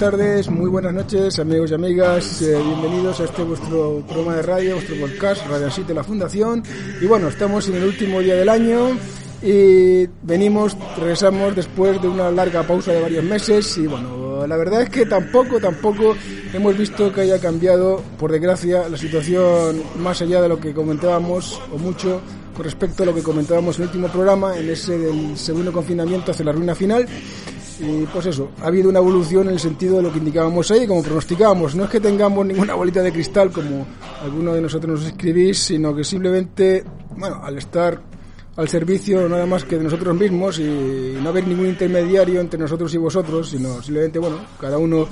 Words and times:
tardes, 0.00 0.48
muy 0.48 0.70
buenas 0.70 0.94
noches, 0.94 1.38
amigos 1.40 1.70
y 1.70 1.74
amigas. 1.74 2.40
eh, 2.40 2.56
bienvenidos 2.56 3.20
a 3.20 3.24
este 3.24 3.42
vuestro 3.42 4.02
programa 4.08 4.36
de 4.36 4.40
radio, 4.40 4.76
vuestro 4.76 4.96
podcast, 4.96 5.46
Radio 5.46 5.66
Así 5.66 5.82
de 5.82 5.92
la 5.92 6.02
Fundación. 6.02 6.62
Y 7.02 7.04
bueno, 7.04 7.28
estamos 7.28 7.68
en 7.68 7.74
el 7.74 7.84
último 7.84 8.20
día 8.20 8.34
del 8.34 8.48
año 8.48 8.96
y 9.42 10.06
venimos, 10.22 10.74
regresamos 10.96 11.54
después 11.54 12.00
de 12.00 12.08
una 12.08 12.30
larga 12.30 12.62
pausa 12.62 12.92
de 12.92 13.02
varios 13.02 13.22
meses. 13.24 13.76
Y 13.76 13.88
bueno, 13.88 14.46
la 14.46 14.56
verdad 14.56 14.80
es 14.80 14.88
que 14.88 15.04
tampoco, 15.04 15.60
tampoco 15.60 16.16
hemos 16.54 16.78
visto 16.78 17.12
que 17.12 17.20
haya 17.20 17.38
cambiado, 17.38 18.02
por 18.18 18.32
desgracia, 18.32 18.88
la 18.88 18.96
situación 18.96 19.82
más 19.98 20.22
allá 20.22 20.40
de 20.40 20.48
lo 20.48 20.58
que 20.58 20.72
comentábamos 20.72 21.60
o 21.74 21.76
mucho 21.76 22.22
con 22.56 22.64
respecto 22.64 23.02
a 23.02 23.06
lo 23.06 23.14
que 23.14 23.22
comentábamos 23.22 23.76
en 23.76 23.82
el 23.82 23.88
último 23.88 24.08
programa, 24.08 24.56
en 24.56 24.70
ese 24.70 24.96
del 24.96 25.36
segundo 25.36 25.70
confinamiento 25.74 26.32
hacia 26.32 26.46
la 26.46 26.52
ruina 26.52 26.74
final. 26.74 27.06
Y 27.80 28.04
pues 28.06 28.26
eso, 28.26 28.50
ha 28.60 28.66
habido 28.66 28.90
una 28.90 28.98
evolución 28.98 29.46
en 29.48 29.54
el 29.54 29.60
sentido 29.60 29.96
de 29.96 30.02
lo 30.02 30.12
que 30.12 30.18
indicábamos 30.18 30.70
ahí, 30.70 30.86
como 30.86 31.02
pronosticábamos. 31.02 31.74
No 31.74 31.84
es 31.84 31.90
que 31.90 32.00
tengamos 32.00 32.44
ninguna 32.44 32.74
bolita 32.74 33.02
de 33.02 33.10
cristal, 33.10 33.50
como 33.50 33.86
alguno 34.22 34.52
de 34.52 34.60
nosotros 34.60 35.00
nos 35.00 35.08
escribís, 35.08 35.58
sino 35.58 35.94
que 35.94 36.04
simplemente, 36.04 36.84
bueno, 37.16 37.40
al 37.42 37.56
estar 37.56 38.02
al 38.56 38.68
servicio 38.68 39.26
nada 39.28 39.46
más 39.46 39.64
que 39.64 39.78
de 39.78 39.84
nosotros 39.84 40.14
mismos 40.14 40.58
y 40.58 41.16
no 41.22 41.30
haber 41.30 41.46
ningún 41.46 41.68
intermediario 41.68 42.40
entre 42.40 42.60
nosotros 42.60 42.92
y 42.92 42.98
vosotros, 42.98 43.48
sino 43.48 43.80
simplemente, 43.80 44.18
bueno, 44.18 44.36
cada 44.60 44.76
uno 44.76 45.08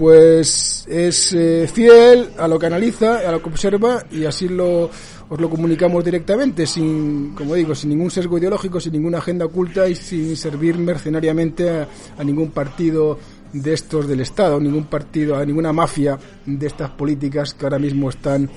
pues 0.00 0.86
es 0.88 1.34
eh, 1.34 1.68
fiel 1.70 2.30
a 2.38 2.48
lo 2.48 2.58
que 2.58 2.64
analiza, 2.64 3.18
a 3.18 3.32
lo 3.32 3.42
que 3.42 3.50
observa 3.50 4.02
y 4.10 4.24
así 4.24 4.48
lo 4.48 4.84
os 5.28 5.38
lo 5.38 5.50
comunicamos 5.50 6.02
directamente, 6.02 6.66
sin, 6.66 7.34
como 7.36 7.54
digo, 7.54 7.74
sin 7.74 7.90
ningún 7.90 8.10
sesgo 8.10 8.38
ideológico, 8.38 8.80
sin 8.80 8.94
ninguna 8.94 9.18
agenda 9.18 9.44
oculta 9.44 9.86
y 9.86 9.94
sin 9.94 10.36
servir 10.38 10.78
mercenariamente 10.78 11.68
a, 11.68 11.86
a 12.16 12.24
ningún 12.24 12.50
partido 12.50 13.18
de 13.52 13.74
estos 13.74 14.08
del 14.08 14.20
Estado, 14.20 14.58
ningún 14.58 14.86
partido, 14.86 15.36
a 15.36 15.44
ninguna 15.44 15.72
mafia 15.72 16.18
de 16.46 16.66
estas 16.66 16.90
políticas 16.90 17.52
que 17.52 17.66
ahora 17.66 17.78
mismo 17.78 18.08
están 18.08 18.48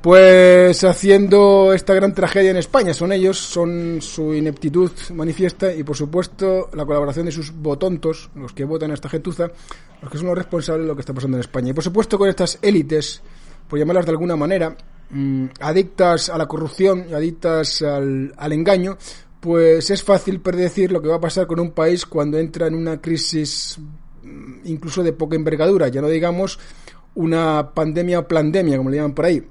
pues 0.00 0.84
haciendo 0.84 1.72
esta 1.72 1.94
gran 1.94 2.14
tragedia 2.14 2.50
en 2.50 2.56
España. 2.56 2.94
Son 2.94 3.12
ellos, 3.12 3.38
son 3.38 4.00
su 4.00 4.32
ineptitud 4.34 4.90
manifiesta 5.14 5.72
y 5.74 5.82
por 5.82 5.96
supuesto 5.96 6.70
la 6.72 6.84
colaboración 6.84 7.26
de 7.26 7.32
sus 7.32 7.52
botontos, 7.52 8.30
los 8.34 8.52
que 8.52 8.64
votan 8.64 8.90
a 8.92 8.94
esta 8.94 9.08
gentuza, 9.08 9.50
los 10.00 10.10
que 10.10 10.18
son 10.18 10.28
los 10.28 10.38
responsables 10.38 10.84
de 10.84 10.88
lo 10.88 10.94
que 10.94 11.00
está 11.00 11.14
pasando 11.14 11.36
en 11.36 11.40
España. 11.40 11.70
Y 11.70 11.72
por 11.72 11.84
supuesto 11.84 12.16
con 12.18 12.28
estas 12.28 12.58
élites, 12.62 13.22
por 13.68 13.78
llamarlas 13.78 14.06
de 14.06 14.12
alguna 14.12 14.36
manera, 14.36 14.76
mmm, 15.10 15.46
adictas 15.60 16.28
a 16.28 16.38
la 16.38 16.46
corrupción 16.46 17.06
y 17.10 17.14
adictas 17.14 17.82
al, 17.82 18.32
al 18.36 18.52
engaño, 18.52 18.96
pues 19.40 19.90
es 19.90 20.02
fácil 20.02 20.40
predecir 20.40 20.92
lo 20.92 21.02
que 21.02 21.08
va 21.08 21.16
a 21.16 21.20
pasar 21.20 21.46
con 21.46 21.58
un 21.58 21.72
país 21.72 22.06
cuando 22.06 22.38
entra 22.38 22.68
en 22.68 22.74
una 22.74 23.00
crisis 23.00 23.78
mm, 24.22 24.60
incluso 24.64 25.02
de 25.02 25.12
poca 25.12 25.34
envergadura, 25.34 25.88
ya 25.88 26.00
no 26.00 26.08
digamos 26.08 26.58
una 27.14 27.74
pandemia 27.74 28.20
o 28.20 28.28
plandemia, 28.28 28.76
como 28.76 28.90
le 28.90 28.96
llaman 28.96 29.14
por 29.14 29.24
ahí. 29.24 29.44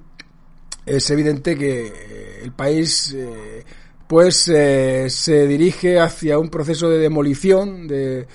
Es 0.87 1.09
evidente 1.11 1.57
que 1.57 2.39
el 2.41 2.53
país 2.53 3.13
eh, 3.13 3.63
pues 4.07 4.47
eh, 4.47 5.09
se 5.09 5.45
dirige 5.45 5.99
hacia 5.99 6.39
un 6.39 6.47
proceso 6.47 6.89
de 6.89 6.97
demolición 6.97 7.89
de, 7.89 8.25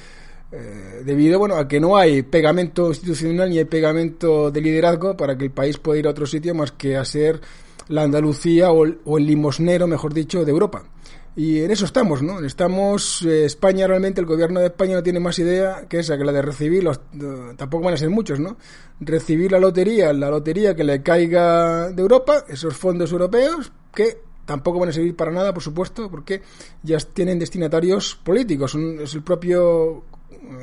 eh, 0.52 1.02
debido 1.02 1.38
bueno 1.38 1.56
a 1.56 1.66
que 1.66 1.80
no 1.80 1.96
hay 1.96 2.20
pegamento 2.20 2.88
institucional 2.88 3.48
ni 3.48 3.56
hay 3.56 3.64
pegamento 3.64 4.50
de 4.50 4.60
liderazgo 4.60 5.16
para 5.16 5.38
que 5.38 5.46
el 5.46 5.50
país 5.50 5.78
pueda 5.78 6.00
ir 6.00 6.06
a 6.06 6.10
otro 6.10 6.26
sitio 6.26 6.54
más 6.54 6.72
que 6.72 6.94
a 6.94 7.06
ser 7.06 7.40
la 7.88 8.02
Andalucía 8.02 8.70
o 8.70 8.84
el 8.84 9.26
limosnero, 9.26 9.86
mejor 9.86 10.12
dicho, 10.12 10.44
de 10.44 10.50
Europa. 10.50 10.84
Y 11.34 11.60
en 11.62 11.70
eso 11.70 11.86
estamos, 11.86 12.22
¿no? 12.22 12.40
Estamos, 12.40 13.22
eh, 13.22 13.46
España 13.46 13.86
realmente, 13.86 14.20
el 14.20 14.26
gobierno 14.26 14.60
de 14.60 14.66
España 14.66 14.96
no 14.96 15.02
tiene 15.02 15.18
más 15.18 15.38
idea 15.38 15.86
que 15.88 16.00
esa, 16.00 16.18
que 16.18 16.24
la 16.24 16.32
de 16.32 16.42
recibir, 16.42 16.84
los, 16.84 17.00
tampoco 17.56 17.84
van 17.84 17.94
a 17.94 17.96
ser 17.96 18.10
muchos, 18.10 18.38
¿no? 18.38 18.58
Recibir 19.00 19.50
la 19.50 19.58
lotería, 19.58 20.12
la 20.12 20.28
lotería 20.28 20.76
que 20.76 20.84
le 20.84 21.02
caiga 21.02 21.90
de 21.90 22.02
Europa, 22.02 22.44
esos 22.48 22.76
fondos 22.76 23.12
europeos, 23.12 23.72
que 23.94 24.20
tampoco 24.44 24.78
van 24.78 24.90
a 24.90 24.92
servir 24.92 25.16
para 25.16 25.30
nada, 25.30 25.54
por 25.54 25.62
supuesto, 25.62 26.10
porque 26.10 26.42
ya 26.82 26.98
tienen 26.98 27.38
destinatarios 27.38 28.14
políticos. 28.16 28.74
Es 28.74 29.14
el 29.14 29.22
propio 29.22 30.04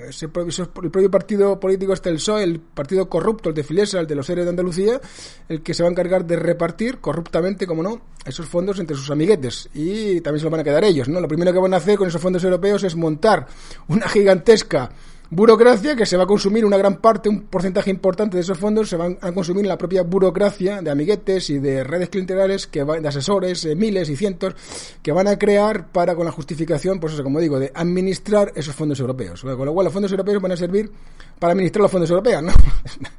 ese 0.08 0.26
el 0.26 0.32
propio 0.32 1.12
partido 1.12 1.60
político 1.60 1.94
está 1.94 2.10
el 2.10 2.16
PSOE, 2.16 2.44
el 2.44 2.60
partido 2.60 3.10
corrupto, 3.10 3.50
el 3.50 3.56
de 3.56 3.64
Filesa, 3.64 4.00
el 4.00 4.08
de 4.08 4.16
los 4.16 4.30
héroes 4.30 4.46
de 4.46 4.50
Andalucía, 4.52 5.00
el 5.48 5.62
que 5.62 5.74
se 5.74 5.84
va 5.84 5.90
a 5.90 5.92
encargar 5.92 6.26
de 6.26 6.36
repartir 6.36 7.00
corruptamente, 7.00 7.66
como 7.66 7.84
no, 7.84 8.02
esos 8.26 8.46
fondos 8.48 8.80
entre 8.80 8.96
sus 8.96 9.10
amiguetes. 9.12 9.70
Y 9.74 10.22
también 10.22 10.40
se 10.40 10.46
lo 10.46 10.52
van 10.52 10.62
a 10.62 10.64
quedar 10.64 10.84
ellos, 10.84 11.08
¿no? 11.08 11.20
Lo 11.20 11.28
primero 11.28 11.54
que 11.54 11.60
van 11.60 11.74
a 11.74 11.78
hacer 11.78 11.98
con 11.98 12.08
esos 12.08 12.22
fondos 12.22 12.44
europeos 12.44 12.84
es 12.84 12.96
montar 12.96 13.48
una 13.88 14.08
gigantesca 14.08 14.92
burocracia 15.32 15.96
que 15.96 16.06
se 16.06 16.18
va 16.18 16.24
a 16.24 16.28
consumir 16.28 16.66
una 16.66 16.78
gran 16.78 16.98
parte, 16.98 17.30
un 17.30 17.42
porcentaje 17.42 17.92
importante 17.92 18.38
de 18.38 18.42
esos 18.42 18.58
fondos 18.58 18.90
se 18.90 18.96
van 18.96 19.18
a 19.22 19.32
consumir 19.32 19.64
en 19.64 19.70
la 19.70 19.78
propia 19.78 20.04
burocracia 20.04 20.82
de 20.82 20.90
amiguetes 20.90 21.50
y 21.50 21.60
de 21.60 21.84
redes 21.84 22.10
clientelares, 22.10 22.68
que 22.68 22.84
va, 22.84 23.00
de 23.00 23.08
asesores, 23.08 23.64
eh, 23.66 23.76
miles 23.76 24.10
y 24.10 24.16
cientos, 24.16 24.56
que 25.02 25.12
van 25.12 25.28
a 25.28 25.38
crear 25.38 25.88
para, 25.88 26.16
con 26.16 26.26
la 26.26 26.32
justificación, 26.32 27.00
pues 27.00 27.14
eso, 27.14 27.24
como 27.24 27.40
digo, 27.40 27.60
de 27.60 27.72
administrar 27.76 28.52
esos 28.56 28.76
fondos 28.76 29.00
europeos. 29.00 29.42
Con 29.42 29.66
lo 29.66 29.74
cual 29.74 29.86
los 29.86 29.94
fondos 29.94 30.12
europeos 30.12 30.42
van 30.42 30.54
a 30.54 30.58
servir 30.58 30.92
para 31.38 31.54
administrar 31.54 31.84
los 31.84 31.92
fondos 31.92 32.10
europeos, 32.10 32.44
¿no? 32.44 32.52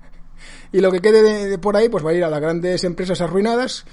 y 0.72 0.80
lo 0.80 0.90
que 0.90 1.00
quede 1.00 1.48
de, 1.48 1.58
por 1.58 1.76
ahí, 1.76 1.88
pues 1.88 2.04
va 2.04 2.10
a 2.10 2.14
ir 2.14 2.24
a 2.24 2.30
las 2.30 2.40
grandes 2.40 2.82
empresas 2.84 3.20
arruinadas, 3.20 3.84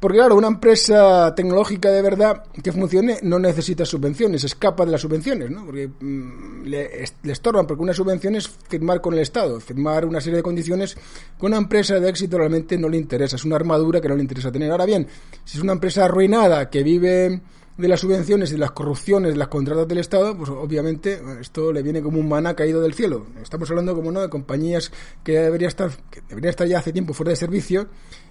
porque 0.00 0.16
claro, 0.16 0.34
una 0.34 0.48
empresa 0.48 1.34
tecnológica 1.34 1.90
de 1.90 2.00
verdad 2.00 2.42
que 2.62 2.72
funcione 2.72 3.18
no 3.22 3.38
necesita 3.38 3.84
subvenciones, 3.84 4.42
escapa 4.44 4.86
de 4.86 4.92
las 4.92 5.02
subvenciones, 5.02 5.50
¿no? 5.50 5.66
Porque 5.66 5.90
mmm, 6.00 6.62
le, 6.64 7.04
estorban, 7.24 7.66
porque 7.66 7.82
una 7.82 7.92
subvención 7.92 8.34
es 8.34 8.48
firmar 8.48 9.02
con 9.02 9.12
el 9.12 9.20
Estado, 9.20 9.60
firmar 9.60 10.06
una 10.06 10.22
serie 10.22 10.38
de 10.38 10.42
condiciones 10.42 10.96
que 11.38 11.46
una 11.46 11.58
empresa 11.58 12.00
de 12.00 12.08
éxito 12.08 12.38
realmente 12.38 12.78
no 12.78 12.88
le 12.88 12.96
interesa, 12.96 13.36
es 13.36 13.44
una 13.44 13.56
armadura 13.56 14.00
que 14.00 14.08
no 14.08 14.16
le 14.16 14.22
interesa 14.22 14.50
tener. 14.50 14.70
Ahora 14.70 14.86
bien, 14.86 15.06
si 15.44 15.58
es 15.58 15.62
una 15.62 15.74
empresa 15.74 16.06
arruinada 16.06 16.70
que 16.70 16.82
vive 16.82 17.42
de 17.76 17.88
las 17.88 18.00
subvenciones 18.00 18.50
y 18.50 18.52
de 18.52 18.58
las 18.58 18.70
corrupciones 18.70 19.32
de 19.32 19.38
las 19.38 19.48
contratas 19.48 19.86
del 19.86 19.98
Estado, 19.98 20.36
pues 20.36 20.48
obviamente 20.48 21.20
esto 21.40 21.72
le 21.72 21.82
viene 21.82 22.00
como 22.00 22.18
un 22.18 22.28
maná 22.28 22.54
caído 22.54 22.80
del 22.80 22.94
cielo. 22.94 23.26
Estamos 23.42 23.68
hablando, 23.70 23.94
como 23.94 24.12
no, 24.12 24.20
de 24.22 24.30
compañías 24.30 24.90
que 25.22 25.32
deberían 25.32 25.68
estar, 25.68 25.90
que 26.10 26.22
deberían 26.22 26.50
estar 26.50 26.66
ya 26.66 26.78
hace 26.78 26.92
tiempo 26.92 27.12
fuera 27.12 27.30
de 27.30 27.36
servicio 27.36 27.88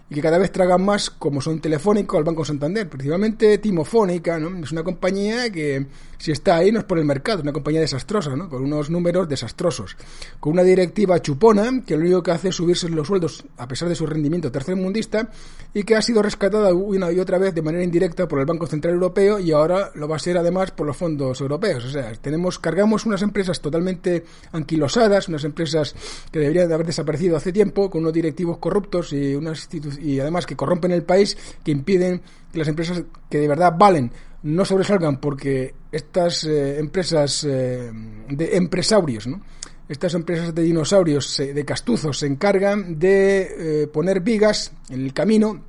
y 0.10 0.16
que 0.16 0.22
cada 0.22 0.38
vez 0.38 0.52
tragan 0.52 0.84
más, 0.84 1.10
como 1.10 1.42
son 1.42 1.60
Telefónico, 1.60 2.18
al 2.18 2.24
Banco 2.24 2.44
Santander, 2.44 2.90
principalmente 2.90 3.58
Timofónica, 3.60 4.40
¿no? 4.40 4.64
Es 4.64 4.72
una 4.72 4.84
compañía 4.84 5.52
que, 5.52 5.86
si 6.20 6.34
está 6.34 6.58
ahí, 6.58 6.72
no 6.72 6.80
es 6.80 6.86
por 6.86 7.00
el 7.00 7.06
mercado, 7.06 7.42
una 7.42 7.54
compañía 7.54 7.80
desastrosa, 7.80 8.36
¿no? 8.36 8.50
Con 8.50 8.62
unos 8.62 8.90
números 8.90 9.28
desastrosos, 9.30 9.96
con 10.40 10.54
una 10.54 10.64
directiva 10.64 11.22
chupona, 11.22 11.82
que 11.86 11.96
lo 11.96 12.02
único 12.02 12.22
que 12.22 12.32
hace 12.32 12.50
es 12.50 12.56
subirse 12.56 12.90
los 12.90 13.08
sueldos, 13.08 13.46
a 13.58 13.68
pesar 13.68 13.88
de 13.88 13.96
su 13.96 14.06
rendimiento 14.06 14.52
tercermundista, 14.52 15.30
y 15.74 15.84
que 15.84 15.96
ha 15.96 16.02
sido 16.02 16.22
rescatada 16.22 16.74
una 16.74 17.10
y 17.12 17.20
otra 17.20 17.38
vez 17.38 17.56
de 17.56 17.62
manera 17.62 17.86
indirecta 17.86 18.28
por 18.28 18.40
el 18.40 18.46
Banco 18.46 18.68
Central 18.68 18.96
Europeo, 18.96 19.40
y 19.40 19.54
ahora 19.54 19.92
lo 19.96 20.10
va 20.10 20.18
a 20.18 20.20
ser 20.20 20.38
además 20.38 20.72
por 20.72 20.86
los 20.86 20.98
fondos 20.98 21.40
europeos. 21.40 21.86
O 21.86 21.90
sea, 21.90 22.12
tenemos, 22.16 22.60
cargamos 22.60 23.06
unas 23.06 23.22
empresas 23.22 23.62
totalmente 23.62 24.26
anquilosadas, 24.52 25.30
unas 25.30 25.46
empresas 25.46 25.96
que 26.32 26.40
deberían 26.40 26.68
de 26.68 26.74
haber 26.74 26.88
desaparecido 26.88 27.38
hace 27.38 27.54
tiempo, 27.54 27.90
con 27.90 28.02
unos 28.02 28.14
directivos 28.14 28.58
corruptos 28.58 29.14
y 29.14 29.36
unas 29.36 29.70
y 30.02 30.20
además 30.20 30.46
que 30.46 30.58
corrompen 30.58 30.92
el 30.92 31.04
país, 31.04 31.38
que 31.64 31.72
impiden 31.72 32.22
que 32.52 32.60
las 32.60 32.68
empresas 32.68 33.04
que 33.30 33.38
de 33.38 33.48
verdad 33.48 33.74
valen 33.78 34.12
no 34.44 34.66
sobresalgan 34.66 35.20
porque 35.20 35.74
estas 35.92 36.44
eh, 36.44 36.80
empresas 36.80 37.44
eh, 37.44 37.92
de 38.30 38.58
empresarios, 38.58 39.28
¿no? 39.28 39.42
estas 39.90 40.14
empresas 40.14 40.54
de 40.54 40.62
dinosaurios, 40.62 41.38
de 41.38 41.66
castuzos, 41.66 42.20
se 42.20 42.28
encargan 42.28 43.00
de 43.00 43.82
eh, 43.84 43.88
poner 43.88 44.22
vigas 44.22 44.72
en 44.90 45.04
el 45.04 45.14
camino, 45.14 45.64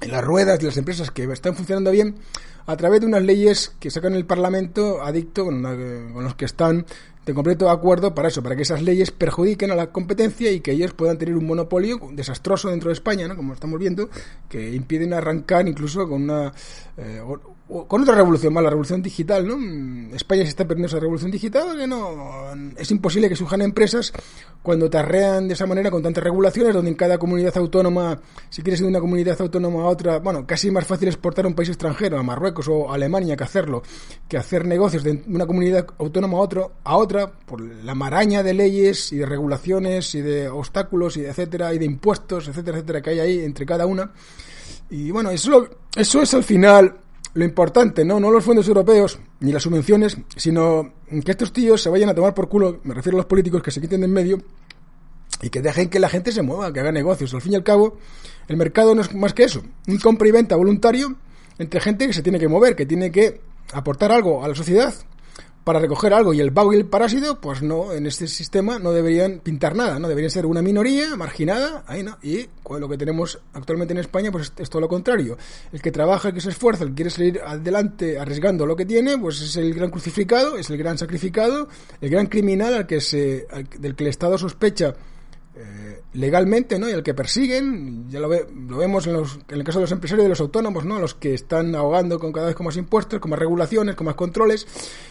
en 0.00 0.10
las 0.10 0.24
ruedas 0.24 0.58
de 0.58 0.66
las 0.66 0.76
empresas 0.76 1.12
que 1.12 1.22
están 1.32 1.54
funcionando 1.54 1.92
bien, 1.92 2.16
a 2.66 2.76
través 2.76 3.00
de 3.00 3.06
unas 3.06 3.22
leyes 3.22 3.72
que 3.78 3.90
sacan 3.90 4.14
el 4.14 4.26
Parlamento 4.26 5.00
adicto, 5.00 5.44
con, 5.44 5.62
los 5.62 6.34
que 6.34 6.44
están 6.44 6.86
de 7.24 7.34
completo 7.34 7.70
acuerdo 7.70 8.14
para 8.14 8.28
eso, 8.28 8.42
para 8.42 8.56
que 8.56 8.62
esas 8.62 8.82
leyes 8.82 9.10
perjudiquen 9.10 9.70
a 9.70 9.76
la 9.76 9.90
competencia 9.92 10.50
y 10.50 10.60
que 10.60 10.72
ellos 10.72 10.92
puedan 10.92 11.18
tener 11.18 11.36
un 11.36 11.46
monopolio 11.46 12.00
desastroso 12.12 12.70
dentro 12.70 12.88
de 12.88 12.94
España, 12.94 13.28
¿no? 13.28 13.36
como 13.36 13.54
estamos 13.54 13.78
viendo, 13.78 14.08
que 14.48 14.72
impiden 14.74 15.12
arrancar 15.12 15.68
incluso 15.68 16.08
con 16.08 16.22
una 16.24 16.52
eh, 16.96 17.20
con 17.88 18.02
otra 18.02 18.14
revolución 18.14 18.52
más, 18.52 18.62
la 18.62 18.70
revolución 18.70 19.00
digital, 19.00 19.46
¿no? 19.46 19.56
Mm, 19.56 20.14
España 20.14 20.42
se 20.42 20.50
está 20.50 20.66
perdiendo 20.66 20.88
esa 20.88 21.00
revolución 21.00 21.30
digital, 21.30 21.76
que 21.78 21.86
no 21.86 22.52
es 22.76 22.90
imposible 22.90 23.28
que 23.28 23.36
surjan 23.36 23.62
empresas 23.62 24.12
cuando 24.62 24.90
te 24.90 24.98
arrean 24.98 25.48
de 25.48 25.54
esa 25.54 25.66
manera 25.66 25.90
con 25.90 26.02
tantas 26.02 26.22
regulaciones, 26.22 26.74
donde 26.74 26.90
en 26.90 26.96
cada 26.96 27.18
comunidad 27.18 27.56
autónoma, 27.56 28.20
si 28.50 28.62
quieres 28.62 28.80
ir 28.80 28.84
de 28.84 28.90
una 28.90 29.00
comunidad 29.00 29.40
autónoma 29.40 29.84
a 29.84 29.86
otra, 29.86 30.18
bueno, 30.18 30.46
casi 30.46 30.68
es 30.68 30.72
más 30.72 30.86
fácil 30.86 31.08
exportar 31.08 31.46
a 31.46 31.48
un 31.48 31.54
país 31.54 31.70
extranjero, 31.70 32.18
a 32.18 32.22
Marruecos 32.22 32.68
o 32.68 32.92
Alemania, 32.92 33.36
que 33.36 33.44
hacerlo, 33.44 33.82
que 34.28 34.36
hacer 34.36 34.66
negocios 34.66 35.02
de 35.02 35.22
una 35.28 35.46
comunidad 35.46 35.86
autónoma 35.98 36.38
a 36.38 36.40
otro, 36.40 36.72
a 36.84 36.96
otra, 36.96 37.11
por 37.46 37.60
la 37.60 37.94
maraña 37.94 38.42
de 38.42 38.54
leyes 38.54 39.12
y 39.12 39.16
de 39.16 39.26
regulaciones 39.26 40.14
y 40.14 40.20
de 40.20 40.48
obstáculos 40.48 41.16
y 41.16 41.22
de 41.22 41.30
etcétera, 41.30 41.74
y 41.74 41.78
de 41.78 41.84
impuestos, 41.84 42.48
etcétera, 42.48 42.78
etcétera, 42.78 43.02
que 43.02 43.10
hay 43.10 43.20
ahí 43.20 43.38
entre 43.40 43.66
cada 43.66 43.86
una. 43.86 44.12
Y 44.90 45.10
bueno, 45.10 45.30
eso, 45.30 45.68
eso 45.96 46.22
es 46.22 46.34
al 46.34 46.44
final 46.44 46.96
lo 47.34 47.44
importante, 47.44 48.04
¿no? 48.04 48.20
No 48.20 48.30
los 48.30 48.44
fondos 48.44 48.68
europeos 48.68 49.18
ni 49.40 49.52
las 49.52 49.62
subvenciones, 49.62 50.16
sino 50.36 50.92
que 51.24 51.30
estos 51.30 51.52
tíos 51.52 51.82
se 51.82 51.88
vayan 51.88 52.10
a 52.10 52.14
tomar 52.14 52.34
por 52.34 52.48
culo, 52.48 52.80
me 52.84 52.94
refiero 52.94 53.16
a 53.16 53.20
los 53.20 53.26
políticos 53.26 53.62
que 53.62 53.70
se 53.70 53.80
quiten 53.80 54.00
de 54.00 54.06
en 54.06 54.12
medio 54.12 54.42
y 55.40 55.48
que 55.48 55.62
dejen 55.62 55.88
que 55.88 55.98
la 55.98 56.08
gente 56.08 56.30
se 56.30 56.42
mueva, 56.42 56.72
que 56.72 56.80
haga 56.80 56.92
negocios. 56.92 57.32
Al 57.34 57.40
fin 57.40 57.52
y 57.52 57.56
al 57.56 57.64
cabo, 57.64 57.96
el 58.48 58.56
mercado 58.56 58.94
no 58.94 59.00
es 59.00 59.14
más 59.14 59.32
que 59.32 59.44
eso, 59.44 59.62
un 59.88 59.98
compra 59.98 60.28
y 60.28 60.30
venta 60.30 60.56
voluntario 60.56 61.16
entre 61.58 61.80
gente 61.80 62.06
que 62.06 62.12
se 62.12 62.22
tiene 62.22 62.38
que 62.38 62.48
mover, 62.48 62.76
que 62.76 62.86
tiene 62.86 63.10
que 63.10 63.40
aportar 63.72 64.12
algo 64.12 64.44
a 64.44 64.48
la 64.48 64.54
sociedad 64.54 64.94
para 65.64 65.78
recoger 65.78 66.12
algo 66.12 66.34
y 66.34 66.40
el 66.40 66.50
vago 66.50 66.72
y 66.72 66.76
el 66.76 66.86
parásito, 66.86 67.40
pues 67.40 67.62
no, 67.62 67.92
en 67.92 68.06
este 68.06 68.26
sistema 68.26 68.78
no 68.78 68.92
deberían 68.92 69.40
pintar 69.40 69.76
nada, 69.76 69.98
no 69.98 70.08
deberían 70.08 70.30
ser 70.30 70.46
una 70.46 70.62
minoría 70.62 71.14
marginada, 71.16 71.84
ahí 71.86 72.02
no, 72.02 72.18
y 72.22 72.48
lo 72.68 72.88
que 72.88 72.98
tenemos 72.98 73.38
actualmente 73.52 73.92
en 73.92 73.98
España, 73.98 74.32
pues 74.32 74.52
es, 74.56 74.70
todo 74.70 74.80
lo 74.80 74.88
contrario. 74.88 75.36
El 75.72 75.80
que 75.80 75.92
trabaja, 75.92 76.28
el 76.28 76.34
que 76.34 76.40
se 76.40 76.50
esfuerza, 76.50 76.84
el 76.84 76.90
que 76.90 76.96
quiere 76.96 77.10
salir 77.10 77.40
adelante 77.44 78.18
arriesgando 78.18 78.66
lo 78.66 78.74
que 78.74 78.86
tiene, 78.86 79.18
pues 79.18 79.40
es 79.40 79.56
el 79.56 79.72
gran 79.74 79.90
crucificado, 79.90 80.56
es 80.56 80.70
el 80.70 80.78
gran 80.78 80.98
sacrificado, 80.98 81.68
el 82.00 82.10
gran 82.10 82.26
criminal 82.26 82.74
al 82.74 82.86
que 82.86 83.00
se, 83.00 83.46
del 83.78 83.94
que 83.94 84.04
el 84.04 84.10
Estado 84.10 84.38
sospecha 84.38 84.94
eh, 85.54 86.00
legalmente, 86.14 86.78
¿no? 86.78 86.88
Y 86.88 86.92
el 86.92 87.02
que 87.02 87.12
persiguen, 87.12 88.08
ya 88.08 88.20
lo, 88.20 88.28
lo 88.28 88.78
vemos 88.78 89.06
en, 89.06 89.12
los, 89.12 89.38
en, 89.48 89.58
el 89.58 89.64
caso 89.64 89.80
de 89.80 89.82
los 89.82 89.92
empresarios 89.92 90.22
y 90.22 90.24
de 90.24 90.28
los 90.30 90.40
autónomos, 90.40 90.86
¿no? 90.86 90.98
Los 90.98 91.14
que 91.14 91.34
están 91.34 91.74
ahogando 91.74 92.18
con 92.18 92.32
cada 92.32 92.46
vez 92.46 92.56
con 92.56 92.64
más 92.64 92.76
impuestos, 92.78 93.20
con 93.20 93.30
más 93.30 93.38
regulaciones, 93.38 93.94
con 93.94 94.06
más 94.06 94.14
controles, 94.14 94.66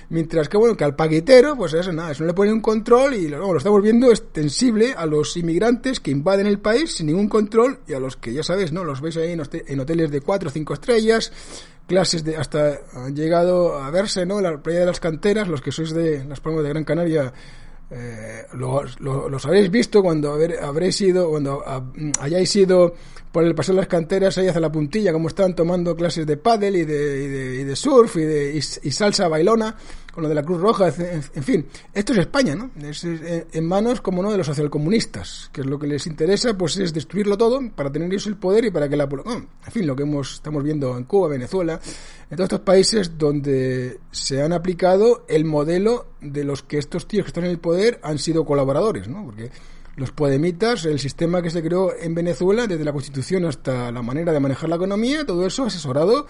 mientras 0.10 0.50
que, 0.50 0.58
bueno, 0.58 0.76
que 0.76 0.84
al 0.84 0.96
paguetero, 0.96 1.56
pues 1.56 1.76
eso, 1.76 1.92
nada, 1.92 2.12
eso 2.12 2.24
no 2.24 2.28
le 2.28 2.34
ponen 2.34 2.56
un 2.56 2.62
control 2.62 3.14
y 3.14 3.28
luego 3.28 3.54
lo 3.54 3.60
estamos 3.60 3.84
viendo 3.84 4.10
extensible 4.10 4.96
a 4.98 5.06
los 5.06 5.38
inmigrantes 5.38 6.00
que 6.00 6.10
invaden 6.10 6.48
el 6.48 6.58
país 6.58 6.96
sin 6.96 7.06
ningún 7.06 7.30
control 7.30 7.80
y 7.88 7.94
a 7.94 8.00
los 8.00 8.18
que, 8.18 8.34
ya 8.34 8.42
sabes, 8.42 8.72
¿no? 8.72 8.84
Los 8.84 9.00
veis 9.00 9.18
ahí 9.18 9.32
en, 9.32 9.80
hoteles 9.80 10.10
de 10.10 10.22
cuatro 10.22 10.50
o 10.50 10.52
cinco 10.52 10.74
estrellas, 10.74 11.32
clases 11.86 12.24
de, 12.24 12.38
hasta 12.38 12.80
han 12.94 13.16
llegado 13.16 13.78
a 13.78 13.92
verse, 13.92 14.26
¿no? 14.26 14.42
La 14.42 14.58
playa 14.58 14.80
de 14.80 14.86
las 14.88 15.00
canteras, 15.00 15.48
los 15.48 15.62
que 15.62 15.72
sois 15.72 15.94
de 15.94 16.26
las 16.26 16.40
palmas 16.40 16.64
de 16.64 16.70
Gran 16.70 16.84
Canaria, 16.84 17.32
eh, 17.94 18.46
los 18.54 19.46
habréis 19.46 19.70
visto 19.70 20.02
cuando 20.02 20.34
habréis 20.34 21.02
ido, 21.02 21.30
cuando 21.30 21.62
hayáis 22.20 22.56
ido 22.56 22.94
por 23.32 23.44
el 23.44 23.54
paseo 23.54 23.76
de 23.76 23.82
las 23.82 23.88
canteras 23.88 24.38
ahí 24.38 24.48
hacia 24.48 24.62
la 24.62 24.72
puntilla, 24.72 25.12
como 25.12 25.28
están 25.28 25.56
tomando 25.56 25.96
clases 25.96 26.26
de 26.26 26.38
pádel 26.38 26.78
y 26.78 26.86
de, 26.86 27.60
y 27.62 27.64
de, 27.64 27.76
surf 27.76 28.16
y 28.18 28.22
de 28.22 28.54
y, 28.56 28.92
salsa 28.92 29.28
bailona 29.28 29.76
con 30.12 30.24
lo 30.24 30.30
de 30.30 30.36
la 30.36 30.44
Cruz 30.44 30.60
Roja, 30.60 30.88
en, 30.88 31.44
fin, 31.44 31.66
esto 31.94 32.14
es 32.14 32.20
España, 32.20 32.56
¿no? 32.56 32.72
Es, 32.82 33.04
en 33.06 33.66
manos, 33.66 34.02
como 34.02 34.22
no, 34.22 34.32
de 34.32 34.38
los 34.38 34.48
socialcomunistas, 34.48 35.50
que 35.54 35.62
es 35.62 35.68
lo 35.68 35.80
que 35.80 35.88
les 35.88 36.06
interesa, 36.08 36.58
pues 36.58 36.78
es 36.78 36.94
destruirlo 36.94 37.38
todo 37.38 37.62
para 37.76 37.92
tener 37.92 38.10
ellos 38.10 38.28
el 38.28 38.36
poder 38.36 38.66
y 38.66 38.72
para 38.72 38.90
que 38.90 38.98
la... 38.98 39.04
en 39.06 39.72
fin, 39.72 39.88
lo 39.88 39.96
que 39.96 40.04
hemos, 40.04 40.36
estamos 40.36 40.64
viendo 40.64 40.98
en 40.98 41.06
Cuba, 41.06 41.30
Venezuela, 41.30 41.80
en 42.30 42.38
todos 42.38 42.46
estos 42.46 42.60
países 42.62 43.18
donde 43.18 44.00
se 44.12 44.42
han 44.42 44.54
aplicado 44.54 45.26
el 45.28 45.46
modelo 45.46 46.08
de 46.20 46.44
los 46.44 46.64
que 46.64 46.78
estos 46.78 47.08
tíos 47.08 47.26
que 47.26 47.30
están 47.30 47.46
en 47.46 47.52
el 47.52 47.60
poder 47.60 48.00
han 48.04 48.20
sido 48.20 48.46
colaboradores, 48.46 49.08
¿no? 49.08 49.26
Porque 49.26 49.52
los 49.96 50.12
podemitas, 50.12 50.86
el 50.86 51.00
sistema 51.00 51.42
que 51.42 51.50
se 51.50 51.62
creó 51.62 51.94
en 51.96 52.16
Venezuela, 52.16 52.68
desde 52.68 52.84
la 52.86 52.94
constitución 52.94 53.46
hasta 53.46 53.92
la 53.92 54.02
manera 54.02 54.32
de 54.32 54.40
manejar 54.40 54.70
la 54.70 54.78
economía, 54.78 55.26
todo 55.26 55.46
eso 55.46 55.66
asesorado 55.66 56.28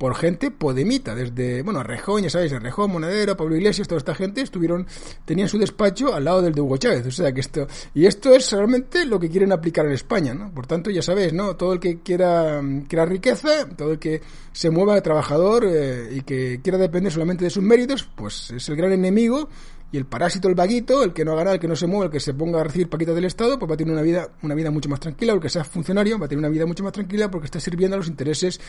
por 0.00 0.14
gente 0.14 0.50
podemita, 0.50 1.14
desde, 1.14 1.60
bueno, 1.60 1.82
Rejón, 1.82 2.22
ya 2.22 2.30
sabéis, 2.30 2.52
Rejón, 2.52 2.90
Monedero, 2.90 3.36
Pablo 3.36 3.54
Iglesias, 3.54 3.86
toda 3.86 3.98
esta 3.98 4.14
gente 4.14 4.40
estuvieron, 4.40 4.86
tenían 5.26 5.46
su 5.46 5.58
despacho 5.58 6.14
al 6.14 6.24
lado 6.24 6.40
del 6.40 6.54
de 6.54 6.62
Hugo 6.62 6.78
Chávez, 6.78 7.06
o 7.06 7.10
sea 7.10 7.32
que 7.32 7.40
esto, 7.40 7.66
y 7.92 8.06
esto 8.06 8.34
es 8.34 8.50
realmente 8.50 9.04
lo 9.04 9.20
que 9.20 9.28
quieren 9.28 9.52
aplicar 9.52 9.84
en 9.84 9.92
España, 9.92 10.32
¿no? 10.32 10.54
Por 10.54 10.66
tanto, 10.66 10.88
ya 10.90 11.02
sabéis, 11.02 11.34
¿no? 11.34 11.54
Todo 11.54 11.74
el 11.74 11.80
que 11.80 11.98
quiera 11.98 12.62
crear 12.88 13.10
riqueza, 13.10 13.68
todo 13.76 13.92
el 13.92 13.98
que 13.98 14.22
se 14.52 14.70
mueva 14.70 14.98
trabajador 15.02 15.66
eh, 15.68 16.08
y 16.12 16.22
que 16.22 16.60
quiera 16.62 16.78
depender 16.78 17.12
solamente 17.12 17.44
de 17.44 17.50
sus 17.50 17.62
méritos, 17.62 18.08
pues 18.16 18.52
es 18.52 18.70
el 18.70 18.76
gran 18.76 18.92
enemigo 18.92 19.50
y 19.92 19.96
el 19.96 20.06
parásito, 20.06 20.48
el 20.48 20.54
vaguito, 20.54 21.02
el 21.02 21.12
que 21.12 21.24
no 21.24 21.34
nada, 21.34 21.54
el 21.54 21.60
que 21.60 21.66
no 21.66 21.74
se 21.74 21.86
mueva, 21.86 22.06
el 22.06 22.10
que 22.10 22.20
se 22.20 22.32
ponga 22.34 22.60
a 22.60 22.64
recibir 22.64 22.88
paquitas 22.88 23.14
del 23.14 23.24
Estado, 23.24 23.58
pues 23.58 23.70
va 23.70 23.74
a 23.74 23.76
tener 23.76 23.92
una 23.92 24.02
vida, 24.02 24.28
una 24.42 24.54
vida 24.54 24.70
mucho 24.70 24.88
más 24.88 25.00
tranquila, 25.00 25.32
o 25.32 25.36
el 25.36 25.42
que 25.42 25.48
sea 25.48 25.64
funcionario 25.64 26.18
va 26.18 26.26
a 26.26 26.28
tener 26.28 26.38
una 26.38 26.48
vida 26.48 26.66
mucho 26.66 26.84
más 26.84 26.92
tranquila 26.92 27.30
porque 27.30 27.46
está 27.46 27.58
sirviendo 27.58 27.96
a 27.96 27.98
los 27.98 28.08
intereses 28.08 28.60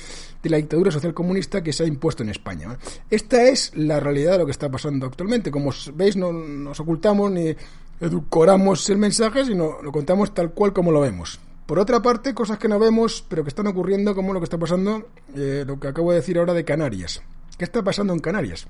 de 0.41 0.49
la 0.49 0.57
dictadura 0.57 0.91
social 0.91 1.13
comunista 1.13 1.61
que 1.61 1.73
se 1.73 1.83
ha 1.83 1.87
impuesto 1.87 2.23
en 2.23 2.29
España. 2.29 2.77
Esta 3.09 3.43
es 3.43 3.71
la 3.75 3.99
realidad 3.99 4.33
de 4.33 4.37
lo 4.39 4.45
que 4.45 4.51
está 4.51 4.69
pasando 4.69 5.05
actualmente. 5.05 5.51
Como 5.51 5.71
veis, 5.93 6.15
no 6.15 6.31
nos 6.31 6.79
ocultamos 6.79 7.31
ni 7.31 7.55
edulcoramos 7.99 8.89
el 8.89 8.97
mensaje, 8.97 9.45
sino 9.45 9.81
lo 9.81 9.91
contamos 9.91 10.33
tal 10.33 10.51
cual 10.51 10.73
como 10.73 10.91
lo 10.91 11.01
vemos. 11.01 11.39
Por 11.67 11.79
otra 11.79 12.01
parte, 12.01 12.33
cosas 12.33 12.57
que 12.57 12.67
no 12.67 12.79
vemos, 12.79 13.23
pero 13.29 13.43
que 13.43 13.49
están 13.49 13.67
ocurriendo, 13.67 14.15
como 14.15 14.33
lo 14.33 14.39
que 14.39 14.45
está 14.45 14.57
pasando, 14.57 15.07
eh, 15.35 15.63
lo 15.65 15.79
que 15.79 15.87
acabo 15.87 16.11
de 16.11 16.17
decir 16.17 16.37
ahora 16.37 16.53
de 16.53 16.65
Canarias. 16.65 17.21
¿Qué 17.57 17.63
está 17.63 17.83
pasando 17.83 18.11
en 18.11 18.19
Canarias? 18.19 18.67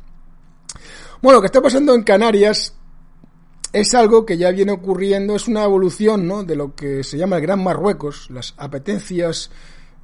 Bueno, 1.22 1.38
lo 1.38 1.42
que 1.42 1.46
está 1.46 1.62
pasando 1.62 1.94
en 1.94 2.02
Canarias 2.02 2.76
es 3.74 3.94
algo 3.94 4.26
que 4.26 4.38
ya 4.38 4.50
viene 4.50 4.72
ocurriendo, 4.72 5.36
es 5.36 5.48
una 5.48 5.64
evolución 5.64 6.28
¿no? 6.28 6.44
de 6.44 6.56
lo 6.56 6.74
que 6.74 7.04
se 7.04 7.16
llama 7.16 7.36
el 7.36 7.44
Gran 7.44 7.64
Marruecos, 7.64 8.28
las 8.32 8.56
apetencias 8.58 9.52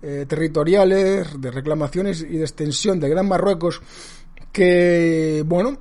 eh, 0.03 0.27
territoriales, 0.27 1.41
de 1.41 1.49
reclamaciones 1.49 2.21
y 2.21 2.37
de 2.37 2.43
extensión 2.43 2.99
del 2.99 3.09
Gran 3.09 3.27
Marruecos, 3.27 3.81
que, 4.51 5.43
bueno, 5.47 5.79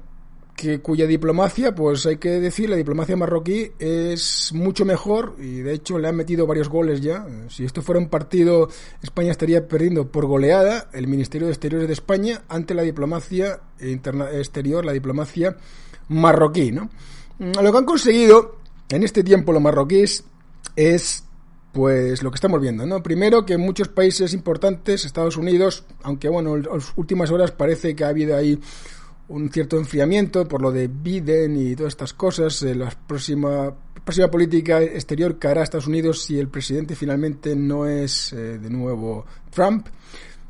que 0.56 0.80
cuya 0.80 1.06
diplomacia, 1.06 1.74
pues 1.74 2.06
hay 2.06 2.16
que 2.16 2.40
decir, 2.40 2.70
la 2.70 2.76
diplomacia 2.76 3.14
marroquí 3.14 3.72
es 3.78 4.52
mucho 4.54 4.86
mejor 4.86 5.36
y 5.38 5.58
de 5.58 5.74
hecho 5.74 5.98
le 5.98 6.08
han 6.08 6.16
metido 6.16 6.46
varios 6.46 6.70
goles 6.70 7.02
ya. 7.02 7.26
Si 7.48 7.64
esto 7.64 7.82
fuera 7.82 8.00
un 8.00 8.08
partido, 8.08 8.68
España 9.02 9.30
estaría 9.30 9.68
perdiendo 9.68 10.10
por 10.10 10.24
goleada 10.24 10.88
el 10.94 11.08
Ministerio 11.08 11.46
de 11.46 11.52
Exteriores 11.52 11.86
de 11.86 11.92
España 11.92 12.42
ante 12.48 12.74
la 12.74 12.82
diplomacia 12.82 13.60
exterior, 13.78 14.84
la 14.84 14.92
diplomacia 14.92 15.56
marroquí, 16.08 16.72
¿no? 16.72 16.88
Lo 17.38 17.70
que 17.70 17.78
han 17.78 17.84
conseguido 17.84 18.56
en 18.88 19.02
este 19.02 19.22
tiempo 19.22 19.52
los 19.52 19.60
marroquíes 19.60 20.24
es 20.74 21.22
pues 21.72 22.22
lo 22.22 22.30
que 22.30 22.36
estamos 22.36 22.58
viendo, 22.62 22.86
¿no? 22.86 23.02
Primero 23.02 23.44
que 23.44 23.58
muchos 23.58 23.88
países 23.88 24.32
importantes, 24.32 25.04
Estados 25.04 25.36
Unidos, 25.36 25.84
aunque 26.02 26.30
bueno, 26.30 26.56
en 26.56 26.62
las 26.62 26.94
últimas 26.96 27.30
horas 27.30 27.50
parece 27.50 27.94
que 27.94 28.04
ha 28.04 28.08
habido 28.08 28.34
ahí 28.34 28.58
un 29.28 29.50
cierto 29.50 29.76
enfriamiento 29.76 30.46
por 30.46 30.62
lo 30.62 30.70
de 30.70 30.88
Biden 30.88 31.56
y 31.56 31.74
todas 31.74 31.92
estas 31.92 32.12
cosas, 32.12 32.62
eh, 32.62 32.74
la 32.74 32.90
próxima, 33.06 33.74
próxima 34.04 34.30
política 34.30 34.82
exterior 34.82 35.38
que 35.38 35.48
hará 35.48 35.62
Estados 35.62 35.86
Unidos 35.86 36.22
si 36.22 36.38
el 36.38 36.48
presidente 36.48 36.94
finalmente 36.94 37.56
no 37.56 37.86
es 37.86 38.32
eh, 38.32 38.58
de 38.58 38.70
nuevo 38.70 39.26
Trump. 39.50 39.88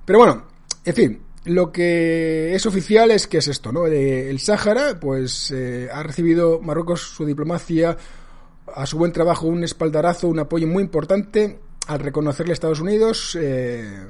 Pero 0.04 0.18
bueno, 0.18 0.44
en 0.84 0.94
fin, 0.94 1.20
lo 1.46 1.72
que 1.72 2.54
es 2.54 2.66
oficial 2.66 3.10
es 3.10 3.26
que 3.26 3.38
es 3.38 3.48
esto, 3.48 3.72
¿no? 3.72 3.86
el 3.86 4.38
Sáhara, 4.40 5.00
pues 5.00 5.50
eh, 5.52 5.88
ha 5.92 6.02
recibido 6.02 6.60
Marruecos 6.60 7.00
su 7.00 7.24
diplomacia 7.24 7.96
a 8.74 8.84
su 8.84 8.98
buen 8.98 9.12
trabajo 9.12 9.46
un 9.46 9.64
espaldarazo, 9.64 10.28
un 10.28 10.40
apoyo 10.40 10.66
muy 10.66 10.82
importante 10.82 11.60
al 11.86 12.00
reconocerle 12.00 12.52
a 12.52 12.54
Estados 12.54 12.80
Unidos, 12.80 13.38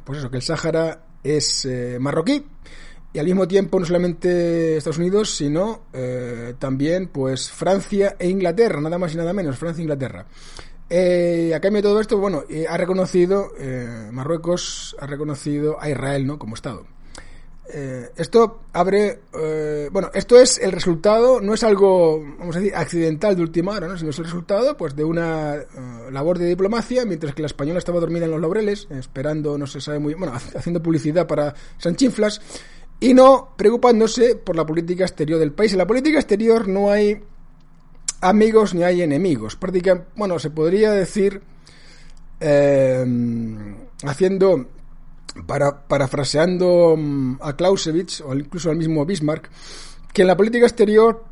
pues 0.04 0.18
eso, 0.18 0.30
que 0.30 0.38
el 0.38 0.42
Sáhara 0.42 1.04
es 1.23 1.68
marroquí 2.00 2.42
y 3.16 3.18
al 3.18 3.25
mismo 3.25 3.49
tiempo 3.49 3.80
no 3.80 3.87
solamente 3.87 4.76
Estados 4.76 4.99
Unidos, 4.99 5.35
sino 5.35 5.85
eh, 5.94 6.52
también 6.58 7.08
pues 7.08 7.50
Francia 7.50 8.14
e 8.18 8.28
Inglaterra, 8.28 8.78
nada 8.78 8.99
más 8.99 9.14
y 9.14 9.16
nada 9.16 9.32
menos, 9.32 9.56
Francia 9.56 9.80
e 9.80 9.85
Inglaterra. 9.85 10.26
Eh, 10.90 11.54
a 11.54 11.61
cambio 11.61 11.80
de 11.80 11.88
todo 11.88 11.99
esto, 11.99 12.18
bueno, 12.18 12.44
eh, 12.50 12.66
ha 12.68 12.76
reconocido, 12.76 13.52
eh, 13.58 14.11
Marruecos 14.12 14.94
ha 15.00 15.06
reconocido 15.06 15.80
a 15.80 15.88
Israel, 15.88 16.26
¿no? 16.26 16.38
Como 16.38 16.56
Estado. 16.56 16.85
esto 17.68 18.61
abre, 18.75 19.20
bueno, 19.90 20.11
esto 20.12 20.38
es 20.38 20.58
el 20.58 20.70
resultado, 20.70 21.40
no 21.40 21.54
es 21.54 21.64
algo, 21.64 22.20
vamos 22.38 22.54
a 22.54 22.61
decir, 22.61 22.76
accidental 22.76 23.35
de 23.35 23.42
última 23.42 23.73
hora, 23.73 23.88
¿no? 23.88 23.96
Sino 23.96 24.11
es 24.11 24.18
el 24.18 24.26
resultado, 24.26 24.76
pues, 24.76 24.94
de 24.94 25.04
una 25.04 25.56
labor 26.12 26.38
de 26.38 26.46
diplomacia, 26.46 27.06
mientras 27.06 27.35
que 27.35 27.42
la 27.42 27.46
española 27.46 27.78
estaba 27.78 27.99
dormida 27.99 28.26
en 28.26 28.30
los 28.32 28.40
laureles, 28.42 28.87
esperando, 28.90 29.56
no 29.56 29.66
se 29.66 29.80
sabe 29.80 29.99
muy, 29.99 30.12
bueno, 30.12 30.35
haciendo 30.35 30.80
publicidad 30.80 31.26
para 31.26 31.54
Sanchinflas 31.78 32.40
y 33.00 33.14
no 33.14 33.54
preocupándose 33.56 34.36
por 34.36 34.56
la 34.56 34.64
política 34.64 35.04
exterior 35.04 35.38
del 35.38 35.52
país. 35.52 35.72
En 35.72 35.78
la 35.78 35.86
política 35.86 36.18
exterior 36.18 36.66
no 36.66 36.90
hay 36.90 37.20
amigos 38.20 38.74
ni 38.74 38.82
hay 38.82 39.02
enemigos. 39.02 39.56
Prácticamente, 39.56 40.08
bueno, 40.16 40.38
se 40.38 40.50
podría 40.50 40.92
decir, 40.92 41.42
eh, 42.40 43.04
haciendo, 44.04 44.66
para, 45.46 45.86
parafraseando 45.86 46.94
mm, 46.96 47.36
a 47.40 47.54
Clausewitz 47.54 48.22
o 48.22 48.34
incluso 48.34 48.70
al 48.70 48.76
mismo 48.76 49.04
Bismarck, 49.04 49.50
que 50.12 50.22
en 50.22 50.28
la 50.28 50.36
política 50.36 50.66
exterior 50.66 51.24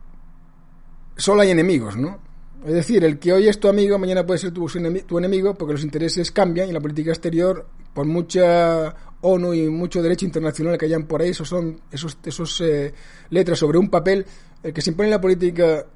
solo 1.17 1.43
hay 1.43 1.51
enemigos, 1.51 1.97
¿no? 1.97 2.19
Es 2.65 2.73
decir, 2.73 3.05
el 3.05 3.19
que 3.19 3.33
hoy 3.33 3.47
es 3.49 3.61
tu 3.61 3.69
amigo, 3.69 3.99
mañana 3.99 4.25
puede 4.25 4.39
ser 4.39 4.51
tu, 4.51 4.67
tu 5.07 5.19
enemigo, 5.19 5.55
porque 5.55 5.75
los 5.75 5.85
intereses 5.85 6.31
cambian 6.31 6.69
y 6.69 6.73
la 6.73 6.81
política 6.81 7.11
exterior, 7.11 7.67
por 7.93 8.07
mucha 8.07 8.95
ONU 9.25 9.55
y 9.55 9.69
mucho 9.69 10.03
derecho 10.03 10.27
internacional 10.27 10.79
que 10.79 10.87
hayan 10.87 11.05
por 11.05 11.23
ahí, 11.23 11.31
esos 11.31 11.49
son 11.49 11.81
esos, 11.91 12.19
esos 12.25 12.61
eh, 12.61 12.93
letras 13.31 13.59
sobre 13.59 13.79
un 13.79 13.89
papel, 13.89 14.25
el 14.63 14.73
que 14.73 14.81
se 14.81 14.91
impone 14.91 15.09
en 15.09 15.13
la 15.13 15.21
política 15.21 15.87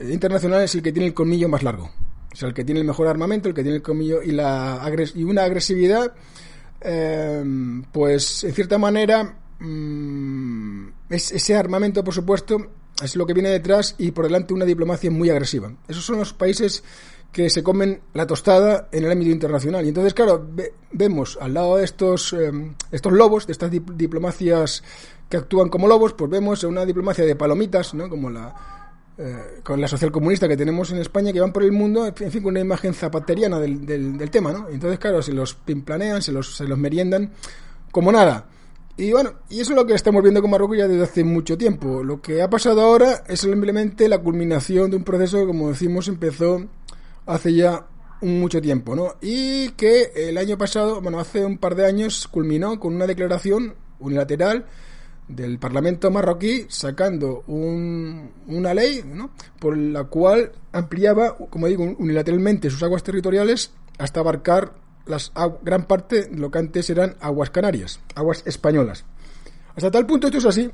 internacional 0.00 0.62
es 0.62 0.74
el 0.74 0.82
que 0.82 0.92
tiene 0.92 1.06
el 1.06 1.14
colmillo 1.14 1.48
más 1.48 1.62
largo. 1.62 1.90
O 2.32 2.36
sea, 2.36 2.48
el 2.48 2.54
que 2.54 2.64
tiene 2.64 2.80
el 2.80 2.86
mejor 2.86 3.08
armamento, 3.08 3.48
el 3.48 3.54
que 3.54 3.62
tiene 3.62 3.76
el 3.76 3.82
colmillo 3.82 4.22
y, 4.22 4.32
la 4.32 4.90
y 5.14 5.24
una 5.24 5.44
agresividad, 5.44 6.14
eh, 6.80 7.44
pues 7.92 8.44
en 8.44 8.54
cierta 8.54 8.78
manera, 8.78 9.36
mm, 9.58 10.88
es, 11.10 11.32
ese 11.32 11.54
armamento, 11.54 12.02
por 12.02 12.14
supuesto, 12.14 12.70
es 13.02 13.16
lo 13.16 13.26
que 13.26 13.34
viene 13.34 13.50
detrás 13.50 13.94
y 13.98 14.12
por 14.12 14.24
delante 14.24 14.54
una 14.54 14.64
diplomacia 14.64 15.10
muy 15.10 15.28
agresiva. 15.28 15.72
Esos 15.88 16.04
son 16.04 16.18
los 16.18 16.32
países 16.32 16.82
que 17.32 17.48
se 17.48 17.62
comen 17.62 18.02
la 18.12 18.26
tostada 18.26 18.88
en 18.92 19.04
el 19.04 19.10
ámbito 19.10 19.30
internacional. 19.30 19.84
Y 19.84 19.88
entonces, 19.88 20.12
claro, 20.12 20.46
vemos 20.92 21.38
al 21.40 21.54
lado 21.54 21.76
de 21.76 21.84
estos, 21.84 22.34
eh, 22.34 22.52
estos 22.90 23.12
lobos, 23.12 23.46
de 23.46 23.52
estas 23.52 23.70
diplomacias 23.70 24.84
que 25.30 25.38
actúan 25.38 25.70
como 25.70 25.88
lobos, 25.88 26.12
pues 26.12 26.30
vemos 26.30 26.62
una 26.64 26.84
diplomacia 26.84 27.24
de 27.24 27.34
palomitas, 27.34 27.94
¿no? 27.94 28.10
Como 28.10 28.28
la, 28.28 28.54
eh, 29.16 29.60
con 29.62 29.80
la 29.80 29.88
socialcomunista 29.88 30.46
que 30.46 30.58
tenemos 30.58 30.90
en 30.92 30.98
España, 30.98 31.32
que 31.32 31.40
van 31.40 31.54
por 31.54 31.62
el 31.62 31.72
mundo, 31.72 32.06
en 32.06 32.30
fin, 32.30 32.42
con 32.42 32.50
una 32.50 32.60
imagen 32.60 32.92
zapateriana 32.92 33.58
del, 33.58 33.86
del, 33.86 34.30
tema, 34.30 34.52
¿no? 34.52 34.68
Entonces, 34.68 34.98
claro, 34.98 35.22
se 35.22 35.32
los 35.32 35.54
planean, 35.54 36.20
se 36.20 36.32
los, 36.32 36.54
se 36.54 36.64
los 36.64 36.76
meriendan 36.76 37.32
como 37.90 38.12
nada. 38.12 38.46
Y 38.96 39.10
bueno, 39.12 39.32
y 39.48 39.60
eso 39.60 39.72
es 39.72 39.76
lo 39.76 39.86
que 39.86 39.94
estamos 39.94 40.22
viendo 40.22 40.42
con 40.42 40.50
Marruecos 40.50 40.76
ya 40.76 40.86
desde 40.86 41.04
hace 41.04 41.24
mucho 41.24 41.56
tiempo. 41.56 42.02
Lo 42.04 42.20
que 42.20 42.42
ha 42.42 42.50
pasado 42.50 42.82
ahora 42.82 43.24
es 43.26 43.40
simplemente 43.40 44.06
la 44.06 44.18
culminación 44.18 44.90
de 44.90 44.98
un 44.98 45.04
proceso 45.04 45.38
que, 45.38 45.46
como 45.46 45.70
decimos, 45.70 46.08
empezó 46.08 46.66
hace 47.26 47.54
ya 47.54 47.86
mucho 48.20 48.60
tiempo, 48.60 48.94
¿no? 48.94 49.14
Y 49.20 49.70
que 49.70 50.12
el 50.14 50.38
año 50.38 50.56
pasado, 50.56 51.00
bueno, 51.00 51.18
hace 51.18 51.44
un 51.44 51.58
par 51.58 51.74
de 51.74 51.86
años, 51.86 52.28
culminó 52.28 52.78
con 52.78 52.94
una 52.94 53.06
declaración 53.06 53.74
unilateral 53.98 54.66
del 55.28 55.58
Parlamento 55.58 56.10
marroquí 56.10 56.66
sacando 56.68 57.44
una 57.46 58.74
ley 58.74 59.02
¿no? 59.04 59.30
por 59.58 59.76
la 59.76 60.04
cual 60.04 60.52
ampliaba, 60.72 61.36
como 61.36 61.68
digo, 61.68 61.84
unilateralmente 61.98 62.70
sus 62.70 62.82
aguas 62.82 63.02
territoriales 63.02 63.72
hasta 63.98 64.20
abarcar 64.20 64.74
las 65.06 65.32
gran 65.62 65.86
parte 65.86 66.24
de 66.28 66.38
lo 66.38 66.50
que 66.50 66.58
antes 66.58 66.90
eran 66.90 67.16
aguas 67.20 67.50
canarias, 67.50 68.00
aguas 68.14 68.42
españolas. 68.46 69.04
Hasta 69.74 69.90
tal 69.90 70.06
punto 70.06 70.26
esto 70.26 70.38
es 70.38 70.46
así 70.46 70.70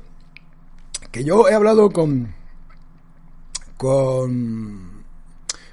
que 1.11 1.23
yo 1.23 1.47
he 1.47 1.53
hablado 1.53 1.89
con 1.89 2.33
con 3.77 4.88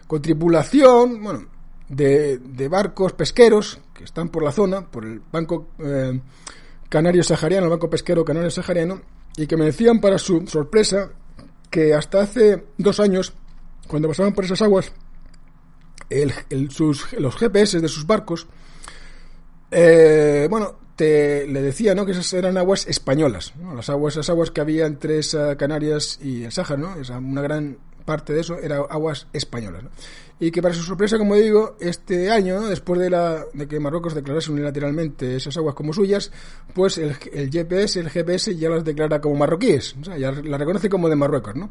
con 0.07 0.23
tripulación, 0.23 1.23
bueno, 1.23 1.47
de, 1.89 2.39
de 2.39 2.69
barcos 2.69 3.13
pesqueros 3.13 3.79
que 3.95 4.05
están 4.05 4.29
por 4.29 4.43
la 4.43 4.53
zona, 4.53 4.87
por 4.87 5.05
el 5.05 5.21
banco 5.33 5.69
eh, 5.79 6.21
canario 6.89 7.23
sahariano, 7.23 7.67
el 7.67 7.71
banco 7.71 7.91
pesquero 7.91 8.25
canario 8.25 8.51
sahariano, 8.51 9.01
y 9.37 9.47
que 9.47 9.57
me 9.57 9.65
decían 9.65 10.01
para 10.01 10.19
su 10.19 10.47
sorpresa 10.47 11.11
que 11.71 11.95
hasta 11.95 12.23
hace 12.23 12.65
dos 12.79 13.01
años, 13.01 13.33
cuando 13.87 14.09
pasaban 14.09 14.35
por 14.35 14.45
esas 14.45 14.63
aguas, 14.63 14.93
el, 16.09 16.71
sus, 16.71 17.13
los 17.15 17.37
GPS 17.37 17.81
de 17.81 17.89
sus 17.89 18.07
barcos, 18.07 18.47
eh, 19.71 20.47
bueno, 20.49 20.77
te, 20.95 21.47
le 21.47 21.61
decía 21.61 21.95
¿no? 21.95 22.07
que 22.07 22.13
esas 22.13 22.33
eran 22.33 22.57
aguas 22.57 22.87
españolas, 22.87 23.53
las 23.75 23.91
aguas, 23.91 24.15
esas 24.15 24.31
aguas 24.31 24.51
que 24.51 24.61
había 24.61 24.87
entre 24.87 25.21
Canarias 25.59 26.19
y 26.23 26.45
el 26.45 26.53
Sáhara, 26.53 26.77
¿no? 26.77 26.97
Esa, 26.97 27.19
una 27.19 27.43
gran 27.43 27.79
parte 28.07 28.33
de 28.33 28.41
eso 28.41 28.59
era 28.59 28.77
aguas 28.77 29.27
españolas. 29.35 29.85
Y 30.39 30.51
que 30.51 30.63
para 30.63 30.75
su 30.75 30.83
sorpresa, 30.83 31.19
como 31.19 31.35
digo, 31.35 31.77
este 31.81 32.31
año, 32.31 32.63
después 32.63 33.01
de, 33.01 33.11
la, 33.11 33.45
de 33.53 33.67
que 33.67 33.81
Marruecos 33.81 34.15
declarase 34.15 34.53
unilateralmente 34.53 35.37
esas 35.37 35.57
aguas 35.57 35.75
como 35.75 35.93
suyas, 35.93 36.31
pues 36.75 36.99
el, 36.99 37.17
el 37.33 37.51
GPS, 37.51 38.01
el 38.01 38.11
GPS 38.11 38.55
ya 38.57 38.69
las 38.69 38.85
declara 38.85 39.21
como 39.21 39.35
marroquíes, 39.37 39.97
o 40.01 40.05
sea, 40.05 40.19
ya 40.19 40.33
las 40.33 40.61
reconoce 40.61 40.89
como 40.89 41.09
de 41.09 41.17
Marruecos, 41.17 41.57
¿no? 41.57 41.71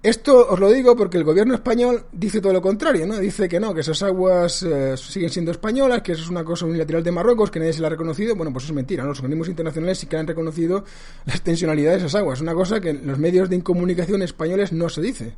Esto 0.00 0.48
os 0.48 0.60
lo 0.60 0.70
digo 0.70 0.94
porque 0.94 1.18
el 1.18 1.24
gobierno 1.24 1.54
español 1.54 2.04
dice 2.12 2.40
todo 2.40 2.52
lo 2.52 2.62
contrario, 2.62 3.04
¿no? 3.04 3.18
Dice 3.18 3.48
que 3.48 3.58
no, 3.58 3.74
que 3.74 3.80
esas 3.80 4.00
aguas 4.04 4.62
eh, 4.62 4.96
siguen 4.96 5.28
siendo 5.28 5.50
españolas, 5.50 6.02
que 6.02 6.12
eso 6.12 6.22
es 6.22 6.28
una 6.28 6.44
cosa 6.44 6.66
unilateral 6.66 7.02
de 7.02 7.10
Marruecos, 7.10 7.50
que 7.50 7.58
nadie 7.58 7.72
se 7.72 7.80
la 7.80 7.88
ha 7.88 7.90
reconocido. 7.90 8.36
Bueno, 8.36 8.52
pues 8.52 8.66
es 8.66 8.72
mentira, 8.72 9.02
¿no? 9.02 9.08
Los 9.08 9.18
organismos 9.18 9.48
internacionales 9.48 9.98
sí 9.98 10.06
que 10.06 10.16
han 10.16 10.28
reconocido 10.28 10.84
la 11.24 11.34
extensionalidad 11.34 11.92
de 11.92 11.96
esas 11.98 12.14
aguas. 12.14 12.40
Una 12.40 12.54
cosa 12.54 12.78
que 12.78 12.90
en 12.90 13.08
los 13.08 13.18
medios 13.18 13.50
de 13.50 13.56
incomunicación 13.56 14.22
españoles 14.22 14.72
no 14.72 14.88
se 14.88 15.00
dice, 15.00 15.34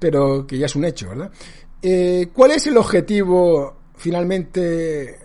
pero 0.00 0.48
que 0.48 0.58
ya 0.58 0.66
es 0.66 0.74
un 0.74 0.84
hecho, 0.84 1.10
¿verdad? 1.10 1.30
Eh, 1.80 2.28
¿Cuál 2.32 2.50
es 2.50 2.66
el 2.66 2.76
objetivo 2.78 3.76
finalmente 3.94 5.10
eh, 5.10 5.18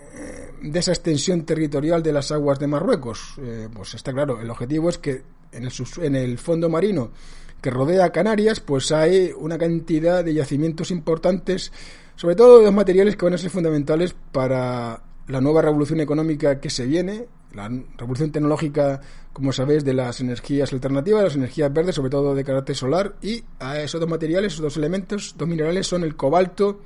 de 0.62 0.78
esa 0.78 0.92
extensión 0.92 1.44
territorial 1.44 2.00
de 2.00 2.12
las 2.12 2.30
aguas 2.30 2.60
de 2.60 2.68
Marruecos? 2.68 3.40
pues 3.74 3.94
está 3.94 4.12
claro, 4.12 4.40
el 4.40 4.48
objetivo 4.48 4.88
es 4.88 4.98
que 4.98 5.22
en 5.50 5.64
el, 5.64 5.72
en 6.02 6.14
el 6.14 6.38
fondo 6.38 6.68
marino 6.68 7.10
que 7.60 7.70
rodea 7.70 8.10
Canarias, 8.10 8.60
pues 8.60 8.92
hay 8.92 9.32
una 9.36 9.58
cantidad 9.58 10.24
de 10.24 10.34
yacimientos 10.34 10.90
importantes, 10.90 11.72
sobre 12.16 12.36
todo 12.36 12.58
de 12.58 12.64
los 12.64 12.74
materiales 12.74 13.16
que 13.16 13.24
van 13.24 13.34
a 13.34 13.38
ser 13.38 13.50
fundamentales 13.50 14.14
para 14.32 15.02
la 15.26 15.40
nueva 15.40 15.62
revolución 15.62 16.00
económica 16.00 16.60
que 16.60 16.70
se 16.70 16.86
viene, 16.86 17.26
la 17.52 17.70
revolución 17.96 18.30
tecnológica, 18.30 19.00
como 19.32 19.52
sabéis, 19.52 19.84
de 19.84 19.94
las 19.94 20.20
energías 20.20 20.72
alternativas, 20.72 21.22
las 21.22 21.36
energías 21.36 21.72
verdes, 21.72 21.94
sobre 21.94 22.10
todo 22.10 22.34
de 22.34 22.44
carácter 22.44 22.76
solar, 22.76 23.16
y 23.22 23.44
a 23.58 23.80
esos 23.80 24.00
dos 24.00 24.08
materiales, 24.08 24.54
esos 24.54 24.62
dos 24.62 24.76
elementos, 24.76 25.34
dos 25.36 25.48
minerales 25.48 25.86
son 25.86 26.02
el 26.02 26.16
cobalto, 26.16 26.80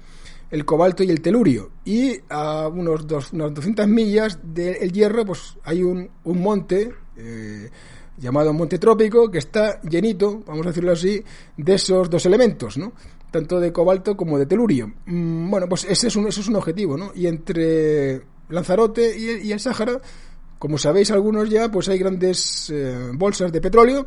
el 0.50 0.64
cobalto 0.64 1.02
y 1.02 1.10
el 1.10 1.20
telurio. 1.20 1.70
Y 1.84 2.20
a 2.28 2.68
unos, 2.68 3.06
dos, 3.06 3.32
unas 3.32 3.54
200 3.54 3.88
millas 3.88 4.38
del 4.42 4.92
hierro, 4.92 5.24
pues 5.24 5.56
hay 5.64 5.82
un, 5.82 6.10
monte 6.24 6.92
eh, 7.16 7.70
llamado 8.18 8.52
Monte 8.52 8.78
Trópico, 8.78 9.30
que 9.30 9.38
está 9.38 9.80
llenito, 9.82 10.42
vamos 10.46 10.66
a 10.66 10.70
decirlo 10.70 10.92
así, 10.92 11.22
de 11.56 11.74
esos 11.74 12.08
dos 12.10 12.24
elementos, 12.26 12.76
¿no? 12.78 12.92
Tanto 13.30 13.58
de 13.60 13.72
cobalto 13.72 14.16
como 14.16 14.38
de 14.38 14.46
telurio. 14.46 14.92
Mm, 15.06 15.50
bueno, 15.50 15.68
pues 15.68 15.84
ese 15.84 16.08
es 16.08 16.16
un, 16.16 16.28
es 16.28 16.46
un 16.46 16.56
objetivo, 16.56 16.96
¿no? 16.96 17.12
Y 17.14 17.26
entre 17.26 18.22
Lanzarote 18.48 19.16
y, 19.18 19.50
el 19.50 19.60
Sáhara, 19.60 20.00
como 20.58 20.78
sabéis 20.78 21.10
algunos 21.10 21.48
ya, 21.48 21.70
pues 21.70 21.88
hay 21.88 21.98
grandes 21.98 22.70
eh, 22.70 23.10
bolsas 23.14 23.50
de 23.50 23.60
petróleo 23.60 24.06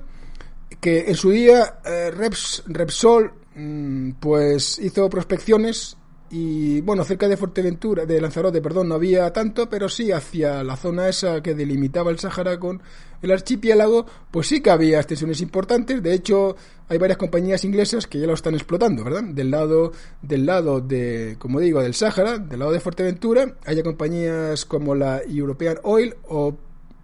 que 0.80 1.06
en 1.08 1.16
su 1.16 1.32
día 1.32 1.80
eh, 1.86 2.12
Repsol 2.12 3.34
mm, 3.56 4.12
pues 4.20 4.80
hizo 4.80 5.10
prospecciones 5.10 5.98
y 6.38 6.82
bueno, 6.82 7.06
cerca 7.06 7.30
de 7.30 7.38
Fuerteventura, 7.38 8.06
de 8.06 8.20
Lanzarote, 8.20 8.62
perdón, 8.62 8.90
no 8.90 8.96
había 8.96 9.32
tanto, 9.32 9.70
pero 9.70 9.88
sí 9.88 10.12
hacia 10.12 10.66
la 10.66 10.76
zona 10.76 11.08
esa 11.08 11.42
que 11.42 11.56
delimitaba 11.56 12.12
el 12.12 12.20
Sáhara 12.20 12.60
con 12.60 12.82
el 13.22 13.32
archipiélago, 13.32 14.06
pues 14.32 14.48
sí 14.48 14.60
que 14.60 14.70
había 14.70 14.98
extensiones 14.98 15.40
importantes. 15.40 16.04
De 16.04 16.14
hecho, 16.14 16.58
hay 16.90 16.98
varias 16.98 17.18
compañías 17.18 17.64
inglesas 17.64 18.06
que 18.06 18.20
ya 18.20 18.28
lo 18.28 18.34
están 18.34 18.54
explotando, 18.54 19.06
¿verdad? 19.06 19.24
Del 19.24 19.50
lado, 19.50 19.94
del 20.22 20.46
lado 20.46 20.82
de, 20.82 21.38
como 21.40 21.62
digo, 21.62 21.82
del 21.82 21.94
Sáhara, 21.94 22.38
del 22.38 22.60
lado 22.60 22.74
de 22.74 22.82
Fuerteventura, 22.82 23.56
hay 23.66 23.82
compañías 23.82 24.66
como 24.66 24.94
la 24.94 25.22
European 25.24 25.78
Oil 25.84 26.16
o 26.28 26.58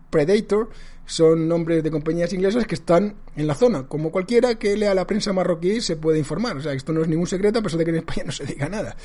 Predator, 0.09 0.71
son 1.05 1.47
nombres 1.47 1.83
de 1.83 1.91
compañías 1.91 2.31
inglesas 2.33 2.65
que 2.65 2.75
están 2.75 3.15
en 3.35 3.47
la 3.47 3.55
zona. 3.55 3.87
Como 3.87 4.11
cualquiera 4.11 4.55
que 4.55 4.77
lea 4.77 4.93
la 4.93 5.05
prensa 5.05 5.33
marroquí 5.33 5.81
se 5.81 5.97
puede 5.97 6.19
informar. 6.19 6.57
O 6.57 6.61
sea, 6.61 6.73
esto 6.73 6.93
no 6.93 7.01
es 7.01 7.07
ningún 7.07 7.27
secreto, 7.27 7.59
a 7.59 7.61
pesar 7.61 7.79
de 7.79 7.85
que 7.85 7.91
en 7.91 7.97
España 7.97 8.23
no 8.25 8.31
se 8.31 8.45
diga 8.45 8.69
nada. 8.69 8.95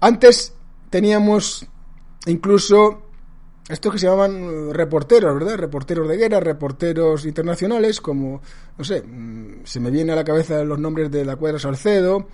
Antes 0.00 0.54
teníamos 0.90 1.66
incluso 2.26 3.02
estos 3.68 3.92
que 3.92 3.98
se 3.98 4.06
llamaban 4.06 4.72
reporteros, 4.72 5.34
¿verdad? 5.34 5.56
Reporteros 5.56 6.08
de 6.08 6.16
guerra, 6.16 6.38
reporteros 6.38 7.26
internacionales, 7.26 8.00
como, 8.00 8.40
no 8.78 8.84
sé, 8.84 9.02
mm, 9.02 9.64
se 9.64 9.80
me 9.80 9.90
viene 9.90 10.12
a 10.12 10.16
la 10.16 10.24
cabeza 10.24 10.62
los 10.62 10.78
nombres 10.78 11.10
de 11.10 11.24
la 11.24 11.36
Cuadra 11.36 11.58
Salcedo, 11.58 12.28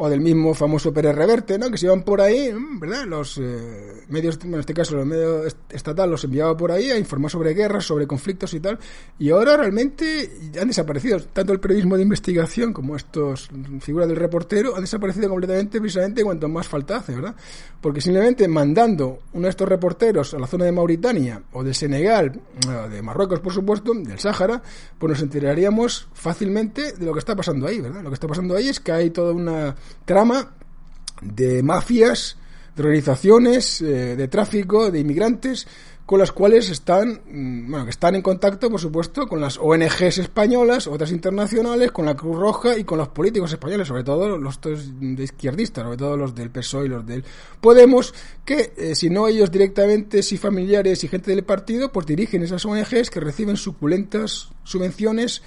o 0.00 0.08
del 0.08 0.20
mismo 0.20 0.54
famoso 0.54 0.92
Pérez 0.92 1.12
Reverte, 1.12 1.58
¿no? 1.58 1.72
Que 1.72 1.76
se 1.76 1.86
iban 1.86 2.04
por 2.04 2.20
ahí, 2.20 2.54
¿verdad? 2.80 3.04
Los 3.04 3.36
eh, 3.38 4.04
medios, 4.08 4.38
en 4.44 4.54
este 4.54 4.72
caso 4.72 4.94
los 4.94 5.04
medios 5.04 5.56
estatales 5.70 6.10
los 6.12 6.22
enviaba 6.22 6.56
por 6.56 6.70
ahí 6.70 6.92
a 6.92 6.96
informar 6.96 7.32
sobre 7.32 7.52
guerras, 7.52 7.84
sobre 7.84 8.06
conflictos 8.06 8.54
y 8.54 8.60
tal, 8.60 8.78
y 9.18 9.30
ahora 9.30 9.56
realmente 9.56 10.30
han 10.60 10.68
desaparecido. 10.68 11.18
Tanto 11.32 11.52
el 11.52 11.58
periodismo 11.58 11.96
de 11.96 12.02
investigación 12.02 12.72
como 12.72 12.94
estos 12.94 13.50
figuras 13.80 14.06
del 14.06 14.16
reportero 14.16 14.76
han 14.76 14.82
desaparecido 14.82 15.28
completamente 15.28 15.80
precisamente 15.80 16.22
cuanto 16.22 16.48
más 16.48 16.68
falta 16.68 16.98
hace, 16.98 17.16
¿verdad? 17.16 17.34
Porque 17.80 18.00
simplemente 18.00 18.46
mandando 18.46 19.18
uno 19.32 19.46
de 19.46 19.50
estos 19.50 19.68
reporteros 19.68 20.32
a 20.32 20.38
la 20.38 20.46
zona 20.46 20.64
de 20.64 20.70
Mauritania 20.70 21.42
o 21.50 21.64
de 21.64 21.74
Senegal, 21.74 22.40
de 22.88 23.02
Marruecos 23.02 23.40
por 23.40 23.52
supuesto, 23.52 23.92
del 23.94 24.20
Sáhara, 24.20 24.62
pues 24.96 25.10
nos 25.10 25.22
enteraríamos 25.22 26.06
fácilmente 26.12 26.92
de 26.92 27.04
lo 27.04 27.12
que 27.12 27.18
está 27.18 27.34
pasando 27.34 27.66
ahí, 27.66 27.80
¿verdad? 27.80 28.02
Lo 28.04 28.10
que 28.10 28.14
está 28.14 28.28
pasando 28.28 28.54
ahí 28.54 28.68
es 28.68 28.78
que 28.78 28.92
hay 28.92 29.10
toda 29.10 29.32
una 29.32 29.74
trama 30.04 30.52
de 31.20 31.62
mafias, 31.62 32.36
de 32.76 32.82
organizaciones, 32.82 33.82
eh, 33.82 34.16
de 34.16 34.28
tráfico, 34.28 34.90
de 34.90 35.00
inmigrantes, 35.00 35.66
con 36.08 36.20
las 36.20 36.32
cuales 36.32 36.70
están, 36.70 37.20
mm, 37.26 37.70
bueno, 37.70 37.84
que 37.84 37.90
están 37.90 38.14
en 38.14 38.22
contacto, 38.22 38.70
por 38.70 38.80
supuesto, 38.80 39.26
con 39.26 39.42
las 39.42 39.58
ONGs 39.58 40.16
españolas, 40.16 40.86
otras 40.86 41.12
internacionales, 41.12 41.92
con 41.92 42.06
la 42.06 42.16
Cruz 42.16 42.38
Roja 42.38 42.78
y 42.78 42.84
con 42.84 42.96
los 42.96 43.08
políticos 43.08 43.52
españoles, 43.52 43.88
sobre 43.88 44.04
todo 44.04 44.38
los 44.38 44.58
de 44.62 45.22
izquierdistas, 45.22 45.84
sobre 45.84 45.98
todo 45.98 46.16
los 46.16 46.34
del 46.34 46.48
PSOE 46.48 46.86
y 46.86 46.88
los 46.88 47.04
del 47.04 47.24
Podemos, 47.60 48.14
que 48.42 48.72
eh, 48.78 48.94
si 48.94 49.10
no 49.10 49.28
ellos 49.28 49.50
directamente, 49.50 50.22
si 50.22 50.38
familiares 50.38 51.04
y 51.04 51.08
gente 51.08 51.30
del 51.30 51.44
partido, 51.44 51.92
pues 51.92 52.06
dirigen 52.06 52.42
esas 52.42 52.64
ONGs 52.64 53.10
que 53.10 53.20
reciben 53.20 53.58
suculentas 53.58 54.48
subvenciones 54.64 55.42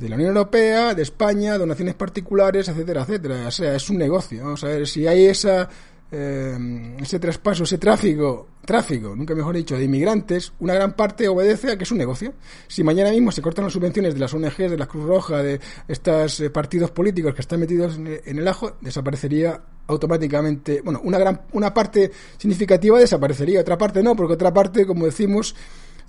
de 0.00 0.08
la 0.08 0.16
Unión 0.16 0.30
Europea, 0.30 0.94
de 0.94 1.02
España, 1.02 1.58
donaciones 1.58 1.94
particulares, 1.94 2.68
etcétera, 2.68 3.02
etcétera. 3.02 3.46
O 3.46 3.50
sea, 3.50 3.74
es 3.74 3.90
un 3.90 3.98
negocio. 3.98 4.42
Vamos 4.42 4.64
a 4.64 4.68
ver 4.68 4.86
si 4.86 5.06
hay 5.06 5.26
esa 5.26 5.68
eh, 6.12 6.96
ese 7.00 7.20
traspaso, 7.20 7.62
ese 7.62 7.78
tráfico, 7.78 8.48
tráfico, 8.64 9.14
nunca 9.14 9.32
mejor 9.34 9.54
dicho, 9.54 9.76
de 9.76 9.84
inmigrantes, 9.84 10.52
una 10.58 10.74
gran 10.74 10.94
parte 10.94 11.28
obedece 11.28 11.70
a 11.70 11.76
que 11.76 11.84
es 11.84 11.92
un 11.92 11.98
negocio. 11.98 12.32
Si 12.66 12.82
mañana 12.82 13.10
mismo 13.10 13.30
se 13.30 13.42
cortan 13.42 13.64
las 13.64 13.74
subvenciones 13.74 14.14
de 14.14 14.20
las 14.20 14.34
ONGs, 14.34 14.70
de 14.70 14.76
la 14.76 14.86
Cruz 14.86 15.04
Roja, 15.04 15.42
de 15.42 15.60
estos 15.86 16.40
eh, 16.40 16.50
partidos 16.50 16.90
políticos 16.90 17.34
que 17.34 17.42
están 17.42 17.60
metidos 17.60 17.96
en 17.96 18.38
el 18.38 18.48
ajo, 18.48 18.72
desaparecería 18.80 19.60
automáticamente, 19.86 20.80
bueno, 20.82 21.00
una 21.04 21.18
gran, 21.18 21.42
una 21.52 21.72
parte 21.72 22.10
significativa 22.38 22.98
desaparecería, 22.98 23.60
otra 23.60 23.78
parte 23.78 24.02
no, 24.02 24.16
porque 24.16 24.34
otra 24.34 24.52
parte, 24.52 24.86
como 24.86 25.04
decimos, 25.04 25.54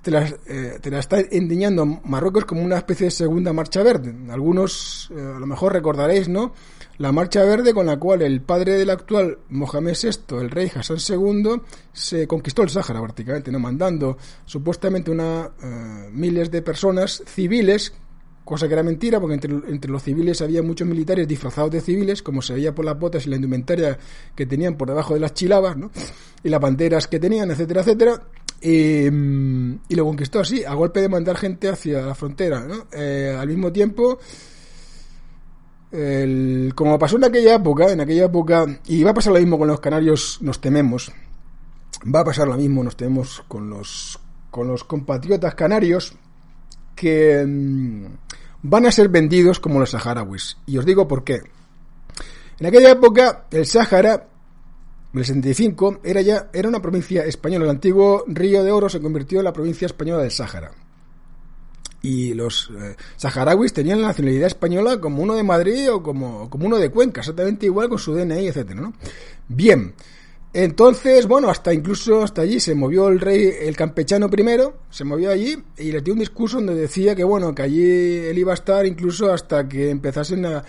te 0.02 0.12
la, 0.12 0.28
eh, 0.48 0.80
te 0.82 0.98
está 0.98 1.20
endiñando 1.20 1.86
Marruecos 1.86 2.46
como 2.46 2.62
una 2.64 2.78
especie 2.78 3.06
de 3.06 3.12
segunda 3.12 3.54
marcha 3.54 3.84
verde. 3.84 4.16
Algunos, 4.32 5.12
a 5.12 5.40
lo 5.40 5.46
mejor 5.46 5.74
recordaréis, 5.74 6.28
¿no? 6.28 6.54
la 7.02 7.12
marcha 7.12 7.44
verde 7.44 7.74
con 7.74 7.88
la 7.88 7.98
cual 7.98 8.22
el 8.22 8.42
padre 8.42 8.74
del 8.74 8.92
actual 8.92 9.40
Mohamed 9.50 9.98
VI, 10.00 10.38
el 10.38 10.52
rey 10.52 10.72
Hassan 10.74 10.98
II, 10.98 11.60
se 11.92 12.28
conquistó 12.28 12.62
el 12.62 12.70
Sáhara 12.70 13.02
prácticamente, 13.02 13.52
¿no? 13.52 13.58
mandando 13.58 14.18
supuestamente 14.46 15.10
una, 15.10 15.50
eh, 15.64 16.10
miles 16.12 16.52
de 16.52 16.62
personas 16.62 17.24
civiles, 17.26 17.92
cosa 18.46 18.68
que 18.68 18.74
era 18.74 18.84
mentira, 18.84 19.20
porque 19.20 19.34
entre, 19.34 19.90
los 19.90 20.04
civiles 20.04 20.44
había 20.44 20.62
muchos 20.62 20.88
militares 20.88 21.28
disfrazados 21.28 21.72
de 21.72 21.82
civiles, 21.82 22.22
como 22.22 22.44
se 22.44 22.54
veía 22.54 22.76
por 22.76 22.86
las 22.86 23.00
botas 23.00 23.26
y 23.26 23.30
la 23.32 23.38
indumentaria 23.38 23.98
que 24.36 24.46
tenían 24.46 24.76
por 24.76 24.88
debajo 24.88 25.16
de 25.16 25.22
las 25.22 25.34
chilabas, 25.34 25.76
¿no? 25.78 25.90
y 26.44 26.50
las 26.50 26.62
banderas 26.62 27.08
que 27.08 27.20
tenían, 27.20 27.50
etcétera, 27.50 27.82
etcétera. 27.82 28.22
Y, 28.62 29.10
lo 29.10 30.06
conquistó 30.06 30.40
así, 30.40 30.64
a 30.64 30.74
golpe 30.74 31.02
de 31.02 31.10
mandar 31.10 31.36
gente 31.38 31.70
hacia 31.70 32.02
la 32.02 32.16
frontera. 32.16 32.62
¿no? 32.62 32.88
Eh, 32.94 33.36
al 33.38 33.48
mismo 33.48 33.72
tiempo, 33.72 34.20
como 36.76 36.98
pasó 37.00 37.18
en 37.18 37.26
aquella 37.26 37.56
época, 37.56 37.92
en 37.92 38.02
aquella 38.02 38.26
época, 38.26 38.66
y 38.86 39.04
va 39.04 39.12
a 39.12 39.16
pasar 39.16 39.34
lo 39.34 39.40
mismo 39.40 39.58
con 39.58 39.68
los 39.68 39.80
canarios, 39.80 40.38
nos 40.42 40.62
tememos, 40.62 41.12
va 42.04 42.22
a 42.22 42.26
pasar 42.26 42.48
lo 42.48 42.56
mismo, 42.56 42.84
nos 42.84 42.96
tememos 42.96 43.44
con 43.48 43.70
los, 43.70 44.20
con 44.50 44.68
los 44.68 44.84
compatriotas 44.84 45.56
canarios, 45.56 46.14
que 46.96 47.44
mm, 47.46 48.06
van 48.64 48.86
a 48.86 48.92
ser 48.92 49.10
vendidos 49.10 49.60
como 49.60 49.80
los 49.80 49.92
saharauis. 49.92 50.58
Y 50.66 50.78
os 50.78 50.86
digo 50.86 51.08
por 51.08 51.24
qué. 51.24 51.42
En 52.60 52.68
aquella 52.68 52.92
época, 52.92 53.48
el 53.50 53.66
Sáhara, 53.66 54.28
en 55.14 55.20
el 55.20 55.26
65, 55.26 56.02
era 56.04 56.22
ya 56.22 56.50
era 56.54 56.70
una 56.70 56.82
provincia 56.82 57.24
española. 57.26 57.66
El 57.66 57.72
antiguo 57.72 58.24
Río 58.28 58.64
de 58.64 58.72
Oro 58.72 58.90
se 58.90 59.02
convirtió 59.02 59.40
en 59.40 59.46
la 59.46 59.54
provincia 59.54 59.86
española 59.86 60.22
del 60.22 60.32
Sáhara 60.32 60.72
y 62.02 62.34
los 62.34 62.72
eh, 62.78 62.96
saharauis 63.16 63.74
tenían 63.74 64.02
la 64.02 64.08
nacionalidad 64.08 64.48
española 64.48 65.00
como 65.00 65.22
uno 65.22 65.36
de 65.36 65.44
Madrid 65.44 65.92
o 65.92 66.02
como, 66.02 66.50
como 66.50 66.66
uno 66.66 66.78
de 66.78 66.90
Cuenca, 66.90 67.22
exactamente 67.22 67.68
igual 67.68 67.90
con 67.90 68.00
su 68.00 68.14
DNI, 68.14 68.48
etcétera, 68.48 68.82
¿no? 68.82 68.94
Bien. 69.48 69.94
Entonces, 70.54 71.28
bueno, 71.28 71.50
hasta 71.50 71.74
incluso 71.74 72.24
hasta 72.24 72.42
allí 72.42 72.60
se 72.60 72.76
movió 72.76 73.08
el 73.08 73.22
rey, 73.22 73.54
el 73.62 73.76
campechano 73.78 74.30
primero, 74.30 74.80
se 74.90 75.06
movió 75.06 75.32
allí 75.32 75.58
y 75.78 75.94
le 75.94 76.02
dio 76.02 76.14
un 76.14 76.20
discurso 76.20 76.58
donde 76.58 76.76
decía 76.76 77.16
que 77.16 77.24
bueno, 77.24 77.56
que 77.56 77.62
allí 77.62 78.18
él 78.28 78.38
iba 78.38 78.52
a 78.52 78.56
estar 78.56 78.86
incluso 78.86 79.32
hasta 79.32 79.70
que 79.70 79.90
empezasen 79.90 80.46
a, 80.46 80.64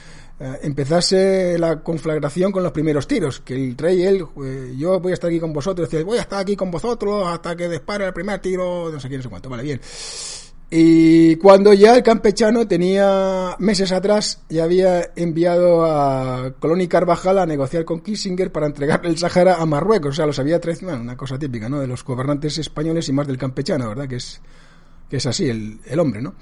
empezase 0.62 1.56
la 1.58 1.82
conflagración 1.82 2.52
con 2.52 2.62
los 2.62 2.72
primeros 2.72 3.06
tiros, 3.06 3.40
que 3.40 3.54
el 3.54 3.76
rey 3.76 4.02
él, 4.02 4.24
eh, 4.44 4.74
yo 4.76 5.00
voy 5.00 5.12
a 5.12 5.14
estar 5.14 5.30
aquí 5.30 5.40
con 5.40 5.52
vosotros, 5.52 5.88
decía, 5.88 6.04
voy 6.04 6.18
a 6.18 6.22
estar 6.22 6.40
aquí 6.40 6.56
con 6.56 6.70
vosotros 6.70 7.26
hasta 7.26 7.56
que 7.56 7.68
dispare 7.68 8.06
el 8.06 8.12
primer 8.12 8.40
tiro, 8.40 8.90
no 8.90 9.00
sé 9.00 9.08
quién, 9.08 9.18
no 9.18 9.22
sé 9.24 9.28
cuánto, 9.28 9.48
vale, 9.48 9.62
bien. 9.62 9.80
Y 10.74 11.36
cuando 11.36 11.74
ya 11.74 11.94
el 11.94 12.02
campechano 12.02 12.66
tenía 12.66 13.56
meses 13.58 13.92
atrás, 13.92 14.40
ya 14.48 14.64
había 14.64 15.12
enviado 15.16 15.84
a 15.84 16.54
Colón 16.58 16.80
y 16.80 16.88
Carvajal 16.88 17.40
a 17.40 17.44
negociar 17.44 17.84
con 17.84 18.00
Kissinger 18.00 18.50
para 18.50 18.68
entregarle 18.68 19.10
el 19.10 19.18
Sahara 19.18 19.56
a 19.56 19.66
Marruecos. 19.66 20.12
O 20.12 20.14
sea, 20.14 20.24
los 20.24 20.38
había 20.38 20.62
traicionado, 20.62 21.02
una 21.02 21.14
cosa 21.14 21.38
típica, 21.38 21.68
¿no? 21.68 21.78
De 21.78 21.86
los 21.86 22.02
gobernantes 22.02 22.56
españoles 22.56 23.06
y 23.10 23.12
más 23.12 23.26
del 23.26 23.36
campechano, 23.36 23.86
¿verdad? 23.86 24.08
Que 24.08 24.16
es, 24.16 24.40
que 25.10 25.18
es 25.18 25.26
así, 25.26 25.46
el, 25.50 25.78
el 25.84 26.00
hombre, 26.00 26.22
¿no? 26.22 26.36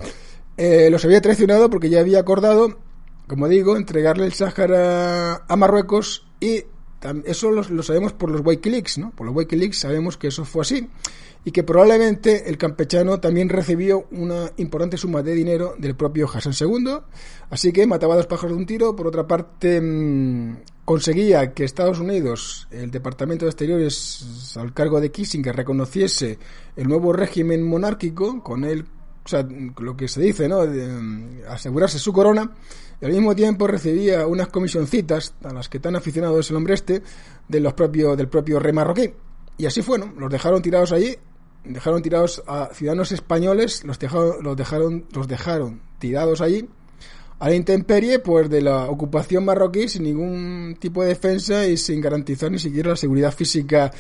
Eh, 0.56 0.90
los 0.90 1.04
había 1.04 1.20
traicionado 1.20 1.68
porque 1.68 1.90
ya 1.90 1.98
había 1.98 2.20
acordado, 2.20 2.78
como 3.26 3.48
digo, 3.48 3.76
entregarle 3.76 4.26
el 4.26 4.32
Sahara 4.32 5.42
a 5.48 5.56
Marruecos 5.56 6.28
y 6.38 6.66
eso 7.24 7.50
lo, 7.50 7.62
lo 7.62 7.82
sabemos 7.82 8.12
por 8.12 8.30
los 8.30 8.42
Wikileaks, 8.46 8.98
¿no? 8.98 9.10
Por 9.10 9.26
los 9.26 9.34
Wikileaks 9.34 9.80
sabemos 9.80 10.16
que 10.16 10.28
eso 10.28 10.44
fue 10.44 10.62
así 10.62 10.88
y 11.44 11.52
que 11.52 11.62
probablemente 11.62 12.48
el 12.48 12.58
campechano 12.58 13.18
también 13.18 13.48
recibió 13.48 14.06
una 14.10 14.52
importante 14.58 14.96
suma 14.96 15.22
de 15.22 15.34
dinero 15.34 15.74
del 15.78 15.94
propio 15.94 16.28
Hassan 16.32 16.52
II, 16.58 16.98
así 17.48 17.72
que 17.72 17.86
mataba 17.86 18.14
a 18.14 18.18
dos 18.18 18.26
pájaros 18.26 18.52
de 18.52 18.58
un 18.58 18.66
tiro. 18.66 18.94
Por 18.94 19.06
otra 19.06 19.26
parte, 19.26 19.80
mm, 19.80 20.56
conseguía 20.84 21.54
que 21.54 21.64
Estados 21.64 21.98
Unidos, 21.98 22.68
el 22.70 22.90
Departamento 22.90 23.46
de 23.46 23.50
Exteriores 23.50 24.54
al 24.56 24.74
cargo 24.74 25.00
de 25.00 25.10
Kissinger, 25.10 25.56
reconociese 25.56 26.38
el 26.76 26.88
nuevo 26.88 27.12
régimen 27.12 27.62
monárquico, 27.62 28.42
con 28.42 28.64
él, 28.64 28.84
o 29.24 29.28
sea, 29.28 29.46
lo 29.78 29.96
que 29.96 30.08
se 30.08 30.20
dice, 30.20 30.46
¿no? 30.46 30.66
De, 30.66 30.88
mm, 30.88 31.42
asegurarse 31.48 31.98
su 31.98 32.12
corona, 32.12 32.50
y 33.00 33.06
al 33.06 33.12
mismo 33.12 33.34
tiempo 33.34 33.66
recibía 33.66 34.26
unas 34.26 34.48
comisioncitas, 34.48 35.34
a 35.42 35.54
las 35.54 35.70
que 35.70 35.80
tan 35.80 35.96
aficionado 35.96 36.38
es 36.38 36.50
el 36.50 36.56
hombre 36.56 36.74
este, 36.74 37.02
de 37.48 37.60
los 37.60 37.72
propios, 37.72 38.14
del 38.14 38.28
propio 38.28 38.60
rey 38.60 38.74
marroquí. 38.74 39.10
Y 39.56 39.66
así 39.66 39.80
fue, 39.80 39.98
¿no? 39.98 40.12
Los 40.18 40.30
dejaron 40.30 40.60
tirados 40.60 40.92
allí 40.92 41.16
dejaron 41.64 42.02
tirados 42.02 42.42
a 42.46 42.70
ciudadanos 42.72 43.12
españoles, 43.12 43.84
los 43.84 43.98
dejaron, 43.98 44.42
los 44.42 44.56
dejaron, 44.56 45.04
los 45.12 45.28
dejaron 45.28 45.80
tirados 45.98 46.40
allí 46.40 46.68
a 47.40 47.48
la 47.48 47.54
intemperie 47.54 48.18
pues 48.18 48.48
de 48.50 48.60
la 48.60 48.84
ocupación 48.84 49.44
marroquí 49.44 49.88
sin 49.88 50.04
ningún 50.04 50.76
tipo 50.78 51.02
de 51.02 51.08
defensa 51.08 51.66
y 51.66 51.76
sin 51.76 52.00
garantizar 52.00 52.50
ni 52.50 52.58
siquiera 52.58 52.90
la 52.90 52.96
seguridad 52.96 53.32
física 53.32 53.90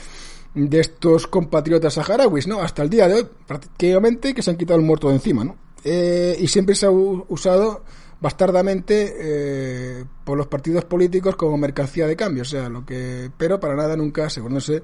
de 0.54 0.80
estos 0.80 1.26
compatriotas 1.26 1.94
saharauis, 1.94 2.46
¿no? 2.46 2.60
Hasta 2.60 2.82
el 2.82 2.90
día 2.90 3.08
de 3.08 3.14
hoy, 3.14 3.26
prácticamente 3.46 4.34
que 4.34 4.42
se 4.42 4.50
han 4.50 4.56
quitado 4.56 4.78
el 4.78 4.84
muerto 4.84 5.08
de 5.08 5.14
encima, 5.14 5.44
¿no? 5.44 5.56
Eh, 5.84 6.36
y 6.38 6.48
siempre 6.48 6.74
se 6.74 6.86
ha 6.86 6.90
usado 6.90 7.82
bastardamente 8.20 9.14
eh, 9.18 10.04
por 10.24 10.36
los 10.36 10.46
partidos 10.46 10.84
políticos 10.84 11.36
como 11.36 11.56
mercancía 11.56 12.06
de 12.06 12.16
cambio, 12.16 12.42
o 12.42 12.46
sea, 12.46 12.68
lo 12.68 12.84
que, 12.84 13.30
pero 13.38 13.58
para 13.58 13.74
nada 13.74 13.96
nunca 13.96 14.26
asegurándose 14.26 14.82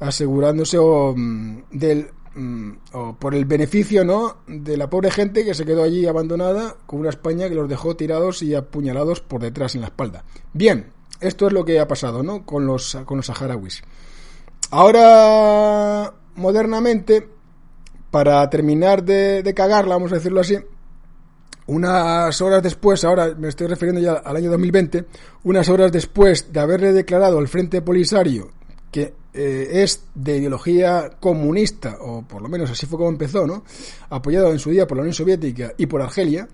asegurándose 0.00 0.78
o, 0.78 1.14
mm, 1.16 1.62
del 1.70 2.08
mm, 2.34 2.70
o 2.94 3.14
por 3.16 3.34
el 3.34 3.44
beneficio 3.44 4.04
no 4.04 4.38
de 4.46 4.76
la 4.76 4.88
pobre 4.88 5.10
gente 5.10 5.44
que 5.44 5.54
se 5.54 5.64
quedó 5.64 5.82
allí 5.82 6.06
abandonada 6.06 6.76
con 6.86 7.00
una 7.00 7.10
España 7.10 7.48
que 7.48 7.54
los 7.54 7.68
dejó 7.68 7.96
tirados 7.96 8.42
y 8.42 8.54
apuñalados 8.54 9.20
por 9.20 9.42
detrás 9.42 9.74
en 9.74 9.82
la 9.82 9.88
espalda. 9.88 10.24
Bien, 10.52 10.86
esto 11.20 11.46
es 11.46 11.52
lo 11.52 11.64
que 11.64 11.78
ha 11.78 11.86
pasado 11.86 12.22
¿no? 12.22 12.44
con 12.44 12.66
los 12.66 12.98
con 13.04 13.18
los 13.18 13.26
saharauis. 13.26 13.82
Ahora 14.70 16.12
modernamente 16.36 17.28
para 18.10 18.48
terminar 18.50 19.04
de, 19.04 19.42
de 19.42 19.54
cagarla, 19.54 19.94
vamos 19.94 20.10
a 20.10 20.16
decirlo 20.16 20.40
así, 20.40 20.56
unas 21.66 22.40
horas 22.40 22.60
después, 22.62 23.04
ahora 23.04 23.34
me 23.38 23.48
estoy 23.48 23.68
refiriendo 23.68 24.00
ya 24.00 24.14
al 24.14 24.36
año 24.36 24.50
2020, 24.50 25.04
unas 25.44 25.68
horas 25.68 25.92
después 25.92 26.52
de 26.52 26.58
haberle 26.58 26.92
declarado 26.92 27.38
al 27.38 27.46
Frente 27.46 27.82
Polisario 27.82 28.50
que 28.90 29.14
eh, 29.32 29.82
es 29.82 30.04
de 30.14 30.38
ideología 30.38 31.10
comunista, 31.20 31.98
o 32.00 32.22
por 32.22 32.42
lo 32.42 32.48
menos 32.48 32.70
así 32.70 32.86
fue 32.86 32.98
como 32.98 33.10
empezó, 33.10 33.46
¿no? 33.46 33.64
Apoyado 34.08 34.50
en 34.50 34.58
su 34.58 34.70
día 34.70 34.86
por 34.86 34.96
la 34.96 35.02
Unión 35.02 35.14
Soviética 35.14 35.72
y 35.76 35.86
por 35.86 36.02
Argelia, 36.02 36.48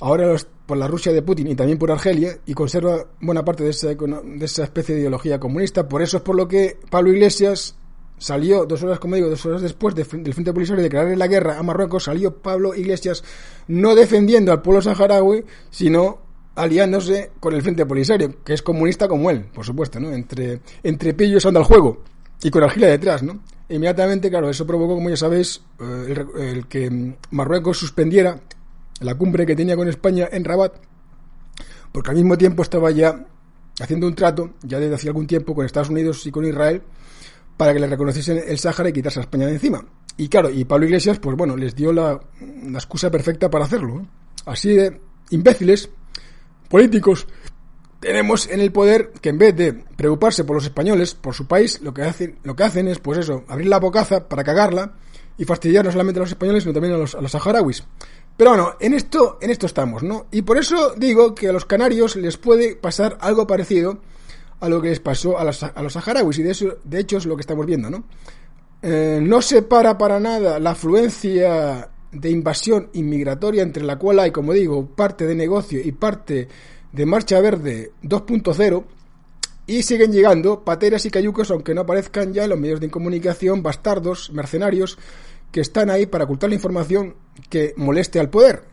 ahora 0.00 0.34
por 0.66 0.76
la 0.76 0.88
Rusia 0.88 1.12
de 1.12 1.22
Putin 1.22 1.48
y 1.48 1.54
también 1.54 1.78
por 1.78 1.90
Argelia, 1.90 2.38
y 2.46 2.54
conserva 2.54 3.06
buena 3.20 3.44
parte 3.44 3.64
de 3.64 3.70
esa, 3.70 3.88
de 3.88 4.44
esa 4.44 4.64
especie 4.64 4.94
de 4.94 5.02
ideología 5.02 5.38
comunista. 5.38 5.88
Por 5.88 6.02
eso 6.02 6.18
es 6.18 6.22
por 6.22 6.36
lo 6.36 6.48
que 6.48 6.76
Pablo 6.90 7.12
Iglesias 7.12 7.76
salió 8.18 8.66
dos 8.66 8.82
horas, 8.82 8.98
como 8.98 9.14
digo, 9.14 9.28
dos 9.28 9.46
horas 9.46 9.62
después 9.62 9.94
del 9.94 10.04
Frente 10.04 10.52
Polisario 10.52 10.78
de 10.78 10.88
declarar 10.88 11.16
la 11.16 11.28
guerra 11.28 11.58
a 11.58 11.62
Marruecos, 11.62 12.04
salió 12.04 12.36
Pablo 12.36 12.74
Iglesias 12.74 13.22
no 13.68 13.94
defendiendo 13.94 14.52
al 14.52 14.60
pueblo 14.60 14.82
saharaui, 14.82 15.44
sino 15.70 16.27
aliándose 16.58 17.30
con 17.40 17.54
el 17.54 17.62
Frente 17.62 17.86
Polisario, 17.86 18.42
que 18.44 18.54
es 18.54 18.62
comunista 18.62 19.08
como 19.08 19.30
él, 19.30 19.46
por 19.54 19.64
supuesto, 19.64 20.00
¿no? 20.00 20.10
Entre, 20.12 20.60
entre 20.82 21.14
pillos 21.14 21.46
anda 21.46 21.60
el 21.60 21.66
juego 21.66 22.02
y 22.42 22.50
con 22.50 22.62
Argelia 22.62 22.88
detrás, 22.88 23.22
¿no? 23.22 23.40
Inmediatamente, 23.68 24.30
claro, 24.30 24.48
eso 24.48 24.66
provocó, 24.66 24.94
como 24.94 25.10
ya 25.10 25.16
sabéis, 25.16 25.62
eh, 25.80 26.26
el, 26.38 26.66
que 26.66 27.14
Marruecos 27.30 27.78
suspendiera 27.78 28.40
la 29.00 29.14
cumbre 29.14 29.46
que 29.46 29.54
tenía 29.54 29.76
con 29.76 29.88
España 29.88 30.28
en 30.30 30.44
Rabat, 30.44 30.74
porque 31.92 32.10
al 32.10 32.16
mismo 32.16 32.36
tiempo 32.36 32.62
estaba 32.62 32.90
ya 32.90 33.26
haciendo 33.80 34.06
un 34.06 34.14
trato, 34.14 34.54
ya 34.62 34.78
desde 34.80 34.94
hace 34.94 35.08
algún 35.08 35.26
tiempo, 35.26 35.54
con 35.54 35.64
Estados 35.64 35.90
Unidos 35.90 36.26
y 36.26 36.30
con 36.30 36.44
Israel, 36.44 36.82
para 37.56 37.72
que 37.74 37.80
le 37.80 37.86
reconociesen 37.86 38.42
el 38.46 38.58
Sáhara 38.58 38.88
y 38.88 38.92
quitarse 38.92 39.20
a 39.20 39.22
España 39.22 39.46
de 39.46 39.52
encima. 39.52 39.84
Y 40.16 40.28
claro, 40.28 40.50
y 40.50 40.64
Pablo 40.64 40.86
Iglesias, 40.86 41.18
pues 41.18 41.36
bueno, 41.36 41.56
les 41.56 41.74
dio 41.74 41.92
la, 41.92 42.20
excusa 42.74 43.10
perfecta 43.10 43.50
para 43.50 43.66
hacerlo. 43.66 44.06
Así 44.46 44.74
de 44.74 45.00
imbéciles, 45.30 45.90
políticos, 46.68 47.26
tenemos 48.00 48.48
en 48.48 48.60
el 48.60 48.70
poder 48.72 49.12
que 49.20 49.30
en 49.30 49.38
vez 49.38 49.56
de 49.56 49.72
preocuparse 49.72 50.44
por 50.44 50.56
los 50.56 50.64
españoles, 50.64 51.14
por 51.14 51.34
su 51.34 51.46
país, 51.46 51.80
lo 51.82 51.92
que 51.92 52.02
hacen, 52.02 52.38
lo 52.44 52.54
que 52.54 52.62
hacen 52.62 52.88
es, 52.88 52.98
pues 52.98 53.18
eso, 53.18 53.44
abrir 53.48 53.68
la 53.68 53.80
bocaza 53.80 54.28
para 54.28 54.44
cagarla 54.44 54.92
y 55.36 55.44
fastidiar 55.44 55.84
no 55.84 55.90
solamente 55.92 56.20
a 56.20 56.22
los 56.22 56.30
españoles, 56.30 56.62
sino 56.62 56.72
también 56.72 56.94
a 56.94 56.98
los, 56.98 57.14
a 57.14 57.20
los 57.20 57.32
saharauis. 57.32 57.84
Pero 58.36 58.50
bueno, 58.50 58.74
en 58.78 58.94
esto, 58.94 59.38
en 59.40 59.50
esto 59.50 59.66
estamos, 59.66 60.02
¿no? 60.02 60.26
Y 60.30 60.42
por 60.42 60.58
eso 60.58 60.94
digo 60.96 61.34
que 61.34 61.48
a 61.48 61.52
los 61.52 61.64
canarios 61.64 62.14
les 62.14 62.36
puede 62.36 62.76
pasar 62.76 63.18
algo 63.20 63.46
parecido 63.46 63.98
a 64.60 64.68
lo 64.68 64.80
que 64.80 64.90
les 64.90 65.00
pasó 65.00 65.38
a 65.38 65.44
los, 65.44 65.62
a 65.62 65.82
los 65.82 65.92
saharauis, 65.92 66.38
y 66.38 66.42
de, 66.42 66.50
eso, 66.52 66.76
de 66.84 67.00
hecho 67.00 67.16
es 67.16 67.26
lo 67.26 67.36
que 67.36 67.40
estamos 67.40 67.66
viendo, 67.66 67.90
¿no? 67.90 68.04
Eh, 68.80 69.18
no 69.20 69.42
separa 69.42 69.98
para 69.98 70.20
nada 70.20 70.60
la 70.60 70.70
afluencia 70.70 71.88
de 72.12 72.30
invasión 72.30 72.90
inmigratoria 72.92 73.62
entre 73.62 73.84
la 73.84 73.98
cual 73.98 74.20
hay, 74.20 74.30
como 74.30 74.52
digo, 74.52 74.86
parte 74.86 75.26
de 75.26 75.34
negocio 75.34 75.80
y 75.82 75.92
parte 75.92 76.48
de 76.92 77.06
Marcha 77.06 77.40
Verde 77.40 77.92
2.0 78.02 78.84
y 79.66 79.82
siguen 79.82 80.12
llegando 80.12 80.64
pateras 80.64 81.04
y 81.04 81.10
cayucos, 81.10 81.50
aunque 81.50 81.74
no 81.74 81.82
aparezcan 81.82 82.32
ya 82.32 82.44
en 82.44 82.50
los 82.50 82.58
medios 82.58 82.80
de 82.80 82.90
comunicación, 82.90 83.62
bastardos, 83.62 84.32
mercenarios, 84.32 84.98
que 85.52 85.60
están 85.60 85.90
ahí 85.90 86.06
para 86.06 86.24
ocultar 86.24 86.48
la 86.48 86.56
información 86.56 87.14
que 87.50 87.74
moleste 87.76 88.18
al 88.18 88.30
poder. 88.30 88.64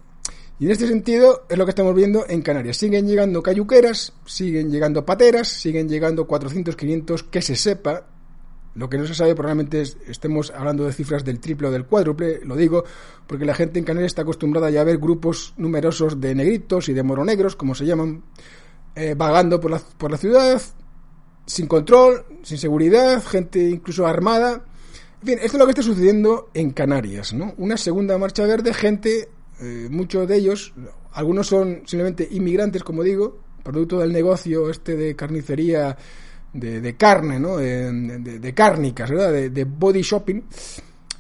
Y 0.57 0.65
en 0.65 0.71
este 0.71 0.87
sentido 0.87 1.45
es 1.49 1.57
lo 1.57 1.65
que 1.65 1.71
estamos 1.71 1.93
viendo 1.93 2.25
en 2.29 2.41
Canarias. 2.41 2.77
Siguen 2.77 3.07
llegando 3.07 3.43
cayuqueras, 3.43 4.13
siguen 4.25 4.71
llegando 4.71 5.05
pateras, 5.05 5.49
siguen 5.49 5.89
llegando 5.89 6.25
400, 6.27 6.77
500, 6.77 7.23
que 7.23 7.41
se 7.41 7.57
sepa. 7.57 8.07
Lo 8.75 8.89
que 8.89 8.97
no 8.97 9.05
se 9.07 9.15
sabe 9.15 9.35
probablemente 9.35 9.81
estemos 9.81 10.51
hablando 10.51 10.83
de 10.83 10.91
cifras 10.91 11.23
del 11.23 11.39
triple 11.39 11.69
o 11.69 11.71
del 11.71 11.85
cuádruple, 11.85 12.41
lo 12.43 12.57
digo 12.57 12.83
porque 13.25 13.45
la 13.45 13.53
gente 13.53 13.79
en 13.79 13.85
Canarias 13.85 14.11
está 14.11 14.23
acostumbrada 14.23 14.69
ya 14.69 14.81
a 14.81 14.83
ver 14.83 14.97
grupos 14.97 15.53
numerosos 15.57 16.19
de 16.19 16.35
negritos 16.35 16.89
y 16.89 16.93
de 16.93 17.01
moronegros, 17.01 17.55
como 17.55 17.73
se 17.73 17.85
llaman, 17.85 18.23
eh, 18.95 19.15
vagando 19.17 19.59
por 19.61 19.71
la, 19.71 19.79
por 19.97 20.11
la 20.11 20.17
ciudad, 20.17 20.61
sin 21.45 21.67
control, 21.67 22.25
sin 22.43 22.57
seguridad, 22.57 23.23
gente 23.23 23.61
incluso 23.61 24.05
armada. 24.05 24.65
En 25.21 25.27
fin, 25.27 25.39
esto 25.41 25.57
es 25.57 25.59
lo 25.59 25.65
que 25.65 25.71
está 25.71 25.81
sucediendo 25.81 26.49
en 26.53 26.71
Canarias, 26.71 27.33
¿no? 27.33 27.53
Una 27.57 27.77
segunda 27.77 28.17
marcha 28.17 28.45
verde, 28.45 28.73
gente, 28.73 29.29
eh, 29.61 29.87
muchos 29.89 30.27
de 30.27 30.35
ellos, 30.35 30.73
algunos 31.13 31.47
son 31.47 31.83
simplemente 31.85 32.27
inmigrantes, 32.29 32.83
como 32.83 33.03
digo, 33.03 33.39
producto 33.63 33.99
del 33.99 34.11
negocio 34.11 34.69
este 34.69 34.95
de 34.95 35.15
carnicería, 35.15 35.97
de, 36.55 36.95
carne, 36.95 37.39
¿no? 37.39 37.57
De, 37.57 38.53
cárnicas, 38.55 39.09
¿verdad? 39.09 39.31
De, 39.31 39.63
body 39.63 40.01
shopping, 40.01 40.41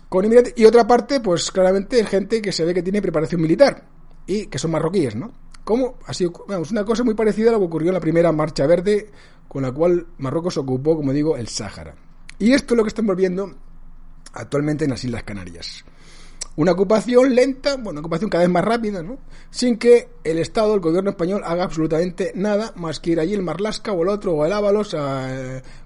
con. 0.09 0.25
Y 0.55 0.65
otra 0.65 0.87
parte, 0.87 1.19
pues 1.19 1.51
claramente, 1.51 2.03
gente 2.05 2.41
que 2.41 2.51
se 2.51 2.65
ve 2.65 2.73
que 2.73 2.83
tiene 2.83 3.01
preparación 3.01 3.41
militar 3.41 3.83
y 4.25 4.47
que 4.47 4.57
son 4.57 4.71
marroquíes, 4.71 5.15
¿no? 5.15 5.31
Como 5.63 5.97
así, 6.05 6.27
vamos, 6.47 6.71
una 6.71 6.85
cosa 6.85 7.03
muy 7.03 7.15
parecida 7.15 7.49
a 7.49 7.53
lo 7.53 7.59
que 7.59 7.65
ocurrió 7.65 7.89
en 7.89 7.95
la 7.95 7.99
primera 7.99 8.31
marcha 8.31 8.67
verde 8.67 9.09
con 9.47 9.63
la 9.63 9.71
cual 9.71 10.07
Marruecos 10.17 10.57
ocupó, 10.57 10.95
como 10.95 11.11
digo, 11.11 11.37
el 11.37 11.47
Sáhara. 11.47 11.95
Y 12.37 12.53
esto 12.53 12.73
es 12.73 12.77
lo 12.77 12.83
que 12.83 12.89
estamos 12.89 13.15
viendo 13.15 13.55
actualmente 14.33 14.83
en 14.85 14.91
las 14.91 15.03
Islas 15.03 15.23
Canarias. 15.23 15.85
Una 16.57 16.71
ocupación 16.71 17.35
lenta, 17.35 17.75
bueno, 17.75 17.91
una 17.91 17.99
ocupación 17.99 18.29
cada 18.29 18.45
vez 18.45 18.51
más 18.51 18.63
rápida, 18.63 19.03
¿no? 19.03 19.17
Sin 19.49 19.77
que 19.77 20.07
el 20.23 20.37
Estado, 20.37 20.73
el 20.73 20.79
gobierno 20.79 21.09
español, 21.09 21.41
haga 21.43 21.65
absolutamente 21.65 22.31
nada 22.33 22.71
más 22.75 23.01
que 23.01 23.11
ir 23.11 23.19
allí 23.19 23.33
el 23.33 23.41
Marlasca 23.41 23.91
o 23.91 24.03
el 24.03 24.09
otro 24.09 24.33
o 24.33 24.45
el 24.45 24.53
Ábalos 24.53 24.95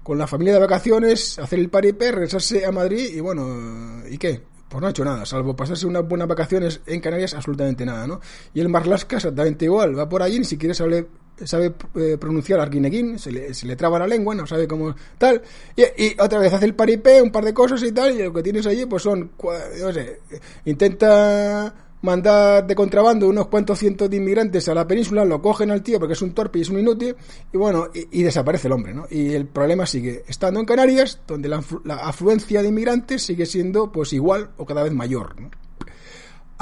con 0.04 0.18
la 0.18 0.28
familia 0.28 0.54
de 0.54 0.60
vacaciones, 0.60 1.38
hacer 1.40 1.58
el 1.58 1.70
paripé, 1.70 2.12
regresarse 2.12 2.64
a 2.64 2.70
Madrid 2.70 3.10
y 3.12 3.18
bueno, 3.18 4.02
¿y 4.08 4.16
qué? 4.16 4.42
Pues 4.68 4.80
no 4.80 4.86
ha 4.86 4.90
hecho 4.90 5.04
nada, 5.04 5.26
salvo 5.26 5.56
pasarse 5.56 5.84
unas 5.84 6.06
buenas 6.06 6.28
vacaciones 6.28 6.80
en 6.86 7.00
Canarias, 7.00 7.34
absolutamente 7.34 7.84
nada, 7.84 8.06
¿no? 8.06 8.20
Y 8.54 8.60
el 8.60 8.68
Marlasca 8.68 9.16
exactamente 9.16 9.64
igual, 9.64 9.98
va 9.98 10.08
por 10.08 10.22
allí, 10.22 10.38
ni 10.38 10.44
siquiera 10.44 10.72
sabe, 10.72 11.08
sabe 11.46 11.74
eh, 11.96 12.16
pronunciar 12.18 12.60
Arguineguín, 12.60 13.18
se 13.18 13.32
le, 13.32 13.54
se 13.54 13.66
le 13.66 13.76
traba 13.76 13.98
la 13.98 14.06
lengua, 14.06 14.34
no 14.34 14.46
sabe 14.46 14.66
cómo 14.66 14.94
tal, 15.18 15.42
y, 15.76 16.20
otra 16.20 16.38
vez 16.38 16.52
hace 16.52 16.66
el 16.66 16.74
paripé, 16.74 17.22
un 17.22 17.30
par 17.30 17.44
de 17.44 17.54
cosas 17.54 17.82
y 17.82 17.92
tal, 17.92 18.18
y 18.18 18.22
lo 18.22 18.32
que 18.32 18.42
tienes 18.42 18.66
allí 18.66 18.86
pues 18.86 19.02
son, 19.02 19.32
no 19.80 19.92
sé, 19.92 20.20
intenta 20.64 21.74
mandar 22.02 22.66
de 22.66 22.74
contrabando 22.74 23.28
unos 23.28 23.48
cuantos 23.48 23.78
cientos 23.78 24.08
de 24.08 24.16
inmigrantes 24.16 24.68
a 24.68 24.74
la 24.74 24.86
península, 24.86 25.24
lo 25.24 25.42
cogen 25.42 25.70
al 25.70 25.82
tío 25.82 25.98
porque 25.98 26.14
es 26.14 26.22
un 26.22 26.32
torpe 26.32 26.58
y 26.58 26.62
es 26.62 26.70
un 26.70 26.78
inútil, 26.78 27.14
y 27.52 27.56
bueno, 27.56 27.88
y, 27.92 28.22
desaparece 28.22 28.68
el 28.68 28.72
hombre, 28.72 28.94
¿no? 28.94 29.06
Y 29.10 29.34
el 29.34 29.46
problema 29.46 29.86
sigue 29.86 30.24
estando 30.26 30.60
en 30.60 30.66
Canarias, 30.66 31.20
donde 31.26 31.48
la, 31.48 31.62
afluencia 32.02 32.62
de 32.62 32.68
inmigrantes 32.68 33.22
sigue 33.22 33.46
siendo 33.46 33.92
pues 33.92 34.12
igual 34.12 34.50
o 34.56 34.66
cada 34.66 34.82
vez 34.82 34.92
mayor, 34.92 35.34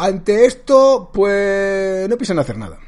Ante 0.01 0.47
esto, 0.47 1.11
pues 1.13 2.09
no 2.09 2.17
piensan 2.17 2.39
hacer 2.39 2.57
nada. 2.57 2.79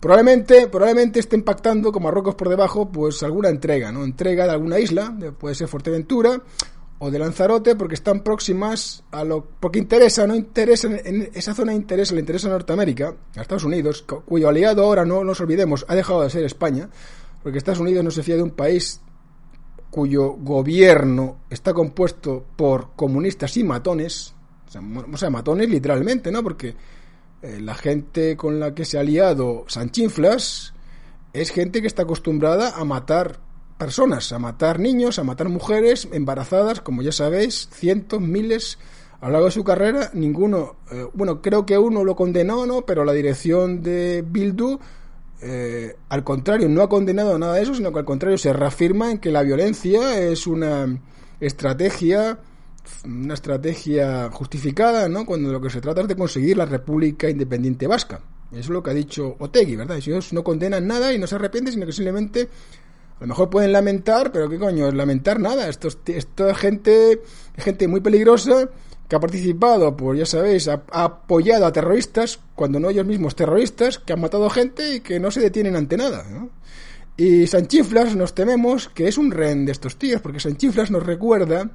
Probablemente, 0.00 0.66
probablemente 0.68 1.20
esté 1.20 1.36
impactando 1.36 1.92
con 1.92 2.02
Marruecos 2.02 2.34
por 2.34 2.48
debajo, 2.48 2.90
pues 2.90 3.22
alguna 3.22 3.50
entrega, 3.50 3.92
¿no? 3.92 4.02
Entrega 4.02 4.46
de 4.46 4.52
alguna 4.52 4.78
isla, 4.78 5.14
puede 5.38 5.54
ser 5.54 5.68
Fuerteventura, 5.68 6.42
o 7.02 7.10
de 7.10 7.18
Lanzarote 7.18 7.76
porque 7.76 7.94
están 7.94 8.20
próximas 8.20 9.02
a 9.10 9.24
lo 9.24 9.42
porque 9.58 9.78
interesa 9.78 10.26
no 10.26 10.36
interesa 10.36 10.86
en 10.86 11.30
esa 11.32 11.54
zona 11.54 11.72
interesa 11.72 12.14
le 12.14 12.20
interesa 12.20 12.48
a 12.48 12.50
Norteamérica 12.50 13.16
a 13.36 13.40
Estados 13.40 13.64
Unidos 13.64 14.04
cuyo 14.26 14.48
aliado 14.48 14.84
ahora 14.84 15.06
no 15.06 15.24
nos 15.24 15.40
olvidemos 15.40 15.86
ha 15.88 15.94
dejado 15.94 16.22
de 16.22 16.28
ser 16.28 16.44
España 16.44 16.90
porque 17.42 17.56
Estados 17.56 17.80
Unidos 17.80 18.04
no 18.04 18.10
se 18.10 18.22
fía 18.22 18.36
de 18.36 18.42
un 18.42 18.50
país 18.50 19.00
cuyo 19.88 20.32
gobierno 20.32 21.38
está 21.48 21.72
compuesto 21.72 22.44
por 22.54 22.90
comunistas 22.94 23.56
y 23.56 23.64
matones 23.64 24.34
o 24.68 25.16
sea, 25.16 25.30
matones 25.30 25.70
literalmente 25.70 26.30
no 26.30 26.42
porque 26.42 26.76
eh, 27.42 27.60
la 27.60 27.74
gente 27.74 28.36
con 28.36 28.60
la 28.60 28.74
que 28.74 28.84
se 28.84 28.98
ha 28.98 29.00
aliado 29.00 29.64
Sanchinflas 29.66 30.74
es 31.32 31.50
gente 31.50 31.80
que 31.80 31.86
está 31.86 32.02
acostumbrada 32.02 32.74
a 32.76 32.84
matar 32.84 33.38
personas, 33.78 34.30
a 34.32 34.38
matar 34.38 34.78
niños, 34.78 35.18
a 35.18 35.24
matar 35.24 35.48
mujeres 35.48 36.06
embarazadas, 36.12 36.80
como 36.80 37.02
ya 37.02 37.12
sabéis, 37.12 37.68
cientos, 37.72 38.20
miles 38.20 38.78
a 39.20 39.26
lo 39.26 39.32
largo 39.32 39.46
de 39.46 39.52
su 39.52 39.64
carrera, 39.64 40.10
ninguno, 40.14 40.76
eh, 40.90 41.06
bueno, 41.12 41.42
creo 41.42 41.66
que 41.66 41.76
uno 41.76 42.04
lo 42.04 42.16
condenó, 42.16 42.66
¿no? 42.66 42.82
Pero 42.82 43.04
la 43.04 43.12
dirección 43.12 43.82
de 43.82 44.24
Bildu, 44.26 44.78
eh, 45.42 45.96
al 46.08 46.24
contrario, 46.24 46.68
no 46.68 46.82
ha 46.82 46.88
condenado 46.88 47.38
nada 47.38 47.54
de 47.54 47.62
eso, 47.62 47.74
sino 47.74 47.92
que 47.92 47.98
al 47.98 48.04
contrario 48.04 48.38
se 48.38 48.52
reafirma 48.52 49.10
en 49.10 49.18
que 49.18 49.30
la 49.30 49.42
violencia 49.42 50.18
es 50.20 50.46
una 50.46 51.00
estrategia, 51.38 52.38
una 53.04 53.34
estrategia 53.34 54.30
justificada, 54.30 55.08
¿no? 55.08 55.24
Cuando 55.24 55.52
lo 55.52 55.60
que 55.60 55.70
se 55.70 55.80
trata 55.80 56.02
es 56.02 56.08
de 56.08 56.16
conseguir 56.16 56.56
la 56.56 56.66
República 56.66 57.28
Independiente 57.28 57.86
Vasca. 57.86 58.20
Eso 58.50 58.60
es 58.60 58.68
lo 58.68 58.82
que 58.82 58.90
ha 58.90 58.94
dicho 58.94 59.36
Otegui, 59.38 59.76
¿verdad? 59.76 59.96
Ellos 59.96 60.32
no 60.32 60.42
condenan 60.42 60.86
nada 60.86 61.12
y 61.12 61.18
no 61.18 61.26
se 61.26 61.36
arrepienten, 61.36 61.72
sino 61.72 61.86
que 61.86 61.92
simplemente 61.92 62.48
a 63.20 63.24
lo 63.24 63.28
mejor 63.28 63.50
pueden 63.50 63.72
lamentar, 63.72 64.32
pero 64.32 64.48
¿qué 64.48 64.58
coño? 64.58 64.90
Lamentar 64.90 65.38
nada. 65.38 65.68
Esto, 65.68 65.88
esto 66.06 66.48
es 66.48 66.56
gente, 66.56 67.22
gente 67.56 67.86
muy 67.86 68.00
peligrosa 68.00 68.68
que 69.10 69.16
ha 69.16 69.20
participado, 69.20 69.96
pues 69.96 70.20
ya 70.20 70.24
sabéis, 70.24 70.68
ha, 70.68 70.84
apoyado 70.92 71.66
a 71.66 71.72
terroristas, 71.72 72.38
cuando 72.54 72.78
no 72.78 72.90
ellos 72.90 73.04
mismos 73.04 73.34
terroristas, 73.34 73.98
que 73.98 74.12
han 74.12 74.20
matado 74.20 74.48
gente 74.48 74.94
y 74.94 75.00
que 75.00 75.18
no 75.18 75.32
se 75.32 75.40
detienen 75.40 75.74
ante 75.74 75.96
nada. 75.96 76.24
Y 77.16 77.48
Sanchiflas 77.48 78.14
nos 78.14 78.34
tememos 78.36 78.88
que 78.88 79.08
es 79.08 79.18
un 79.18 79.32
rehén 79.32 79.66
de 79.66 79.72
estos 79.72 79.96
tíos, 79.96 80.22
porque 80.22 80.38
Sanchiflas 80.38 80.92
nos 80.92 81.02
recuerda, 81.02 81.68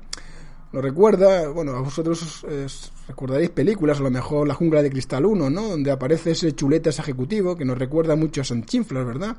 nos 0.72 0.84
recuerda, 0.84 1.48
bueno, 1.50 1.72
a 1.74 1.82
vosotros 1.82 2.46
recordaréis 3.08 3.50
películas, 3.52 4.00
a 4.00 4.04
lo 4.04 4.12
mejor 4.12 4.48
La 4.48 4.54
jungla 4.54 4.82
de 4.82 4.90
cristal 4.90 5.26
1, 5.26 5.50
¿no? 5.50 5.70
Donde 5.70 5.92
aparece 5.92 6.32
ese 6.32 6.54
chuletas 6.54 7.00
ejecutivo 7.00 7.56
que 7.56 7.66
nos 7.66 7.78
recuerda 7.78 8.16
mucho 8.16 8.42
a 8.42 8.44
Sanchiflas, 8.44 9.06
¿verdad? 9.06 9.38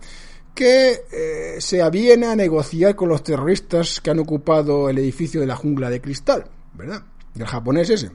que 0.57 1.03
eh, 1.13 1.61
se 1.61 1.83
aviene 1.83 2.27
a 2.27 2.35
negociar 2.35 2.97
con 2.97 3.11
los 3.11 3.23
terroristas 3.23 4.01
que 4.01 4.11
han 4.11 4.19
ocupado 4.19 4.89
el 4.89 4.97
edificio 4.97 5.39
de 5.39 5.47
la 5.47 5.55
jungla 5.55 5.91
de 5.91 6.01
cristal, 6.01 6.47
¿verdad? 6.73 7.03
Del 7.35 7.47
japonés 7.47 7.91
ese. 7.91 8.11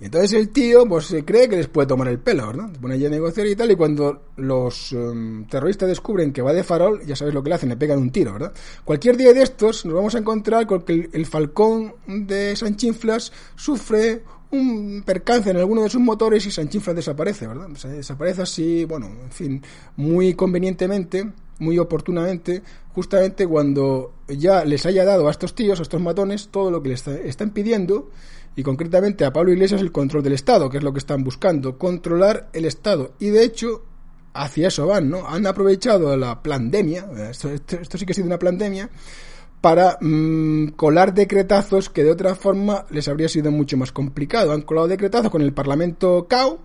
Entonces 0.00 0.32
el 0.32 0.48
tío, 0.48 0.86
pues 0.86 1.06
se 1.06 1.24
cree 1.24 1.48
que 1.48 1.56
les 1.56 1.68
puede 1.68 1.86
tomar 1.86 2.08
el 2.08 2.18
pelo, 2.18 2.46
¿verdad? 2.46 2.72
Se 2.72 2.78
pone 2.78 2.94
allí 2.94 3.06
a 3.06 3.10
negociar 3.10 3.46
y 3.46 3.54
tal, 3.54 3.70
y 3.70 3.76
cuando 3.76 4.22
los 4.36 4.92
em, 4.92 5.46
terroristas 5.46 5.88
descubren 5.88 6.32
que 6.32 6.40
va 6.40 6.54
de 6.54 6.64
farol, 6.64 7.04
ya 7.04 7.14
sabes 7.14 7.34
lo 7.34 7.42
que 7.42 7.50
le 7.50 7.54
hacen, 7.56 7.68
le 7.68 7.76
pegan 7.76 7.98
un 7.98 8.10
tiro, 8.10 8.32
¿verdad? 8.32 8.52
Cualquier 8.84 9.18
día 9.18 9.34
de 9.34 9.42
estos 9.42 9.84
nos 9.84 9.94
vamos 9.94 10.14
a 10.14 10.18
encontrar 10.18 10.66
con 10.66 10.82
que 10.82 11.10
el, 11.12 11.26
falcón 11.26 11.94
de 12.06 12.56
Sanchinflas 12.56 13.30
sufre 13.56 14.22
un 14.52 15.02
percance 15.04 15.50
en 15.50 15.58
alguno 15.58 15.82
de 15.82 15.90
sus 15.90 16.00
motores 16.00 16.46
y 16.46 16.50
Sanchinflas 16.50 16.96
desaparece, 16.96 17.46
¿verdad? 17.46 17.68
Desaparece 17.68 18.42
así, 18.42 18.86
bueno, 18.86 19.06
en 19.06 19.30
fin, 19.30 19.62
muy 19.96 20.32
convenientemente, 20.34 21.30
muy 21.58 21.78
oportunamente, 21.78 22.62
justamente 22.94 23.46
cuando 23.46 24.14
ya 24.28 24.64
les 24.64 24.86
haya 24.86 25.04
dado 25.04 25.28
a 25.28 25.30
estos 25.30 25.54
tíos, 25.54 25.78
a 25.78 25.82
estos 25.82 26.00
matones, 26.00 26.48
todo 26.48 26.70
lo 26.70 26.82
que 26.82 26.88
les 26.88 27.06
están 27.06 27.50
pidiendo, 27.50 28.10
y 28.56 28.62
concretamente 28.62 29.24
a 29.24 29.32
Pablo 29.32 29.52
Iglesias 29.52 29.80
el 29.80 29.92
control 29.92 30.22
del 30.22 30.34
Estado, 30.34 30.68
que 30.68 30.78
es 30.78 30.82
lo 30.82 30.92
que 30.92 30.98
están 30.98 31.24
buscando, 31.24 31.78
controlar 31.78 32.48
el 32.52 32.64
Estado. 32.64 33.12
Y 33.18 33.28
de 33.28 33.44
hecho, 33.44 33.84
hacia 34.34 34.68
eso 34.68 34.86
van, 34.86 35.10
¿no? 35.10 35.26
Han 35.26 35.46
aprovechado 35.46 36.16
la 36.16 36.42
pandemia, 36.42 37.06
esto, 37.30 37.50
esto 37.50 37.98
sí 37.98 38.06
que 38.06 38.12
ha 38.12 38.14
sido 38.14 38.26
una 38.26 38.38
pandemia, 38.38 38.90
para 39.60 39.98
mmm, 40.00 40.68
colar 40.68 41.12
decretazos 41.12 41.90
que 41.90 42.02
de 42.04 42.10
otra 42.10 42.34
forma 42.34 42.86
les 42.90 43.08
habría 43.08 43.28
sido 43.28 43.50
mucho 43.50 43.76
más 43.76 43.92
complicado. 43.92 44.52
Han 44.52 44.62
colado 44.62 44.88
decretazos 44.88 45.30
con 45.30 45.42
el 45.42 45.52
Parlamento 45.52 46.26
CAO, 46.28 46.58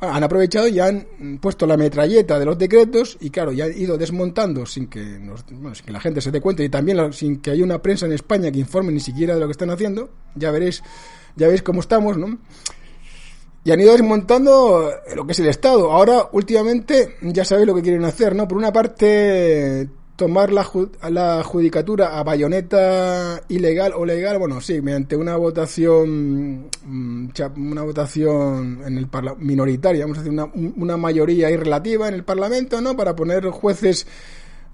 han 0.00 0.22
aprovechado 0.22 0.68
y 0.68 0.80
han 0.80 1.38
puesto 1.40 1.66
la 1.66 1.76
metralleta 1.76 2.38
de 2.38 2.44
los 2.44 2.58
decretos 2.58 3.16
y 3.20 3.30
claro, 3.30 3.52
ya 3.52 3.64
han 3.64 3.78
ido 3.78 3.96
desmontando 3.96 4.66
sin 4.66 4.88
que, 4.88 5.00
nos, 5.18 5.44
bueno, 5.46 5.74
sin 5.74 5.86
que 5.86 5.92
la 5.92 6.00
gente 6.00 6.20
se 6.20 6.30
dé 6.30 6.40
cuenta 6.40 6.62
y 6.62 6.68
también 6.68 7.12
sin 7.12 7.40
que 7.40 7.52
haya 7.52 7.64
una 7.64 7.80
prensa 7.80 8.04
en 8.06 8.12
España 8.12 8.50
que 8.50 8.58
informe 8.58 8.92
ni 8.92 9.00
siquiera 9.00 9.34
de 9.34 9.40
lo 9.40 9.46
que 9.46 9.52
están 9.52 9.70
haciendo. 9.70 10.10
Ya 10.34 10.50
veréis, 10.50 10.82
ya 11.36 11.48
veis 11.48 11.62
cómo 11.62 11.80
estamos, 11.80 12.16
¿no? 12.16 12.38
Y 13.64 13.70
han 13.70 13.80
ido 13.80 13.92
desmontando 13.92 14.90
lo 15.14 15.26
que 15.26 15.32
es 15.32 15.40
el 15.40 15.46
Estado. 15.46 15.90
Ahora, 15.90 16.28
últimamente, 16.32 17.16
ya 17.22 17.44
sabéis 17.44 17.66
lo 17.66 17.74
que 17.74 17.82
quieren 17.82 18.04
hacer, 18.04 18.34
¿no? 18.34 18.46
Por 18.46 18.58
una 18.58 18.72
parte, 18.72 19.88
tomar 20.16 20.52
la, 20.52 20.66
la 21.10 21.42
judicatura 21.42 22.18
a 22.18 22.22
bayoneta 22.22 23.42
ilegal 23.48 23.92
o 23.96 24.04
legal, 24.04 24.38
bueno, 24.38 24.60
sí, 24.60 24.80
mediante 24.80 25.16
una 25.16 25.36
votación 25.36 26.70
mm, 26.84 27.28
una 27.56 27.82
votación 27.82 28.82
en 28.86 28.98
el 28.98 29.08
minoritaria, 29.38 30.04
vamos 30.04 30.18
a 30.18 30.22
decir 30.22 30.32
una, 30.32 30.50
una 30.76 30.96
mayoría 30.96 31.50
irrelativa 31.50 32.06
en 32.08 32.14
el 32.14 32.24
Parlamento, 32.24 32.80
¿no? 32.80 32.96
Para 32.96 33.16
poner 33.16 33.46
jueces 33.48 34.06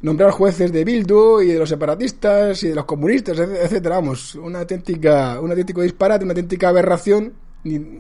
nombrar 0.03 0.31
jueces 0.31 0.73
de 0.73 0.85
Bildu 0.85 1.41
y 1.41 1.49
de 1.49 1.59
los 1.59 1.69
separatistas 1.69 2.63
y 2.63 2.69
de 2.69 2.75
los 2.75 2.85
comunistas, 2.85 3.39
etcétera, 3.39 3.97
vamos, 3.97 4.35
una 4.35 4.61
auténtica 4.61 5.41
un 5.41 5.51
auténtico 5.51 5.83
disparate, 5.83 6.25
una 6.25 6.33
auténtica 6.33 6.69
aberración 6.69 7.33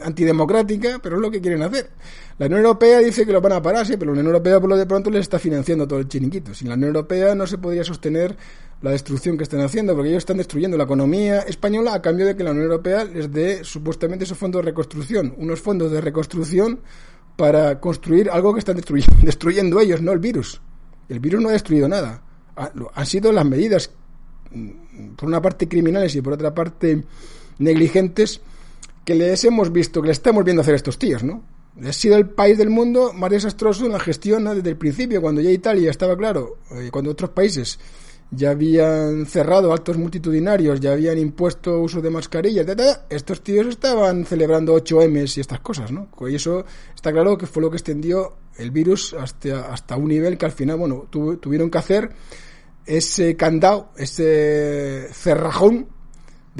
antidemocrática, 0.02 1.00
pero 1.02 1.16
es 1.16 1.22
lo 1.22 1.30
que 1.30 1.40
quieren 1.40 1.62
hacer. 1.62 1.90
La 2.38 2.46
Unión 2.46 2.60
Europea 2.60 3.00
dice 3.00 3.26
que 3.26 3.32
lo 3.32 3.40
van 3.40 3.52
a 3.52 3.62
parar, 3.62 3.86
sí, 3.86 3.96
pero 3.98 4.06
la 4.06 4.12
Unión 4.12 4.26
Europea 4.26 4.58
por 4.58 4.70
lo 4.70 4.76
de 4.76 4.86
pronto 4.86 5.10
les 5.10 5.22
está 5.22 5.38
financiando 5.38 5.86
todo 5.86 5.98
el 5.98 6.08
chiringuito. 6.08 6.54
Sin 6.54 6.68
la 6.68 6.74
Unión 6.74 6.88
Europea 6.88 7.34
no 7.34 7.46
se 7.46 7.58
podría 7.58 7.84
sostener 7.84 8.36
la 8.80 8.92
destrucción 8.92 9.36
que 9.36 9.42
están 9.42 9.60
haciendo, 9.60 9.94
porque 9.94 10.08
ellos 10.08 10.22
están 10.22 10.38
destruyendo 10.38 10.78
la 10.78 10.84
economía 10.84 11.40
española 11.40 11.92
a 11.92 12.00
cambio 12.00 12.24
de 12.24 12.34
que 12.34 12.44
la 12.44 12.52
Unión 12.52 12.64
Europea 12.64 13.04
les 13.04 13.30
dé 13.30 13.62
supuestamente 13.62 14.24
esos 14.24 14.38
fondos 14.38 14.62
de 14.62 14.70
reconstrucción, 14.70 15.34
unos 15.36 15.60
fondos 15.60 15.92
de 15.92 16.00
reconstrucción 16.00 16.80
para 17.36 17.78
construir 17.80 18.30
algo 18.30 18.54
que 18.54 18.60
están 18.60 18.76
destruyendo, 18.76 19.16
destruyendo 19.22 19.80
ellos, 19.80 20.00
no 20.00 20.12
el 20.12 20.18
virus. 20.18 20.62
El 21.10 21.18
virus 21.18 21.42
no 21.42 21.48
ha 21.48 21.52
destruido 21.52 21.88
nada. 21.88 22.22
Han 22.94 23.06
sido 23.06 23.32
las 23.32 23.44
medidas, 23.44 23.90
mm, 24.52 25.14
por 25.16 25.28
una 25.28 25.42
parte 25.42 25.68
criminales 25.68 26.14
y 26.14 26.22
por 26.22 26.32
otra 26.32 26.54
parte 26.54 27.04
negligentes, 27.58 28.40
que 29.04 29.14
les 29.16 29.44
hemos 29.44 29.72
visto, 29.72 30.00
que 30.00 30.08
les 30.08 30.18
estamos 30.18 30.44
viendo 30.44 30.62
hacer 30.62 30.76
estos 30.76 30.98
tíos, 30.98 31.24
¿no? 31.24 31.42
Ha 31.84 31.92
sido 31.92 32.16
el 32.16 32.28
país 32.28 32.56
del 32.56 32.70
mundo 32.70 33.12
más 33.12 33.30
desastroso 33.30 33.86
en 33.86 33.92
la 33.92 34.00
gestión 34.00 34.44
desde 34.44 34.70
el 34.70 34.76
principio, 34.76 35.20
cuando 35.20 35.40
ya 35.40 35.50
Italia 35.50 35.90
estaba 35.90 36.16
claro, 36.16 36.58
eh, 36.70 36.90
cuando 36.92 37.10
otros 37.10 37.30
países 37.30 37.78
ya 38.30 38.50
habían 38.50 39.26
cerrado 39.26 39.72
actos 39.72 39.98
multitudinarios, 39.98 40.80
ya 40.80 40.92
habían 40.92 41.18
impuesto 41.18 41.80
uso 41.80 42.00
de 42.00 42.10
mascarillas, 42.10 42.66
estos 43.08 43.42
tíos 43.42 43.66
estaban 43.66 44.24
celebrando 44.24 44.76
8Ms 44.76 45.38
y 45.38 45.40
estas 45.40 45.60
cosas, 45.60 45.90
¿no? 45.90 46.08
Y 46.28 46.34
eso 46.34 46.64
está 46.94 47.12
claro 47.12 47.36
que 47.36 47.46
fue 47.46 47.62
lo 47.62 47.70
que 47.70 47.76
extendió 47.76 48.36
el 48.56 48.70
virus 48.70 49.14
hasta, 49.14 49.72
hasta 49.72 49.96
un 49.96 50.08
nivel 50.08 50.38
que 50.38 50.46
al 50.46 50.52
final, 50.52 50.76
bueno, 50.76 51.08
tuvieron 51.10 51.70
que 51.70 51.78
hacer 51.78 52.10
ese 52.86 53.36
candado, 53.36 53.90
ese 53.96 55.08
cerrajón 55.12 55.88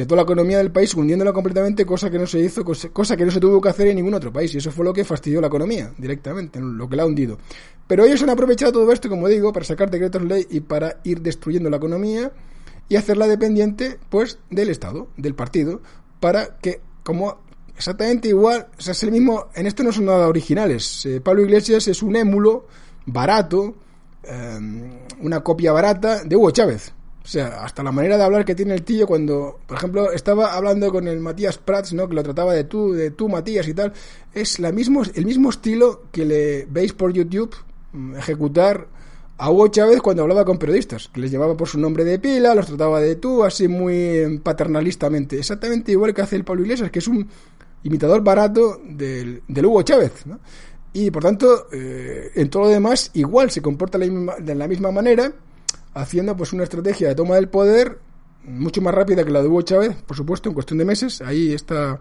de 0.01 0.07
toda 0.07 0.17
la 0.17 0.23
economía 0.23 0.57
del 0.57 0.73
país, 0.73 0.95
hundiéndola 0.95 1.31
completamente, 1.31 1.85
cosa 1.85 2.11
que 2.11 2.19
no 2.19 2.27
se 2.27 2.41
hizo, 2.41 2.65
cosa 2.65 3.17
que 3.19 3.27
no 3.27 3.31
se 3.31 3.39
tuvo 3.39 3.61
que 3.61 3.69
hacer 3.69 3.89
en 3.89 3.97
ningún 3.97 4.15
otro 4.15 4.33
país. 4.33 4.55
Y 4.55 4.57
eso 4.57 4.71
fue 4.71 4.83
lo 4.83 4.95
que 4.95 5.05
fastidió 5.05 5.43
la 5.43 5.49
economía 5.49 5.93
directamente, 5.99 6.59
lo 6.59 6.89
que 6.89 6.97
la 6.97 7.03
ha 7.03 7.07
hundido. 7.07 7.37
Pero 7.87 8.07
ellos 8.07 8.23
han 8.23 8.31
aprovechado 8.31 8.73
todo 8.73 8.91
esto, 8.93 9.11
como 9.11 9.29
digo, 9.29 9.53
para 9.53 9.67
sacar 9.67 9.91
decretos 9.91 10.23
ley 10.23 10.47
y 10.49 10.61
para 10.61 11.01
ir 11.05 11.21
destruyendo 11.21 11.69
la 11.69 11.77
economía 11.77 12.33
y 12.89 12.97
hacerla 12.97 13.29
dependiente, 13.29 13.99
pues, 14.09 14.39
del 14.49 14.71
Estado, 14.71 15.09
del 15.19 15.35
partido, 15.35 15.83
para 16.19 16.57
que, 16.57 16.81
como 17.03 17.43
exactamente 17.77 18.29
igual, 18.29 18.69
o 18.79 18.81
sea, 18.81 18.93
es 18.93 19.03
el 19.03 19.13
mismo, 19.13 19.49
en 19.55 19.67
esto 19.67 19.83
no 19.83 19.93
son 19.93 20.07
nada 20.07 20.29
originales. 20.29 21.05
Eh, 21.05 21.21
Pablo 21.21 21.43
Iglesias 21.43 21.87
es 21.89 22.03
un 22.03 22.17
émulo 22.17 22.67
barato, 23.05 23.75
eh, 24.23 24.59
una 25.21 25.41
copia 25.41 25.73
barata 25.73 26.25
de 26.25 26.37
Hugo 26.37 26.53
Chávez. 26.53 26.95
O 27.23 27.29
sea, 27.29 27.63
hasta 27.63 27.83
la 27.83 27.93
manera 27.93 28.17
de 28.17 28.25
hablar 28.25 28.45
que 28.45 28.55
tiene 28.55 28.75
el 28.75 28.83
tío 28.83 29.07
cuando, 29.07 29.61
por 29.67 29.77
ejemplo, 29.77 30.11
estaba 30.11 30.55
hablando 30.55 30.91
con 30.91 31.07
el 31.07 31.21
Matías 31.21 31.59
Prats, 31.59 31.93
¿no? 31.93 32.09
Que 32.09 32.15
lo 32.15 32.23
trataba 32.23 32.55
de 32.55 32.65
tú, 32.65 32.93
de 32.93 33.11
tú, 33.11 33.29
Matías 33.29 33.69
y 33.69 33.75
tal. 33.75 33.93
Es 34.33 34.59
la 34.59 34.73
mismo, 34.73 35.03
el 35.15 35.27
mismo 35.27 35.51
estilo 35.51 36.05
que 36.11 36.25
le 36.25 36.65
veis 36.65 36.93
por 36.95 37.13
YouTube 37.13 37.55
mm, 37.93 38.17
ejecutar 38.17 38.89
a 39.37 39.51
Hugo 39.51 39.69
Chávez 39.69 40.01
cuando 40.01 40.23
hablaba 40.23 40.45
con 40.45 40.59
periodistas, 40.59 41.09
que 41.09 41.21
les 41.21 41.31
llevaba 41.31 41.57
por 41.57 41.69
su 41.69 41.79
nombre 41.79 42.05
de 42.05 42.19
pila, 42.19 42.55
los 42.55 42.67
trataba 42.67 43.01
de 43.01 43.17
tú, 43.17 43.45
así 43.45 43.69
muy 43.69 44.41
paternalistamente. 44.43 45.39
Exactamente 45.39 45.93
igual 45.93 46.15
que 46.15 46.23
hace 46.23 46.37
el 46.37 46.45
Pablo 46.45 46.63
Iglesias, 46.63 46.91
que 46.91 46.99
es 46.99 47.09
un 47.09 47.29
imitador 47.83 48.23
barato 48.23 48.81
del, 48.85 49.43
del 49.47 49.67
Hugo 49.67 49.83
Chávez, 49.83 50.27
¿no? 50.27 50.41
Y 50.93 51.11
por 51.11 51.23
tanto, 51.23 51.69
eh, 51.73 52.33
en 52.35 52.51
todo 52.51 52.65
lo 52.65 52.69
demás, 52.69 53.11
igual 53.15 53.51
se 53.51 53.63
comporta 53.63 53.97
de 53.97 54.55
la 54.55 54.67
misma 54.67 54.91
manera 54.91 55.33
haciendo 55.95 56.37
pues 56.37 56.53
una 56.53 56.65
estrategia 56.65 57.09
de 57.09 57.15
toma 57.15 57.37
del 57.37 57.49
poder 57.49 57.99
mucho 58.45 58.81
más 58.81 58.95
rápida 58.95 59.25
que 59.25 59.31
la 59.31 59.43
de 59.43 59.49
Hugo 59.49 59.63
Chávez, 59.63 59.97
por 60.03 60.17
supuesto, 60.17 60.49
en 60.49 60.55
cuestión 60.55 60.79
de 60.79 60.85
meses. 60.85 61.21
Ahí 61.21 61.53
está, 61.53 62.01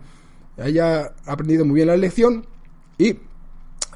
ahí 0.57 0.79
ha 0.79 1.13
aprendido 1.25 1.65
muy 1.65 1.75
bien 1.75 1.87
la 1.87 1.97
lección 1.97 2.45
y 2.97 3.17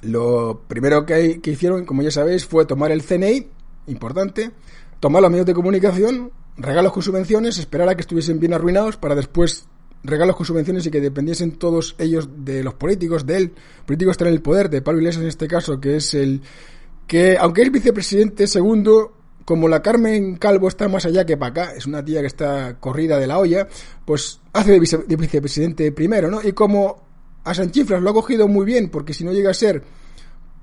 lo 0.01 0.61
primero 0.67 1.05
que, 1.05 1.39
que 1.41 1.51
hicieron, 1.51 1.85
como 1.85 2.01
ya 2.01 2.11
sabéis, 2.11 2.45
fue 2.45 2.65
tomar 2.65 2.91
el 2.91 3.03
CNI, 3.03 3.47
importante, 3.87 4.51
tomar 4.99 5.21
los 5.21 5.31
medios 5.31 5.45
de 5.45 5.53
comunicación, 5.53 6.31
regalos 6.57 6.91
con 6.91 7.03
subvenciones, 7.03 7.57
esperar 7.57 7.89
a 7.89 7.95
que 7.95 8.01
estuviesen 8.01 8.39
bien 8.39 8.53
arruinados 8.53 8.97
para 8.97 9.15
después 9.15 9.65
regalos 10.03 10.35
con 10.35 10.45
subvenciones 10.45 10.85
y 10.85 10.91
que 10.91 10.99
dependiesen 10.99 11.53
todos 11.53 11.95
ellos 11.97 12.29
de 12.37 12.63
los 12.63 12.73
políticos, 12.73 13.25
de 13.25 13.37
él. 13.37 13.53
Políticos 13.85 14.11
están 14.11 14.27
en 14.27 14.33
el 14.33 14.41
poder, 14.41 14.69
de 14.69 14.81
Pablo 14.81 14.99
Iglesias 14.99 15.23
en 15.23 15.29
este 15.29 15.47
caso, 15.47 15.79
que 15.79 15.95
es 15.95 16.13
el 16.13 16.41
que, 17.07 17.37
aunque 17.37 17.61
es 17.61 17.71
vicepresidente 17.71 18.47
segundo, 18.47 19.13
como 19.45 19.67
la 19.67 19.81
Carmen 19.81 20.37
Calvo 20.37 20.67
está 20.67 20.87
más 20.87 21.05
allá 21.05 21.25
que 21.25 21.37
para 21.37 21.49
acá, 21.49 21.73
es 21.75 21.85
una 21.85 22.03
tía 22.03 22.21
que 22.21 22.27
está 22.27 22.79
corrida 22.79 23.19
de 23.19 23.27
la 23.27 23.39
olla, 23.39 23.67
pues 24.05 24.39
hace 24.53 24.71
de, 24.71 24.79
vicepresidente 24.79 25.91
primero, 25.91 26.29
¿no? 26.29 26.41
Y 26.41 26.53
como 26.53 27.03
a 27.43 27.53
Sanchifras 27.53 28.01
lo 28.01 28.11
ha 28.11 28.13
cogido 28.13 28.47
muy 28.47 28.65
bien, 28.65 28.89
porque 28.89 29.13
si 29.13 29.23
no 29.23 29.33
llega 29.33 29.51
a 29.51 29.53
ser 29.53 29.83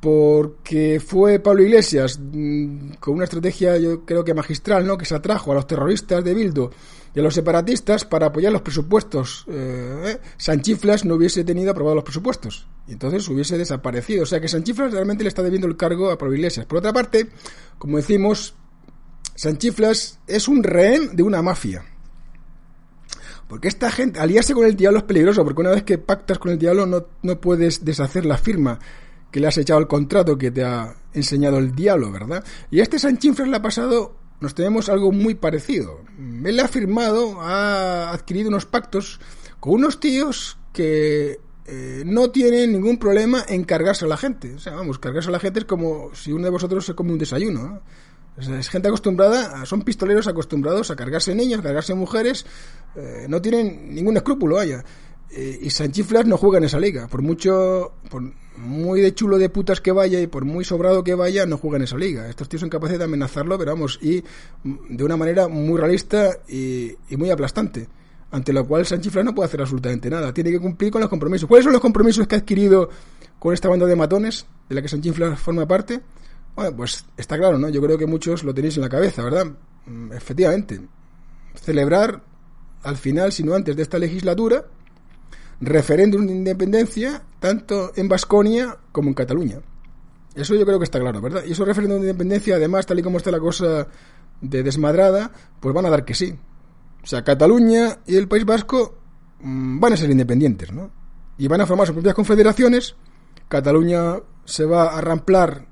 porque 0.00 0.98
fue 0.98 1.38
Pablo 1.40 1.62
Iglesias 1.62 2.18
mm, 2.18 2.92
con 3.00 3.14
una 3.14 3.24
estrategia 3.24 3.76
yo 3.76 4.04
creo 4.04 4.24
que 4.24 4.32
magistral, 4.32 4.86
¿no? 4.86 4.96
Que 4.96 5.04
se 5.04 5.14
atrajo 5.14 5.52
a 5.52 5.54
los 5.54 5.66
terroristas 5.66 6.24
de 6.24 6.34
Bildo 6.34 6.70
y 7.14 7.20
a 7.20 7.22
los 7.22 7.34
separatistas 7.34 8.04
para 8.04 8.26
apoyar 8.26 8.52
los 8.52 8.62
presupuestos. 8.62 9.44
Eh, 9.48 10.02
¿eh? 10.06 10.18
Sanchiflas 10.38 11.04
no 11.04 11.16
hubiese 11.16 11.44
tenido 11.44 11.72
aprobados 11.72 11.96
los 11.96 12.04
presupuestos 12.04 12.66
y 12.88 12.92
entonces 12.92 13.28
hubiese 13.28 13.58
desaparecido. 13.58 14.22
O 14.22 14.26
sea 14.26 14.40
que 14.40 14.48
Sanchiflas 14.48 14.92
realmente 14.92 15.22
le 15.22 15.28
está 15.28 15.42
debiendo 15.42 15.68
el 15.68 15.76
cargo 15.76 16.10
a 16.10 16.16
Pablo 16.16 16.34
Iglesias. 16.34 16.64
Por 16.64 16.78
otra 16.78 16.94
parte, 16.94 17.28
como 17.78 17.98
decimos, 17.98 18.54
Sanchiflas 19.40 20.18
es 20.26 20.48
un 20.48 20.62
rehén 20.62 21.16
de 21.16 21.22
una 21.22 21.40
mafia. 21.40 21.82
Porque 23.48 23.68
esta 23.68 23.90
gente, 23.90 24.20
aliarse 24.20 24.52
con 24.52 24.66
el 24.66 24.76
diablo 24.76 24.98
es 24.98 25.04
peligroso, 25.04 25.44
porque 25.44 25.62
una 25.62 25.70
vez 25.70 25.82
que 25.82 25.96
pactas 25.96 26.38
con 26.38 26.52
el 26.52 26.58
diablo 26.58 26.84
no, 26.84 27.06
no 27.22 27.40
puedes 27.40 27.82
deshacer 27.82 28.26
la 28.26 28.36
firma 28.36 28.78
que 29.30 29.40
le 29.40 29.46
has 29.46 29.56
echado 29.56 29.78
al 29.78 29.88
contrato 29.88 30.36
que 30.36 30.50
te 30.50 30.62
ha 30.62 30.94
enseñado 31.14 31.56
el 31.56 31.74
diablo, 31.74 32.12
¿verdad? 32.12 32.44
Y 32.70 32.80
a 32.80 32.82
este 32.82 32.98
Sanchiflas 32.98 33.48
le 33.48 33.56
ha 33.56 33.62
pasado, 33.62 34.14
nos 34.40 34.54
tenemos 34.54 34.90
algo 34.90 35.10
muy 35.10 35.34
parecido. 35.36 36.02
Él 36.44 36.60
ha 36.60 36.68
firmado, 36.68 37.40
ha 37.40 38.12
adquirido 38.12 38.50
unos 38.50 38.66
pactos 38.66 39.20
con 39.58 39.72
unos 39.72 40.00
tíos 40.00 40.58
que 40.74 41.40
eh, 41.64 42.02
no 42.04 42.30
tienen 42.30 42.72
ningún 42.72 42.98
problema 42.98 43.42
en 43.48 43.64
cargarse 43.64 44.04
a 44.04 44.08
la 44.08 44.18
gente. 44.18 44.52
O 44.52 44.58
sea, 44.58 44.74
vamos, 44.74 44.98
cargarse 44.98 45.30
a 45.30 45.32
la 45.32 45.40
gente 45.40 45.60
es 45.60 45.64
como 45.64 46.14
si 46.14 46.30
uno 46.30 46.44
de 46.44 46.50
vosotros 46.50 46.84
se 46.84 46.94
come 46.94 47.12
un 47.12 47.18
desayuno. 47.18 47.62
¿no? 47.62 47.82
Es 48.40 48.68
gente 48.68 48.88
acostumbrada, 48.88 49.66
son 49.66 49.82
pistoleros 49.82 50.26
acostumbrados 50.26 50.90
a 50.90 50.96
cargarse 50.96 51.34
niños, 51.34 51.60
a 51.60 51.62
cargarse 51.62 51.94
mujeres, 51.94 52.46
eh, 52.96 53.26
no 53.28 53.40
tienen 53.40 53.94
ningún 53.94 54.16
escrúpulo, 54.16 54.56
vaya. 54.56 54.84
eh, 55.32 55.58
y 55.62 55.70
Sanchiflas 55.70 56.26
no 56.26 56.36
juega 56.36 56.58
en 56.58 56.64
esa 56.64 56.80
liga. 56.80 57.06
Por 57.06 57.22
mucho, 57.22 57.92
por 58.08 58.22
muy 58.56 59.00
de 59.00 59.14
chulo 59.14 59.38
de 59.38 59.48
putas 59.48 59.80
que 59.80 59.92
vaya 59.92 60.20
y 60.20 60.26
por 60.26 60.44
muy 60.44 60.64
sobrado 60.64 61.04
que 61.04 61.14
vaya, 61.14 61.46
no 61.46 61.56
juega 61.56 61.76
en 61.76 61.84
esa 61.84 61.96
liga. 61.96 62.28
Estos 62.28 62.48
tíos 62.48 62.60
son 62.60 62.68
capaces 62.68 62.98
de 62.98 63.04
amenazarlo, 63.04 63.56
pero 63.58 63.72
vamos, 63.72 63.98
y 64.02 64.24
de 64.64 65.04
una 65.04 65.16
manera 65.16 65.48
muy 65.48 65.78
realista 65.78 66.38
y, 66.48 66.96
muy 67.16 67.30
aplastante. 67.30 67.88
Ante 68.32 68.52
lo 68.52 68.66
cual 68.66 68.86
Sanchiflas 68.86 69.24
no 69.24 69.34
puede 69.34 69.48
hacer 69.48 69.60
absolutamente 69.60 70.08
nada. 70.08 70.32
Tiene 70.32 70.50
que 70.50 70.60
cumplir 70.60 70.90
con 70.90 71.00
los 71.00 71.10
compromisos. 71.10 71.48
¿Cuáles 71.48 71.64
son 71.64 71.72
los 71.72 71.82
compromisos 71.82 72.26
que 72.26 72.36
ha 72.36 72.38
adquirido 72.38 72.88
con 73.38 73.54
esta 73.54 73.68
banda 73.68 73.86
de 73.86 73.96
matones 73.96 74.46
de 74.68 74.74
la 74.74 74.82
que 74.82 74.88
Sanchiflas 74.88 75.38
forma 75.40 75.66
parte? 75.66 76.00
Bueno, 76.54 76.76
pues 76.76 77.04
está 77.16 77.38
claro, 77.38 77.58
¿no? 77.58 77.68
Yo 77.68 77.80
creo 77.80 77.96
que 77.96 78.06
muchos 78.06 78.44
lo 78.44 78.54
tenéis 78.54 78.76
en 78.76 78.82
la 78.82 78.88
cabeza, 78.88 79.22
¿verdad? 79.22 79.46
Mm, 79.86 80.12
efectivamente. 80.12 80.80
Celebrar 81.54 82.22
al 82.82 82.96
final, 82.96 83.32
sino 83.32 83.54
antes 83.54 83.76
de 83.76 83.82
esta 83.82 83.98
legislatura, 83.98 84.64
referéndum 85.60 86.26
de 86.26 86.32
independencia 86.32 87.22
tanto 87.38 87.92
en 87.96 88.08
Vasconia 88.08 88.76
como 88.92 89.08
en 89.08 89.14
Cataluña. 89.14 89.60
Eso 90.34 90.54
yo 90.54 90.64
creo 90.64 90.78
que 90.78 90.84
está 90.84 91.00
claro, 91.00 91.20
¿verdad? 91.20 91.42
Y 91.46 91.52
esos 91.52 91.66
referéndum 91.66 92.00
de 92.00 92.08
independencia, 92.08 92.56
además, 92.56 92.86
tal 92.86 92.98
y 92.98 93.02
como 93.02 93.18
está 93.18 93.30
la 93.30 93.40
cosa 93.40 93.88
de 94.40 94.62
desmadrada, 94.62 95.30
pues 95.58 95.74
van 95.74 95.86
a 95.86 95.90
dar 95.90 96.04
que 96.04 96.14
sí. 96.14 96.34
O 97.02 97.06
sea, 97.06 97.24
Cataluña 97.24 97.98
y 98.06 98.16
el 98.16 98.28
País 98.28 98.44
Vasco 98.44 98.98
mm, 99.40 99.80
van 99.80 99.92
a 99.92 99.96
ser 99.96 100.10
independientes, 100.10 100.72
¿no? 100.72 100.90
Y 101.38 101.48
van 101.48 101.60
a 101.62 101.66
formar 101.66 101.86
sus 101.86 101.94
propias 101.94 102.14
confederaciones. 102.14 102.94
Cataluña 103.48 104.16
se 104.44 104.64
va 104.64 104.96
a 104.96 105.00
ramplar 105.00 105.66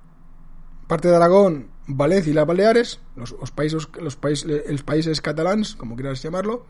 parte 0.88 1.06
de 1.06 1.14
Aragón, 1.14 1.68
Valencia 1.86 2.30
y 2.30 2.34
las 2.34 2.46
Baleares, 2.46 3.00
los, 3.14 3.32
países, 3.52 3.86
los 4.00 4.16
países, 4.16 4.64
los 4.68 4.82
países 4.82 5.20
catalans, 5.20 5.76
como 5.76 5.94
quieras 5.94 6.20
llamarlo, 6.22 6.66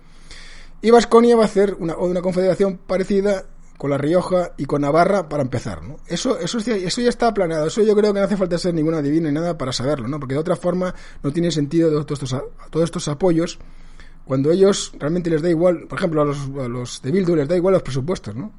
y 0.83 0.90
Vasconia 0.90 1.37
va 1.37 1.42
a 1.42 1.46
hacer 1.46 1.76
una, 1.78 1.96
una 1.96 2.20
confederación 2.20 2.78
parecida 2.78 3.46
con 3.78 3.90
La 3.90 3.96
Rioja 3.98 4.52
y 4.59 4.66
con 4.66 4.83
Navarra 4.83 5.28
para 5.28 5.42
empezar, 5.42 5.83
¿no? 5.83 5.96
Eso, 6.07 6.38
eso, 6.38 6.59
eso 6.59 7.00
ya 7.00 7.09
está 7.09 7.33
planeado, 7.33 7.66
eso 7.66 7.83
yo 7.83 7.96
creo 7.96 8.12
que 8.12 8.18
no 8.20 8.26
hace 8.26 8.37
falta 8.37 8.59
ser 8.59 8.74
ninguna 8.74 9.00
divina 9.00 9.28
ni 9.28 9.35
nada 9.35 9.57
para 9.57 9.72
saberlo, 9.72 10.09
¿no? 10.09 10.18
Porque 10.20 10.35
de 10.35 10.40
otra 10.40 10.57
forma 10.57 10.94
no 11.22 11.33
tiene 11.33 11.50
sentido 11.50 11.88
todos 12.04 12.22
estos, 12.22 12.42
todos 12.70 12.85
estos 12.85 13.09
apoyos 13.09 13.59
cuando 14.28 14.50
ellos 14.50 14.92
realmente 14.98 15.31
les 15.31 15.40
da 15.40 15.48
igual, 15.48 15.87
por 15.88 15.98
ejemplo, 15.98 16.20
a 16.20 16.68
los, 16.68 17.00
de 17.00 17.11
Bildu 17.11 17.35
les 17.35 17.48
da 17.48 17.57
igual 17.57 17.72
los 17.72 17.83
presupuestos, 17.83 18.37
¿no? 18.37 18.52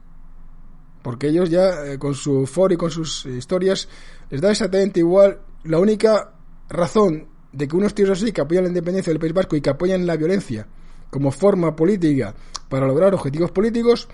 Porque 1.03 1.27
ellos 1.27 1.51
ya, 1.51 1.85
eh, 1.85 1.99
con 1.99 2.15
su 2.15 2.47
foro 2.47 2.73
y 2.73 2.77
con 2.77 2.89
sus 2.89 3.27
historias, 3.27 3.87
les 4.31 4.41
da 4.41 4.49
exactamente 4.49 4.99
igual. 4.99 5.39
La 5.63 5.79
única 5.79 6.33
razón 6.69 7.27
de 7.51 7.67
que 7.67 7.75
unos 7.75 7.93
tíos 7.93 8.09
así 8.11 8.31
que 8.31 8.41
apoyan 8.41 8.63
la 8.63 8.69
independencia 8.69 9.11
del 9.11 9.19
País 9.19 9.33
Vasco 9.33 9.55
y 9.55 9.61
que 9.61 9.69
apoyan 9.69 10.05
la 10.05 10.15
violencia 10.15 10.67
como 11.09 11.31
forma 11.31 11.75
política 11.75 12.33
para 12.69 12.87
lograr 12.87 13.13
objetivos 13.13 13.51
políticos 13.51 14.07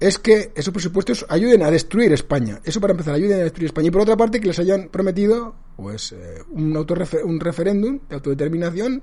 es 0.00 0.18
que 0.18 0.50
esos 0.54 0.72
presupuestos 0.72 1.26
ayuden 1.28 1.62
a 1.62 1.70
destruir 1.70 2.12
España. 2.12 2.58
Eso 2.64 2.80
para 2.80 2.92
empezar, 2.92 3.14
ayuden 3.14 3.40
a 3.40 3.42
destruir 3.42 3.66
España. 3.66 3.88
Y 3.88 3.90
por 3.90 4.00
otra 4.00 4.16
parte, 4.16 4.40
que 4.40 4.46
les 4.46 4.58
hayan 4.58 4.88
prometido 4.88 5.54
pues 5.76 6.12
eh, 6.12 6.42
un, 6.50 6.74
un 6.74 7.40
referéndum 7.40 8.00
de 8.08 8.14
autodeterminación, 8.14 9.02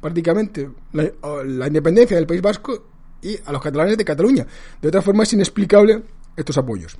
prácticamente 0.00 0.68
la, 0.92 1.66
independencia 1.68 2.16
del 2.16 2.26
País 2.26 2.42
Vasco 2.42 2.86
y 3.22 3.38
a 3.44 3.52
los 3.52 3.62
catalanes 3.62 3.96
de 3.96 4.04
Cataluña. 4.04 4.44
De 4.80 4.88
otra 4.88 5.00
forma, 5.00 5.22
es 5.22 5.32
inexplicable 5.32 6.02
estos 6.36 6.58
apoyos. 6.58 6.98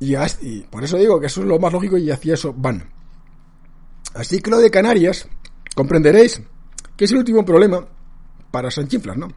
Y, 0.00 0.14
y 0.42 0.60
por 0.70 0.84
eso 0.84 0.96
digo 0.96 1.20
que 1.20 1.26
eso 1.26 1.40
es 1.40 1.46
lo 1.46 1.58
más 1.58 1.72
lógico 1.72 1.96
y 1.96 2.10
hacia 2.10 2.34
eso 2.34 2.54
van. 2.56 2.88
Así 4.14 4.40
que 4.40 4.50
lo 4.50 4.58
de 4.58 4.70
Canarias, 4.70 5.28
comprenderéis 5.74 6.42
que 6.96 7.04
es 7.04 7.12
el 7.12 7.18
último 7.18 7.44
problema 7.44 7.86
para 8.50 8.70
Sanchinflas, 8.70 9.16
¿no? 9.16 9.28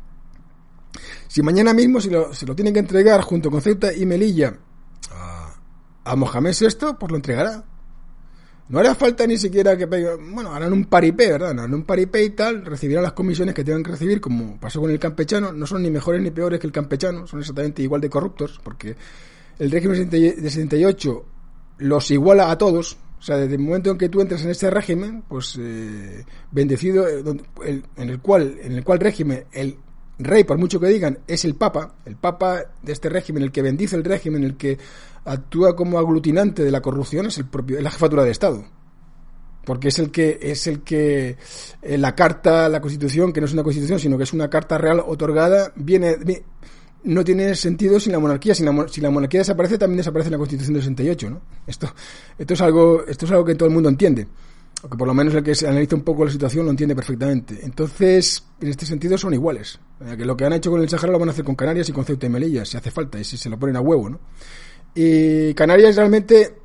Si 1.28 1.42
mañana 1.42 1.74
mismo 1.74 2.02
se 2.02 2.10
lo, 2.10 2.34
se 2.34 2.46
lo 2.46 2.56
tienen 2.56 2.74
que 2.74 2.80
entregar 2.80 3.22
junto 3.22 3.50
con 3.50 3.62
Ceuta 3.62 3.94
y 3.94 4.06
Melilla 4.06 4.58
a, 5.12 5.54
a 6.04 6.16
Mohamed 6.16 6.54
VI, 6.60 6.94
pues 7.00 7.12
lo 7.12 7.16
entregará. 7.16 7.64
No 8.72 8.80
hará 8.80 8.96
falta 8.96 9.28
ni 9.28 9.38
siquiera 9.38 9.78
que 9.78 9.86
bueno, 9.86 10.54
harán 10.54 10.72
un 10.72 10.86
paripé, 10.86 11.32
¿verdad? 11.32 11.52
Harán 11.52 11.74
un 11.74 11.84
paripé 11.84 12.24
y 12.24 12.30
tal, 12.30 12.66
recibirán 12.66 13.04
las 13.04 13.12
comisiones 13.12 13.54
que 13.54 13.66
tengan 13.66 13.84
que 13.84 13.92
recibir, 13.92 14.22
como 14.22 14.58
pasó 14.60 14.80
con 14.80 14.90
el 14.90 14.98
campechano, 14.98 15.52
no 15.52 15.68
son 15.68 15.84
ni 15.84 15.92
mejores 15.92 16.22
ni 16.22 16.32
peores 16.32 16.60
que 16.60 16.68
el 16.68 16.74
campechano, 16.74 17.28
son 17.28 17.42
exactamente 17.42 17.84
igual 17.84 18.00
de 18.00 18.10
corruptos, 18.10 18.62
porque 18.64 18.96
el 19.62 19.70
régimen 19.70 20.10
de 20.10 20.50
78 20.50 21.26
los 21.78 22.10
iguala 22.10 22.50
a 22.50 22.58
todos, 22.58 22.98
o 23.20 23.22
sea, 23.22 23.38
desde 23.38 23.54
el 23.54 23.62
momento 23.62 23.92
en 23.92 23.98
que 24.00 24.10
tú 24.10 24.20
entras 24.20 24.44
en 24.44 24.50
ese 24.50 24.72
régimen, 24.72 25.24
pues 25.28 25.56
eh, 25.62 26.26
bendecido, 26.50 27.08
eh, 27.08 27.24
en 27.96 28.10
el 28.10 28.20
cual, 28.22 28.58
en 28.60 28.72
el 28.72 28.84
cual 28.84 29.00
régimen 29.00 29.46
el 29.52 29.78
rey, 30.18 30.46
por 30.46 30.58
mucho 30.58 30.80
que 30.80 30.88
digan, 30.88 31.20
es 31.28 31.46
el 31.46 31.54
papa, 31.54 31.94
el 32.06 32.16
papa 32.16 32.64
de 32.82 32.92
este 32.92 33.08
régimen, 33.08 33.44
el 33.44 33.52
que 33.52 33.62
bendice 33.62 33.96
el 33.96 34.04
régimen, 34.04 34.44
el 34.44 34.58
que 34.58 34.80
actúa 35.26 35.76
como 35.76 36.00
aglutinante 36.00 36.64
de 36.64 36.72
la 36.72 36.82
corrupción, 36.82 37.28
es 37.28 37.38
el 37.38 37.46
propio, 37.46 37.78
es 37.78 37.84
la 37.84 37.92
jefatura 37.92 38.24
de 38.24 38.32
Estado. 38.32 38.66
Porque 39.64 39.90
es 39.90 40.00
el 40.00 40.10
que 40.10 40.40
es 40.42 40.66
el 40.66 40.82
que 40.82 41.38
eh, 41.84 41.98
la 42.00 42.16
carta 42.16 42.68
la 42.68 42.82
constitución 42.82 43.32
que 43.32 43.42
no 43.42 43.46
es 43.46 43.54
una 43.54 43.62
constitución 43.62 44.00
sino 44.00 44.18
que 44.18 44.24
es 44.24 44.34
una 44.34 44.50
carta 44.50 44.80
real 44.80 45.04
otorgada 45.06 45.72
viene 45.76 46.18
no 47.04 47.24
tiene 47.24 47.56
sentido 47.56 48.00
sin 48.00 48.12
la 48.12 48.20
monarquía. 48.20 48.54
Si 48.54 48.64
la, 48.64 48.86
si 48.88 49.02
la 49.02 49.10
monarquía 49.10 49.42
desaparece, 49.42 49.78
también 49.78 49.98
desaparece 49.98 50.30
la 50.30 50.38
Constitución 50.38 50.74
del 50.74 50.84
68, 50.84 51.30
¿no? 51.30 51.42
Esto, 51.66 51.94
esto, 52.38 52.54
es 52.54 52.62
algo, 52.62 53.06
esto 53.08 53.26
es 53.26 53.32
algo 53.32 53.46
que 53.46 53.56
todo 53.56 53.68
el 53.68 53.74
mundo 53.74 53.90
entiende. 53.90 54.28
O 54.84 54.90
que 54.90 54.98
por 54.98 55.08
lo 55.08 55.14
menos 55.14 55.34
el 55.36 55.44
que 55.44 55.54
se 55.54 55.68
analiza 55.68 55.96
un 55.96 56.02
poco 56.02 56.26
la 56.26 56.32
situación 56.32 56.66
lo 56.66 56.72
entiende 56.72 56.96
perfectamente. 56.96 57.60
Entonces, 57.62 58.44
en 58.60 58.68
este 58.68 58.86
sentido 58.86 59.18
son 59.18 59.34
iguales. 59.34 59.80
Que 60.18 60.26
lo 60.26 60.36
que 60.36 60.46
han 60.46 60.54
hecho 60.54 60.72
con 60.72 60.82
el 60.82 60.90
Sahara 60.90 61.12
lo 61.12 61.20
van 61.20 61.30
a 61.30 61.32
hacer 61.32 61.46
con 61.46 61.56
Canarias 61.56 61.90
y 61.90 61.92
con 61.92 62.04
Ceuta 62.04 62.26
y 62.26 62.30
Melilla, 62.30 62.66
si 62.66 62.78
hace 62.78 62.90
falta, 62.90 63.20
y 63.20 63.24
si 63.24 63.38
se 63.38 63.50
lo 63.50 63.60
ponen 63.60 63.76
a 63.76 63.82
huevo, 63.82 64.10
¿no? 64.10 64.20
Y 64.96 65.54
Canarias 65.54 65.96
realmente, 65.96 66.56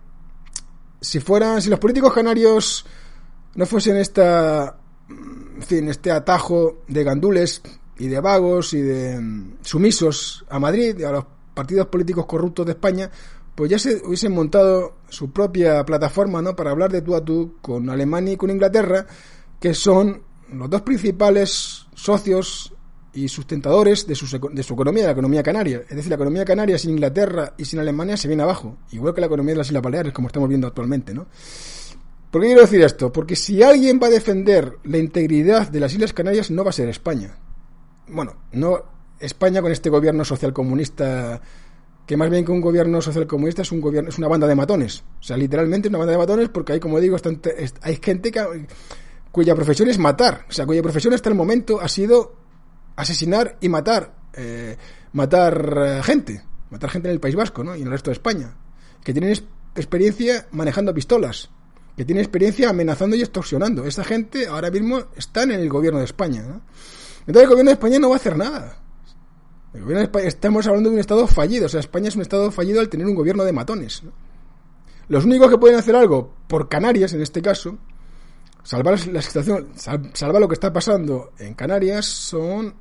si 1.01 1.21
fueran, 1.21 1.61
si 1.61 1.69
los 1.69 1.79
políticos 1.79 2.13
canarios 2.13 2.87
no 3.55 3.67
fuesen 3.67 3.99
esta, 3.99 4.79
en 5.09 5.63
fin, 5.63 5.89
este 5.89 6.11
atajo 6.11 6.83
de 6.89 7.05
gandules 7.05 7.63
y 7.99 8.09
de 8.09 8.21
vagos 8.21 8.75
y 8.75 8.81
de 8.81 9.21
mm, 9.21 9.59
sumisos 9.63 10.45
a 10.49 10.59
Madrid 10.59 11.03
a 11.05 11.13
los 11.13 11.25
partidos 11.55 11.87
políticos 11.87 12.27
corruptos 12.27 12.67
de 12.67 12.73
España, 12.73 13.11
pues 13.55 13.71
ya 13.71 13.79
se 13.79 14.03
hubiesen 14.05 14.33
montado 14.33 14.97
su 15.09 15.31
propia 15.33 15.85
plataforma 15.85 16.43
¿no? 16.43 16.55
para 16.55 16.71
hablar 16.71 16.93
de 16.93 17.01
tú 17.01 17.15
a 17.15 17.25
tú 17.25 17.55
con 17.63 17.89
Alemania 17.89 18.35
y 18.35 18.37
con 18.37 18.51
Inglaterra, 18.51 19.07
que 19.59 19.73
son 19.73 20.23
los 20.53 20.69
dos 20.69 20.83
principales 20.83 21.87
socios 21.95 22.75
y 23.15 23.29
sustentadores 23.29 24.07
de 24.07 24.15
su, 24.15 24.27
de 24.53 24.63
su 24.63 24.75
economía, 24.75 25.07
la 25.07 25.13
economía 25.13 25.43
canaria. 25.43 25.83
Es 25.89 25.97
decir, 25.97 26.11
la 26.11 26.17
economía 26.17 26.45
canaria 26.45 26.77
sin 26.77 26.91
Inglaterra 26.91 27.55
y 27.57 27.65
sin 27.65 27.79
Alemania 27.79 28.19
se 28.19 28.29
viene 28.29 28.43
abajo, 28.43 28.77
igual 28.93 29.15
que 29.15 29.23
la 29.23 29.29
economía 29.29 29.55
de 29.55 29.59
las 29.59 29.69
Islas 29.69 29.83
Baleares, 29.83 30.13
como 30.13 30.29
estamos 30.29 30.51
viendo 30.51 30.67
actualmente. 30.67 31.15
¿no? 31.15 31.27
¿Por 32.31 32.43
qué 32.43 32.49
quiero 32.49 32.61
decir 32.61 32.83
esto? 32.83 33.11
Porque 33.11 33.35
si 33.35 33.63
alguien 33.63 33.99
va 34.03 34.09
a 34.09 34.11
defender 34.11 34.77
la 34.85 34.99
integridad 34.99 35.71
de 35.71 35.81
las 35.81 35.95
Islas 35.95 36.13
Canarias, 36.13 36.51
no 36.51 36.63
va 36.63 36.69
a 36.69 36.75
ser 36.75 36.91
España 36.91 37.39
bueno, 38.09 38.35
no 38.53 38.83
España 39.19 39.63
con 39.63 39.73
este 39.73 39.91
gobierno 39.91 40.25
socialcomunista 40.25 41.41
que 42.07 42.17
más 42.17 42.31
bien 42.31 42.45
que 42.45 42.53
un 42.53 42.61
gobierno 42.61 43.01
socialcomunista 43.01 43.63
es 43.63 43.73
un 43.73 43.81
gobierno 43.81 44.11
es 44.11 44.19
una 44.19 44.29
banda 44.29 44.47
de 44.47 44.55
matones, 44.55 45.03
o 45.21 45.23
sea, 45.23 45.37
literalmente 45.37 45.89
una 45.89 45.99
banda 45.99 46.13
de 46.13 46.19
matones 46.19 46.49
porque 46.49 46.75
hay 46.75 46.81
como 46.81 47.01
digo, 47.01 47.17
hay 47.83 47.97
gente 47.97 48.33
cuya 49.33 49.55
profesión 49.55 49.89
es 49.89 49.99
matar, 49.99 50.47
o 50.49 50.53
sea, 50.53 50.67
cuya 50.67 50.83
profesión 50.83 51.15
hasta 51.15 51.29
el 51.29 51.35
momento 51.35 51.81
ha 51.81 51.89
sido 51.89 52.35
asesinar 52.95 53.57
y 53.61 53.69
matar 53.69 54.15
eh, 54.35 54.77
matar 55.13 55.79
eh, 55.79 56.03
gente, 56.03 56.43
matar 56.71 56.91
gente 56.91 57.09
en 57.09 57.15
el 57.15 57.21
País 57.21 57.35
Vasco, 57.35 57.65
¿no? 57.65 57.75
Y 57.75 57.81
en 57.81 57.87
el 57.87 57.93
resto 57.93 58.11
de 58.11 58.15
España, 58.15 58.55
que 59.03 59.13
tienen 59.15 59.35
experiencia 59.75 60.47
manejando 60.51 60.93
pistolas, 60.93 61.51
que 61.97 62.05
tienen 62.05 62.23
experiencia 62.23 62.69
amenazando 62.69 63.17
y 63.17 63.23
extorsionando. 63.23 63.87
Esa 63.87 64.05
gente 64.05 64.47
ahora 64.47 64.71
mismo 64.71 65.05
está 65.17 65.45
en 65.45 65.53
el 65.53 65.69
gobierno 65.71 66.01
de 66.01 66.05
España, 66.05 66.43
¿no? 66.43 66.61
Entonces 67.27 67.43
el 67.43 67.49
gobierno 67.49 67.71
de 67.71 67.75
España 67.75 67.99
no 67.99 68.09
va 68.09 68.15
a 68.15 68.19
hacer 68.19 68.37
nada. 68.37 68.79
El 69.75 69.83
gobierno 69.83 69.99
de 69.99 70.05
España, 70.05 70.27
estamos 70.27 70.67
hablando 70.67 70.91
de 70.91 70.95
un 70.95 71.01
Estado 71.01 71.27
fallido. 71.27 71.67
O 71.67 71.69
sea, 71.69 71.81
España 71.81 72.09
es 72.09 72.17
un 72.17 72.23
Estado 72.23 72.51
fallido 72.51 72.81
al 72.81 72.89
tener 72.89 73.07
un 73.07 73.15
gobierno 73.15 73.45
de 73.45 73.53
matones. 73.53 74.03
Los 75.09 75.25
únicos 75.25 75.51
que 75.51 75.59
pueden 75.59 75.79
hacer 75.79 75.95
algo 75.97 76.33
por 76.49 76.69
Canarias, 76.69 77.13
en 77.13 77.23
este 77.23 77.43
caso, 77.43 77.79
salvar 78.63 78.99
la 79.09 79.23
situación, 79.23 79.69
salvar 79.77 80.41
lo 80.41 80.49
que 80.49 80.55
está 80.55 80.73
pasando 80.73 81.33
en 81.39 81.55
Canarias, 81.55 82.07
son 82.07 82.75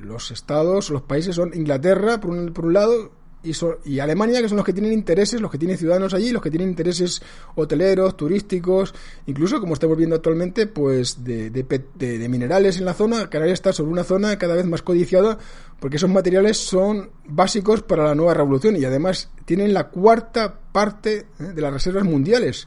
los 0.00 0.30
estados, 0.30 0.90
los 0.90 1.02
países, 1.02 1.36
son 1.36 1.52
Inglaterra, 1.54 2.18
por 2.18 2.30
un, 2.30 2.52
por 2.52 2.66
un 2.66 2.72
lado, 2.72 3.12
y, 3.42 4.00
Alemania, 4.00 4.42
que 4.42 4.48
son 4.48 4.56
los 4.56 4.66
que 4.66 4.72
tienen 4.72 4.92
intereses, 4.92 5.40
los 5.40 5.50
que 5.50 5.58
tienen 5.58 5.78
ciudadanos 5.78 6.12
allí, 6.12 6.32
los 6.32 6.42
que 6.42 6.50
tienen 6.50 6.68
intereses 6.68 7.22
hoteleros, 7.54 8.16
turísticos, 8.16 8.92
incluso, 9.26 9.60
como 9.60 9.74
estamos 9.74 9.96
viendo 9.96 10.16
actualmente, 10.16 10.66
pues 10.66 11.22
de, 11.22 11.50
de, 11.50 12.28
minerales 12.28 12.78
en 12.78 12.84
la 12.84 12.94
zona. 12.94 13.30
Canarias 13.30 13.54
está 13.54 13.72
sobre 13.72 13.92
una 13.92 14.02
zona 14.02 14.36
cada 14.38 14.56
vez 14.56 14.66
más 14.66 14.82
codiciada 14.82 15.38
porque 15.78 15.96
esos 15.98 16.10
materiales 16.10 16.56
son 16.56 17.10
básicos 17.26 17.82
para 17.82 18.04
la 18.04 18.14
nueva 18.16 18.34
revolución 18.34 18.76
y 18.76 18.84
además 18.84 19.30
tienen 19.44 19.72
la 19.72 19.88
cuarta 19.88 20.58
parte 20.72 21.26
¿eh? 21.38 21.44
de 21.54 21.62
las 21.62 21.72
reservas 21.72 22.04
mundiales. 22.04 22.66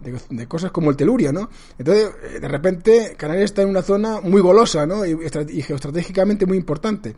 De, 0.00 0.46
cosas 0.46 0.70
como 0.70 0.90
el 0.90 0.96
teluria, 0.96 1.32
¿no? 1.32 1.50
Entonces, 1.76 2.08
eh, 2.22 2.38
de 2.38 2.46
repente, 2.46 3.16
Canarias 3.18 3.46
está 3.46 3.62
en 3.62 3.70
una 3.70 3.82
zona 3.82 4.20
muy 4.20 4.40
golosa, 4.40 4.86
¿no? 4.86 5.04
Y, 5.04 5.10
y 5.48 5.62
geoestratégicamente 5.62 6.46
muy 6.46 6.56
importante 6.56 7.16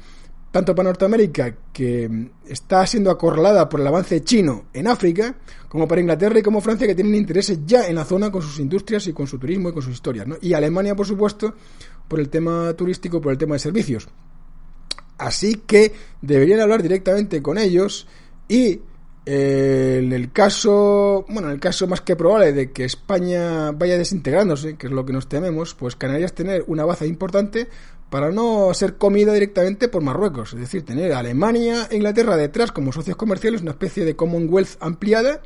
tanto 0.51 0.74
para 0.74 0.88
Norteamérica, 0.88 1.55
que 1.72 2.30
está 2.46 2.84
siendo 2.86 3.11
acorralada 3.11 3.68
por 3.68 3.80
el 3.80 3.86
avance 3.86 4.22
chino 4.24 4.66
en 4.72 4.88
África, 4.88 5.36
como 5.68 5.86
para 5.86 6.01
Inglaterra 6.01 6.40
y 6.40 6.42
como 6.42 6.61
Francia, 6.61 6.86
que 6.86 6.94
tienen 6.94 7.14
intereses 7.14 7.61
ya 7.64 7.86
en 7.86 7.94
la 7.94 8.05
zona 8.05 8.30
con 8.32 8.42
sus 8.42 8.59
industrias 8.59 9.07
y 9.07 9.12
con 9.12 9.26
su 9.26 9.38
turismo 9.38 9.68
y 9.68 9.72
con 9.72 9.82
sus 9.82 9.94
historias. 9.94 10.26
Y 10.40 10.53
Alemania, 10.55 10.96
por 10.96 11.07
supuesto, 11.07 11.55
por 12.09 12.18
el 12.18 12.28
tema 12.28 12.72
turístico, 12.74 13.20
por 13.20 13.32
el 13.32 13.38
tema 13.38 13.55
de 13.55 13.61
servicios. 13.61 14.09
Así 15.18 15.57
que 15.66 15.92
deberían 16.20 16.61
hablar 16.61 16.82
directamente 16.82 17.42
con 17.42 17.59
ellos 17.59 18.09
y 18.48 18.80
eh, 19.26 20.01
en 20.03 20.12
el 20.12 20.32
caso, 20.32 21.26
bueno, 21.28 21.48
en 21.48 21.55
el 21.55 21.61
caso 21.61 21.86
más 21.86 22.01
que 22.01 22.16
probable 22.16 22.53
de 22.53 22.72
que 22.72 22.84
España 22.84 23.70
vaya 23.70 23.98
desintegrándose, 23.98 24.76
que 24.76 24.86
es 24.86 24.92
lo 24.92 25.05
que 25.05 25.12
nos 25.12 25.28
tememos, 25.28 25.74
pues 25.74 25.94
Canarias 25.94 26.32
tener 26.32 26.64
una 26.66 26.84
baza 26.84 27.05
importante 27.07 27.68
para 28.11 28.32
no 28.32 28.74
ser 28.74 28.98
comida 28.98 29.32
directamente 29.32 29.88
por 29.88 30.02
Marruecos, 30.02 30.52
es 30.52 30.61
decir, 30.61 30.84
tener 30.84 31.12
Alemania 31.12 31.86
e 31.90 31.96
Inglaterra 31.96 32.36
detrás 32.36 32.72
como 32.72 32.92
socios 32.92 33.16
comerciales, 33.16 33.62
una 33.62 33.70
especie 33.70 34.04
de 34.04 34.16
Commonwealth 34.16 34.76
ampliada 34.80 35.40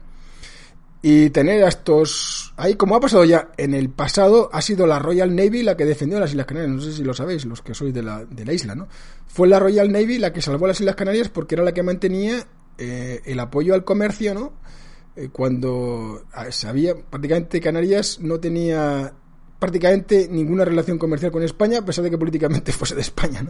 y 1.07 1.29
tener 1.29 1.63
a 1.63 1.69
estos 1.69 2.55
ahí 2.57 2.77
como 2.77 2.97
ha 2.97 3.01
pasado 3.01 3.27
ya 3.27 3.51
en 3.59 3.75
el 3.75 3.91
pasado 3.91 4.49
ha 4.55 4.63
sido 4.63 4.87
la 4.87 4.99
Royal 4.99 5.37
Navy 5.37 5.63
la 5.63 5.77
que 5.77 5.85
defendió 5.85 6.19
las 6.19 6.31
Islas 6.31 6.47
Canarias. 6.47 6.73
No 6.75 6.81
sé 6.81 6.95
si 6.95 7.05
lo 7.05 7.13
sabéis 7.13 7.45
los 7.45 7.61
que 7.61 7.75
sois 7.75 7.93
de 7.93 8.03
la, 8.03 8.25
de 8.25 8.47
la 8.47 8.55
isla 8.55 8.75
no 8.75 8.89
fue 9.27 9.47
la 9.47 9.59
Royal 9.59 9.93
Navy 9.93 10.17
la 10.17 10.33
que 10.33 10.41
salvó 10.41 10.67
las 10.67 10.81
Islas 10.81 10.97
Canarias 10.97 11.29
porque 11.29 11.57
era 11.57 11.65
la 11.65 11.73
que 11.73 11.83
mantenía 11.83 12.47
eh, 12.79 13.21
el 13.27 13.39
apoyo 13.39 13.75
al 13.75 13.85
comercio 13.85 14.33
no 14.33 14.55
eh, 15.15 15.29
cuando 15.31 16.25
ah, 16.33 16.51
sabía 16.51 16.95
prácticamente 16.95 17.61
Canarias 17.61 18.19
no 18.21 18.41
tenía 18.41 19.13
prácticamente 19.59 20.29
ninguna 20.31 20.65
relación 20.65 20.99
comercial 20.99 21.33
con 21.33 21.43
España 21.43 21.79
a 21.79 21.85
pesar 21.85 22.05
de 22.05 22.11
que 22.11 22.19
políticamente 22.19 22.73
fuese 22.79 22.95
de 22.95 23.01
España 23.01 23.47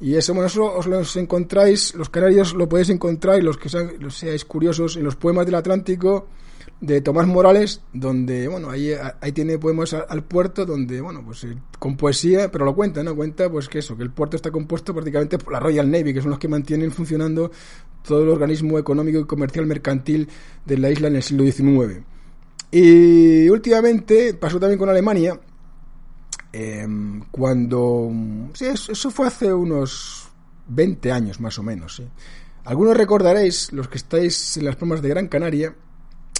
y 0.00 0.16
eso, 0.16 0.32
bueno, 0.32 0.46
eso 0.46 0.64
os 0.64 0.86
lo 0.86 1.02
encontráis, 1.16 1.94
los 1.94 2.08
canarios 2.08 2.54
lo 2.54 2.66
podéis 2.66 2.88
encontrar 2.88 3.38
y 3.38 3.42
los 3.42 3.58
que 3.58 3.68
seáis 3.68 4.46
curiosos 4.46 4.96
en 4.96 5.04
los 5.04 5.14
poemas 5.14 5.44
del 5.44 5.56
Atlántico, 5.56 6.26
de 6.80 7.02
Tomás 7.02 7.26
Morales, 7.26 7.82
donde, 7.92 8.48
bueno, 8.48 8.70
ahí, 8.70 8.92
ahí 9.20 9.32
tiene 9.32 9.58
poemas 9.58 9.92
al, 9.92 10.24
puerto, 10.24 10.64
donde, 10.64 11.02
bueno, 11.02 11.22
pues 11.22 11.44
eh, 11.44 11.54
con 11.78 11.98
poesía, 11.98 12.50
pero 12.50 12.64
lo 12.64 12.74
cuenta, 12.74 13.02
¿no? 13.02 13.14
Cuenta, 13.14 13.50
pues 13.50 13.68
que 13.68 13.80
eso, 13.80 13.94
que 13.94 14.02
el 14.02 14.10
puerto 14.10 14.36
está 14.36 14.50
compuesto 14.50 14.94
prácticamente 14.94 15.36
por 15.36 15.52
la 15.52 15.60
Royal 15.60 15.90
Navy, 15.90 16.14
que 16.14 16.22
son 16.22 16.30
los 16.30 16.38
que 16.38 16.48
mantienen 16.48 16.90
funcionando 16.90 17.50
todo 18.02 18.22
el 18.22 18.30
organismo 18.30 18.78
económico 18.78 19.18
y 19.18 19.26
comercial 19.26 19.66
mercantil 19.66 20.28
de 20.64 20.78
la 20.78 20.90
isla 20.90 21.08
en 21.08 21.16
el 21.16 21.22
siglo 21.22 21.44
XIX. 21.44 22.02
Y 22.70 23.48
últimamente 23.48 24.34
pasó 24.34 24.60
también 24.60 24.78
con 24.78 24.88
Alemania, 24.88 25.40
em, 26.52 27.22
cuando, 27.30 28.10
sí, 28.54 28.66
eso 28.66 29.10
fue 29.10 29.26
hace 29.26 29.52
unos 29.52 30.28
20 30.68 31.10
años 31.10 31.40
más 31.40 31.58
o 31.58 31.62
menos. 31.62 32.02
Algunos 32.64 32.96
recordaréis, 32.96 33.72
los 33.72 33.88
que 33.88 33.98
estáis 33.98 34.56
en 34.56 34.64
las 34.64 34.76
palmas 34.76 35.02
de 35.02 35.08
Gran 35.08 35.28
Canaria, 35.28 35.74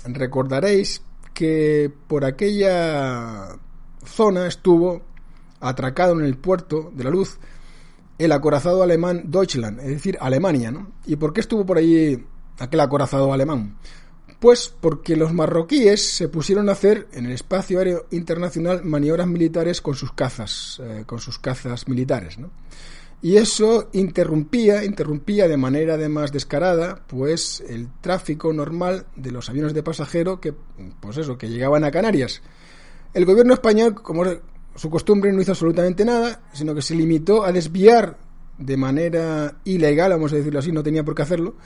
recordaréis 0.05 1.03
que 1.35 1.93
por 2.07 2.25
aquella 2.25 3.59
zona 4.05 4.47
estuvo 4.47 5.03
atracado 5.61 6.19
en 6.19 6.25
el 6.25 6.37
puerto 6.37 6.91
de 6.95 7.05
la 7.05 7.11
luz 7.11 7.39
el 8.19 8.33
acorazado 8.33 8.83
alemán 8.83 9.25
Deutschland, 9.27 9.81
es 9.81 9.89
decir, 9.89 10.19
Alemania, 10.21 10.71
¿no? 10.71 10.93
¿Y 11.07 11.17
por 11.17 11.33
qué 11.33 11.41
estuvo 11.41 11.65
por 11.65 11.79
allí 11.79 12.23
aquel 12.59 12.81
acorazado 12.81 13.33
alemán? 13.33 13.79
Pues 14.41 14.75
porque 14.81 15.17
los 15.17 15.33
marroquíes 15.33 16.17
se 16.17 16.29
pusieron 16.29 16.69
a 16.69 16.73
hacer 16.73 17.09
en 17.13 17.27
el 17.27 17.33
espacio 17.33 17.79
aéreo 17.79 18.07
internacional 18.11 18.83
maniobras 18.85 19.27
militares 19.27 19.81
con 19.81 19.95
sus 19.95 20.13
cazas, 20.13 20.81
eh, 20.83 21.05
con 21.07 21.21
sus 21.21 21.39
cazas 21.39 21.87
militares, 21.87 22.39
¿no? 22.39 22.51
y 23.23 23.37
eso 23.37 23.91
interrumpía, 23.93 24.85
interrumpía 24.85 25.47
de 25.47 25.57
manera 25.57 25.95
además 25.95 26.33
descarada, 26.33 27.03
pues 27.07 27.63
el 27.69 27.89
tráfico 28.01 28.53
normal 28.53 29.07
de 29.15 29.31
los 29.31 29.51
aviones 29.51 29.75
de 29.75 29.83
pasajero 29.83 30.41
que, 30.41 30.55
pues 31.01 31.19
eso, 31.19 31.37
que 31.37 31.49
llegaban 31.49 31.85
a 31.85 31.91
Canarias. 31.91 32.41
El 33.13 33.27
gobierno 33.27 33.53
español, 33.53 33.95
como 33.95 34.25
su 34.75 34.89
costumbre, 34.89 35.33
no 35.33 35.43
hizo 35.43 35.53
absolutamente 35.53 36.05
nada, 36.05 36.43
sino 36.53 36.75
que 36.75 36.81
se 36.81 36.95
limitó 36.95 37.45
a 37.45 37.53
desviar 37.53 38.17
de 38.57 38.77
manera 38.77 39.57
ilegal, 39.65 40.13
vamos 40.13 40.33
a 40.33 40.37
decirlo 40.37 40.61
así, 40.61 40.73
no 40.73 40.83
tenía 40.83 41.05
por 41.05 41.15
qué 41.15 41.23
hacerlo, 41.23 41.57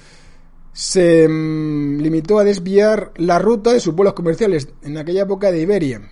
se 0.74 1.26
mm, 1.26 2.00
limitó 2.00 2.38
a 2.38 2.44
desviar 2.44 3.12
la 3.16 3.38
ruta 3.38 3.72
de 3.72 3.80
sus 3.80 3.94
vuelos 3.94 4.12
comerciales 4.12 4.68
en 4.82 4.98
aquella 4.98 5.22
época 5.22 5.50
de 5.50 5.62
Iberia. 5.62 6.02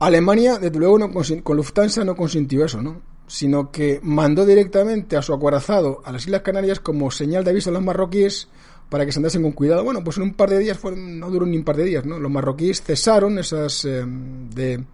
Alemania, 0.00 0.58
desde 0.58 0.78
luego, 0.78 0.98
no 0.98 1.10
con 1.10 1.56
Lufthansa 1.56 2.04
no 2.04 2.14
consintió 2.14 2.64
eso, 2.64 2.82
¿no? 2.82 3.00
sino 3.30 3.70
que 3.70 4.00
mandó 4.02 4.44
directamente 4.44 5.16
a 5.16 5.22
su 5.22 5.32
acorazado 5.32 6.02
a 6.04 6.10
las 6.10 6.26
Islas 6.26 6.42
Canarias 6.42 6.80
como 6.80 7.12
señal 7.12 7.44
de 7.44 7.50
aviso 7.50 7.70
a 7.70 7.72
los 7.72 7.82
marroquíes 7.82 8.48
para 8.88 9.06
que 9.06 9.12
se 9.12 9.20
andasen 9.20 9.42
con 9.42 9.52
cuidado. 9.52 9.84
Bueno, 9.84 10.02
pues 10.02 10.16
en 10.16 10.24
un 10.24 10.34
par 10.34 10.50
de 10.50 10.58
días, 10.58 10.80
no 10.82 11.30
duró 11.30 11.46
ni 11.46 11.56
un 11.56 11.62
par 11.62 11.76
de 11.76 11.84
días, 11.84 12.04
¿no? 12.04 12.18
Los 12.18 12.30
marroquíes 12.30 12.82
cesaron 12.82 13.38
esas 13.38 13.84
eh, 13.84 14.04
de, 14.04 14.84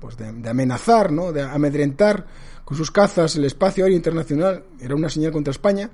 pues 0.00 0.16
de, 0.16 0.48
amenazar, 0.48 1.10
¿no? 1.10 1.32
De 1.32 1.42
amedrentar 1.42 2.26
con 2.64 2.76
sus 2.76 2.92
cazas 2.92 3.34
el 3.34 3.44
espacio 3.44 3.82
aéreo 3.82 3.96
internacional. 3.96 4.62
Era 4.80 4.94
una 4.94 5.08
señal 5.08 5.32
contra 5.32 5.50
España. 5.50 5.90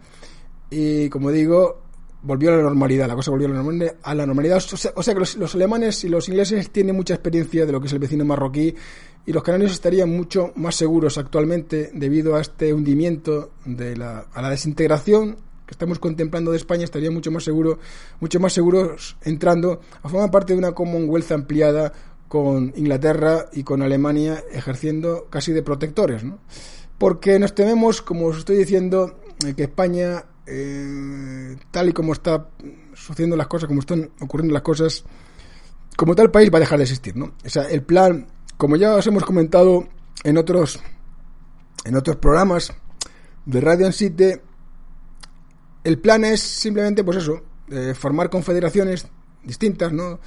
Y 0.69 1.09
como 1.09 1.31
digo, 1.31 1.84
volvió 2.25 2.53
a 2.53 2.57
la 2.57 2.63
normalidad, 2.63 3.07
la 3.07 3.15
cosa 3.15 3.31
volvió 3.31 3.47
a 3.47 4.15
la 4.15 4.27
normalidad. 4.27 4.63
O 4.95 5.03
sea, 5.03 5.15
que 5.15 5.21
los, 5.21 5.55
alemanes 5.55 6.05
y 6.05 6.09
los 6.09 6.29
ingleses 6.29 6.71
tienen 6.71 6.97
mucha 6.97 7.15
experiencia 7.15 7.67
de 7.67 7.73
lo 7.73 7.81
que 7.81 7.87
es 7.87 7.93
el 7.93 7.99
vecino 7.99 8.25
marroquí 8.25 8.75
y 9.27 9.33
los 9.33 9.43
canarios 9.43 9.73
estarían 9.73 10.11
mucho 10.11 10.53
más 10.57 10.75
seguros 10.75 11.19
actualmente 11.19 11.91
debido 11.95 12.35
a 12.35 12.41
este 12.41 12.73
hundimiento 12.73 13.53
de 13.65 13.97
la, 13.97 14.27
a 14.33 14.43
la 14.43 14.51
desintegración 14.51 15.37
que 15.67 15.73
estamos 15.73 15.99
contemplando 15.99 16.51
de 16.51 16.59
España 16.59 16.85
estarían 16.85 17.15
mucho 17.15 17.31
más 17.31 17.45
seguro, 17.45 17.79
mucho 18.21 18.39
más 18.39 18.53
seguros 18.53 19.17
entrando 19.23 19.81
a 20.03 20.09
formar 20.09 20.31
parte 20.31 20.53
de 20.53 20.59
una 20.59 20.73
Commonwealth 20.73 21.33
ampliada 21.33 21.93
con 22.29 22.73
Inglaterra 22.77 23.47
y 23.53 23.63
con 23.63 23.83
Alemania 23.83 24.43
ejerciendo 24.53 25.27
casi 25.31 25.53
de 25.53 25.63
protectores, 25.63 26.25
¿no? 26.25 26.39
Porque 26.99 27.39
nos 27.39 27.55
tememos, 27.55 28.03
como 28.03 28.27
os 28.27 28.39
estoy 28.39 28.57
diciendo, 28.57 29.19
que 29.57 29.65
España, 29.65 30.25
eh, 30.47 31.57
tal 31.71 31.89
y 31.89 31.93
como 31.93 32.13
está 32.13 32.49
sucediendo 32.95 33.37
las 33.37 33.47
cosas, 33.47 33.69
como 33.69 33.81
están 33.81 34.11
ocurriendo 34.21 34.53
las 34.53 34.63
cosas, 34.63 35.05
como 35.97 36.15
tal 36.15 36.31
país 36.31 36.51
va 36.53 36.59
a 36.59 36.61
dejar 36.61 36.79
de 36.79 36.85
existir, 36.85 37.17
¿no? 37.17 37.35
O 37.45 37.49
sea, 37.49 37.65
el 37.65 37.83
plan 37.83 38.27
como 38.57 38.77
ya 38.77 38.95
os 38.95 39.07
hemos 39.07 39.25
comentado 39.25 39.89
en 40.23 40.39
otros, 40.39 40.81
en 41.85 41.97
otros 41.97 42.17
programas 42.17 42.73
de 43.45 43.61
Radio 43.61 43.91
City, 43.93 44.33
el 45.83 45.99
plan 45.99 46.25
es 46.25 46.41
simplemente, 46.41 47.05
pues 47.05 47.19
eso, 47.19 47.43
formar 47.95 48.31
confederaciones 48.31 49.07
distintas, 49.43 49.93
¿no? 49.93 50.19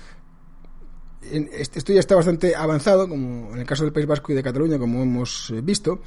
Esto 1.22 1.93
ya 1.93 1.99
está 1.99 2.15
bastante 2.15 2.55
avanzado, 2.55 3.09
como 3.09 3.53
en 3.53 3.59
el 3.59 3.65
caso 3.65 3.84
del 3.84 3.93
País 3.93 4.05
Vasco 4.05 4.32
y 4.32 4.36
de 4.36 4.43
Cataluña, 4.43 4.78
como 4.78 5.01
hemos 5.01 5.49
eh, 5.49 5.61
visto. 5.61 6.01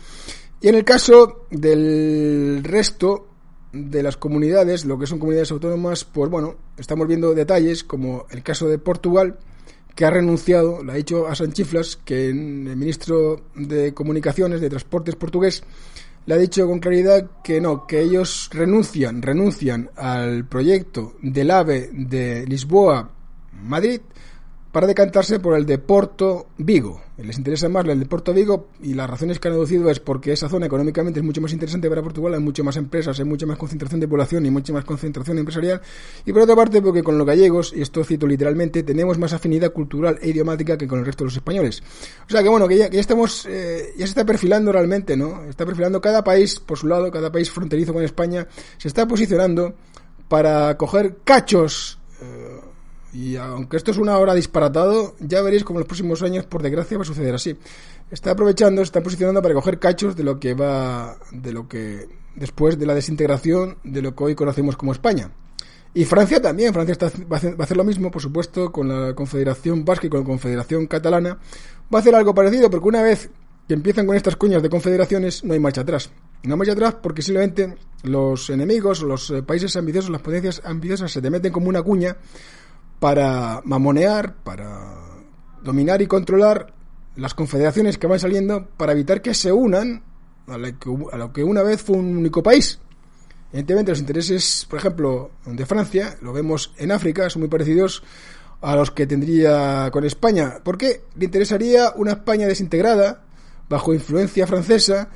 Y 0.61 0.69
en 0.69 0.77
el 0.77 0.85
caso 0.85 1.47
del 1.51 2.63
resto 2.63 3.30
de 3.73 4.03
las 4.03 4.17
comunidades, 4.17 4.85
lo 4.85 4.99
que 4.99 5.07
son 5.07 5.19
comunidades 5.19 5.53
autónomas, 5.53 6.05
pues 6.05 6.31
bueno, 6.31 6.57
estamos 6.77 7.07
viendo 7.07 7.35
detalles, 7.35 7.85
como 7.85 8.27
el 8.31 8.43
caso 8.43 8.69
de 8.69 8.79
Portugal, 8.79 9.39
que 9.95 10.05
ha 10.05 10.11
renunciado, 10.11 10.83
le 10.83 10.93
ha 10.93 10.97
dicho 10.97 11.27
a 11.27 11.35
Sanchiflas 11.35 11.97
que 11.97 12.29
el 12.29 12.35
ministro 12.35 13.43
de 13.55 13.93
Comunicaciones, 13.95 14.61
de 14.61 14.71
Transportes 14.71 15.15
portugués, 15.17 15.63
le 16.27 16.35
ha 16.35 16.39
dicho 16.39 16.67
con 16.67 16.81
claridad 16.81 17.31
que 17.43 17.61
no, 17.61 17.87
que 17.87 18.01
ellos 18.01 18.51
renuncian, 18.53 19.23
renuncian 19.23 19.91
al 19.97 20.47
proyecto 20.47 21.15
del 21.23 21.51
AVE 21.51 21.91
de 21.93 22.47
Lisboa-Madrid 22.47 24.01
para 24.73 24.87
decantarse 24.87 25.41
por 25.41 25.57
el 25.57 25.67
de 25.67 25.79
Porto 25.79 26.47
Vigo. 26.59 27.01
Les 27.19 27.37
interesa 27.37 27.69
más 27.69 27.85
el 27.87 27.99
de 27.99 28.07
Porto 28.07 28.33
Vigo 28.33 28.69
y 28.81 28.95
las 28.95 29.11
razones 29.11 29.39
que 29.39 29.49
han 29.49 29.55
aducido 29.55 29.91
es 29.91 29.99
porque 29.99 30.33
esa 30.33 30.49
zona 30.49 30.67
económicamente 30.67 31.21
es 31.21 31.27
mucho 31.27 31.41
más 31.41 31.53
interesante 31.53 31.89
para 31.89 32.03
Portugal, 32.03 32.35
hay 32.35 32.41
mucho 32.41 32.63
más 32.63 32.77
empresas, 32.77 33.19
hay 33.19 33.25
mucha 33.25 33.47
más 33.47 33.59
concentración 33.59 34.01
de 34.01 34.09
población 34.09 34.47
y 34.47 34.51
mucha 34.51 34.73
más 34.73 34.85
concentración 34.85 35.39
empresarial. 35.39 35.81
Y 36.25 36.33
por 36.33 36.43
otra 36.43 36.55
parte 36.55 36.81
porque 36.81 37.03
con 37.03 37.19
los 37.19 37.27
gallegos, 37.27 37.73
y 37.75 37.83
esto 37.83 38.05
cito 38.05 38.27
literalmente, 38.27 38.83
tenemos 38.85 39.19
más 39.19 39.33
afinidad 39.33 39.73
cultural 39.73 40.19
e 40.23 40.31
idiomática 40.31 40.79
que 40.79 40.87
con 40.87 41.01
el 41.01 41.05
resto 41.05 41.25
de 41.25 41.27
los 41.27 41.37
españoles. 41.37 41.83
O 42.27 42.31
sea 42.31 42.43
que 42.43 42.49
bueno, 42.49 42.69
que 42.69 42.79
ya, 42.79 42.89
ya 42.89 43.01
estamos, 43.01 43.47
eh, 43.47 43.93
ya 43.97 44.07
se 44.07 44.11
está 44.11 44.25
perfilando 44.25 44.71
realmente, 44.71 45.17
¿no? 45.17 45.45
Está 45.45 45.67
perfilando 45.67 46.01
cada 46.01 46.23
país 46.23 46.61
por 46.61 46.79
su 46.79 46.87
lado, 46.87 47.11
cada 47.11 47.33
país 47.33 47.51
fronterizo 47.51 47.93
con 47.93 48.05
España, 48.05 48.47
se 48.79 48.87
está 48.87 49.07
posicionando 49.07 49.75
para 50.29 50.77
coger 50.77 51.19
cachos 51.25 52.00
y 53.13 53.37
aunque 53.37 53.77
esto 53.77 53.91
es 53.91 53.99
una 53.99 54.17
hora 54.19 54.35
disparatado, 54.35 55.15
ya 55.19 55.43
veréis 55.43 55.65
como 55.65 55.79
en 55.79 55.83
los 55.83 55.89
próximos 55.89 56.23
años, 56.23 56.47
por 56.47 56.63
desgracia, 56.63 56.97
va 56.97 57.03
a 57.03 57.07
suceder 57.07 57.35
así. 57.35 57.57
Está 58.11 58.33
aprovechando, 58.33 58.83
está 58.83 59.03
posicionando 59.03 59.43
para 59.43 59.55
coger 59.55 59.79
cachos 59.79 60.17
de 60.17 60.23
lo 60.23 60.39
que 60.39 60.55
va, 60.55 61.17
de 61.33 61.53
lo 61.53 61.69
que 61.69 62.09
después 62.37 62.79
de 62.79 62.87
la 62.87 62.95
desintegración 62.95 63.79
de 63.83 64.03
lo 64.03 64.15
que 64.15 64.25
hoy 64.25 64.35
conocemos 64.35 64.77
como 64.77 64.93
España. 64.93 65.31
Y 65.93 66.05
Francia 66.05 66.41
también, 66.41 66.73
Francia 66.73 66.97
va, 67.31 67.37
a 67.37 67.63
hacer, 67.65 67.77
lo 67.77 67.83
mismo, 67.83 68.13
por 68.13 68.23
supuesto, 68.23 68.71
con 68.71 68.89
la 68.89 69.15
Confederación 69.15 69.85
Vasca 69.85 70.07
y 70.07 70.11
con 70.11 70.21
la 70.21 70.27
Confederación 70.27 70.87
Catalana. 70.87 71.39
Va 71.93 71.99
a 71.99 72.01
hacer 72.01 72.15
algo 72.15 72.33
parecido, 72.33 72.71
porque 72.71 72.89
una 72.89 73.03
vez 73.03 73.29
que 73.67 73.75
empiezan 73.75 74.07
con 74.07 74.17
estas 74.17 74.37
cuñas 74.37 74.63
de 74.63 74.71
confederaciones, 74.71 75.45
no 75.45 75.53
hay 75.53 75.61
marcha 75.61 75.81
atrás. 75.81 76.11
no 76.45 76.57
marcha 76.57 76.73
atrás 76.73 76.97
porque 77.03 77.23
simplemente 77.23 77.77
los 78.05 78.51
enemigos, 78.51 79.03
los 79.03 79.31
eh, 79.31 79.43
países 79.43 79.75
ambiciosos, 79.77 80.11
las 80.11 80.23
potencias 80.23 80.63
ambiciosas 80.65 81.11
se 81.11 81.21
te 81.21 81.31
meten 81.31 81.53
como 81.53 81.69
una 81.69 81.83
cuña 81.83 82.17
para 83.01 83.63
mamonear, 83.65 84.37
para 84.45 84.95
dominar 85.63 86.01
y 86.03 86.07
controlar 86.07 86.73
las 87.17 87.35
confederaciones 87.35 87.99
que 87.99 88.07
van 88.07 88.21
saliendo 88.21 88.69
para 88.77 88.93
evitar 88.93 89.21
que 89.21 89.35
se 89.35 89.53
unan 89.53 90.05
a 90.47 90.59
lo 90.59 91.33
que, 91.33 91.43
una 91.43 91.63
vez 91.63 91.83
fue 91.83 91.97
un 91.97 92.17
único 92.17 92.43
país. 92.43 92.79
Evidentemente, 93.53 93.93
los 93.93 94.01
intereses, 94.01 94.67
por 94.69 94.79
ejemplo, 94.79 95.31
de 95.45 95.67
Francia, 95.67 96.17
lo 96.23 96.33
vemos 96.33 96.73
en 96.77 96.93
África, 96.93 97.29
son 97.31 97.41
muy 97.41 97.49
parecidos 97.49 98.03
a 98.61 98.77
los 98.77 98.91
que 98.91 99.07
tendría 99.07 99.91
con 99.93 100.05
España. 100.05 100.59
¿Por 100.63 100.77
qué 100.79 101.03
le 101.17 101.25
interesaría 101.25 101.93
una 101.97 102.13
España 102.13 102.47
desintegrada, 102.47 103.25
bajo 103.69 103.95
influencia 103.95 104.47
francesa? 104.47 105.09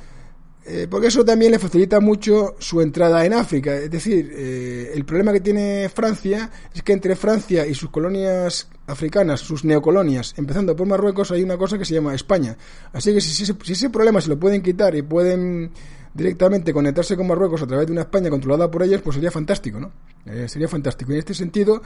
Eh, 0.67 0.87
porque 0.89 1.07
eso 1.07 1.23
también 1.23 1.51
le 1.51 1.59
facilita 1.59 1.99
mucho 1.99 2.55
su 2.57 2.81
entrada 2.81 3.23
en 3.23 3.33
África. 3.33 3.75
Es 3.75 3.91
decir, 3.91 4.31
eh, 4.35 4.91
el 4.95 5.05
problema 5.05 5.31
que 5.31 5.39
tiene 5.39 5.89
Francia 5.93 6.49
es 6.73 6.81
que 6.81 6.93
entre 6.93 7.15
Francia 7.15 7.67
y 7.67 7.75
sus 7.75 7.91
colonias 7.91 8.67
africanas, 8.87 9.41
sus 9.41 9.63
neocolonias, 9.63 10.33
empezando 10.37 10.75
por 10.75 10.87
Marruecos, 10.87 11.31
hay 11.31 11.43
una 11.43 11.57
cosa 11.57 11.77
que 11.77 11.85
se 11.85 11.93
llama 11.93 12.15
España. 12.15 12.57
Así 12.93 13.13
que 13.13 13.21
si, 13.21 13.45
si 13.45 13.73
ese 13.73 13.89
problema 13.91 14.21
se 14.21 14.29
lo 14.29 14.39
pueden 14.39 14.63
quitar 14.63 14.95
y 14.95 15.03
pueden 15.03 15.71
directamente 16.15 16.73
conectarse 16.73 17.15
con 17.15 17.27
Marruecos 17.27 17.61
a 17.61 17.67
través 17.67 17.85
de 17.85 17.91
una 17.91 18.01
España 18.01 18.29
controlada 18.29 18.71
por 18.71 18.81
ellos, 18.81 19.01
pues 19.01 19.15
sería 19.15 19.31
fantástico, 19.31 19.79
¿no? 19.79 19.91
Eh, 20.25 20.47
sería 20.47 20.67
fantástico. 20.67 21.11
En 21.11 21.19
este 21.19 21.33
sentido, 21.33 21.81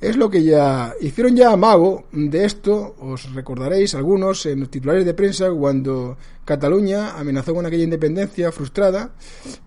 es 0.00 0.16
lo 0.16 0.30
que 0.30 0.44
ya 0.44 0.94
hicieron 1.00 1.34
ya 1.34 1.52
amago 1.52 2.04
de 2.12 2.44
esto, 2.44 2.94
os 3.00 3.32
recordaréis 3.34 3.94
algunos 3.94 4.44
en 4.46 4.60
los 4.60 4.70
titulares 4.70 5.04
de 5.04 5.14
prensa 5.14 5.50
cuando 5.50 6.16
Cataluña 6.44 7.18
amenazó 7.18 7.54
con 7.54 7.66
aquella 7.66 7.84
independencia 7.84 8.52
frustrada, 8.52 9.12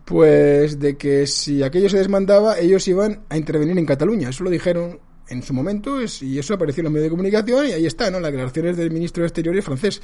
pues 0.06 0.80
de 0.80 0.96
que 0.96 1.28
si 1.28 1.64
aquello 1.64 1.90
se 1.90 1.98
desmandaba, 1.98 2.60
ellos 2.60 2.88
iban 2.88 3.22
a 3.30 3.38
intervenir 3.38 3.78
en 3.78 3.86
Cataluña. 3.86 4.30
Eso 4.30 4.44
lo 4.44 4.50
dijeron 4.52 5.00
en 5.28 5.42
su 5.42 5.54
momento 5.54 6.00
y 6.02 6.38
eso 6.38 6.54
apareció 6.54 6.82
en 6.82 6.86
los 6.86 6.94
medios 6.94 7.06
de 7.06 7.10
comunicación 7.12 7.68
y 7.68 7.72
ahí 7.72 7.86
está, 7.86 8.12
¿no? 8.12 8.20
Las 8.20 8.32
declaraciones 8.32 8.78
del 8.78 8.92
ministro 8.92 9.22
de 9.22 9.28
Exteriores 9.28 9.66
francés. 9.66 10.02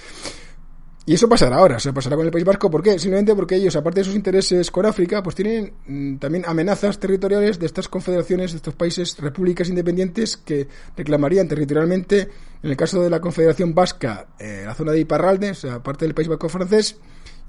Y 1.06 1.14
eso 1.16 1.28
pasará 1.28 1.58
ahora, 1.58 1.80
se 1.80 1.92
pasará 1.92 2.16
con 2.16 2.26
el 2.26 2.32
País 2.32 2.46
Vasco. 2.46 2.70
¿Por 2.70 2.84
qué? 2.84 3.00
Simplemente 3.00 3.34
porque 3.34 3.56
ellos, 3.56 3.76
aparte 3.76 4.02
de 4.02 4.04
sus 4.04 4.16
intereses 4.16 4.70
con 4.70 4.86
África, 4.86 5.24
pues 5.24 5.36
tienen 5.36 5.74
mm, 5.88 6.18
también 6.18 6.44
amenazas 6.46 7.00
territoriales 7.00 7.58
de 7.58 7.66
estas 7.66 7.88
confederaciones, 7.88 8.52
de 8.52 8.58
estos 8.58 8.76
países, 8.76 9.18
repúblicas 9.18 9.70
independientes 9.70 10.38
que 10.38 10.68
reclamarían 10.96 11.48
territorialmente, 11.48 12.30
en 12.62 12.70
el 12.70 12.78
caso 12.78 13.02
de 13.02 13.10
la 13.10 13.20
Confederación 13.20 13.74
Vasca, 13.74 14.28
eh, 14.38 14.64
la 14.66 14.76
zona 14.76 14.92
de 14.92 15.00
Iparralde, 15.00 15.52
o 15.52 15.56
sea, 15.56 15.82
parte 15.82 16.06
del 16.06 16.14
País 16.14 16.28
Vasco 16.28 16.50
francés. 16.50 16.98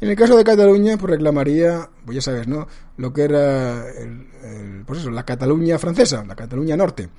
Y 0.01 0.05
en 0.05 0.11
el 0.11 0.16
caso 0.16 0.36
de 0.38 0.44
Cataluña, 0.44 0.96
pues 0.96 1.11
reclamaría, 1.11 1.90
pues 2.07 2.14
ya 2.14 2.22
sabes, 2.22 2.48
¿no? 2.48 2.66
Lo 2.96 3.12
que 3.12 3.24
era, 3.24 3.84
pues 4.86 5.01
eso, 5.01 5.11
la 5.11 5.24
Cataluña 5.24 5.78
francesa, 5.78 6.24
la 6.24 6.34
Cataluña 6.34 6.78
norte. 6.78 7.11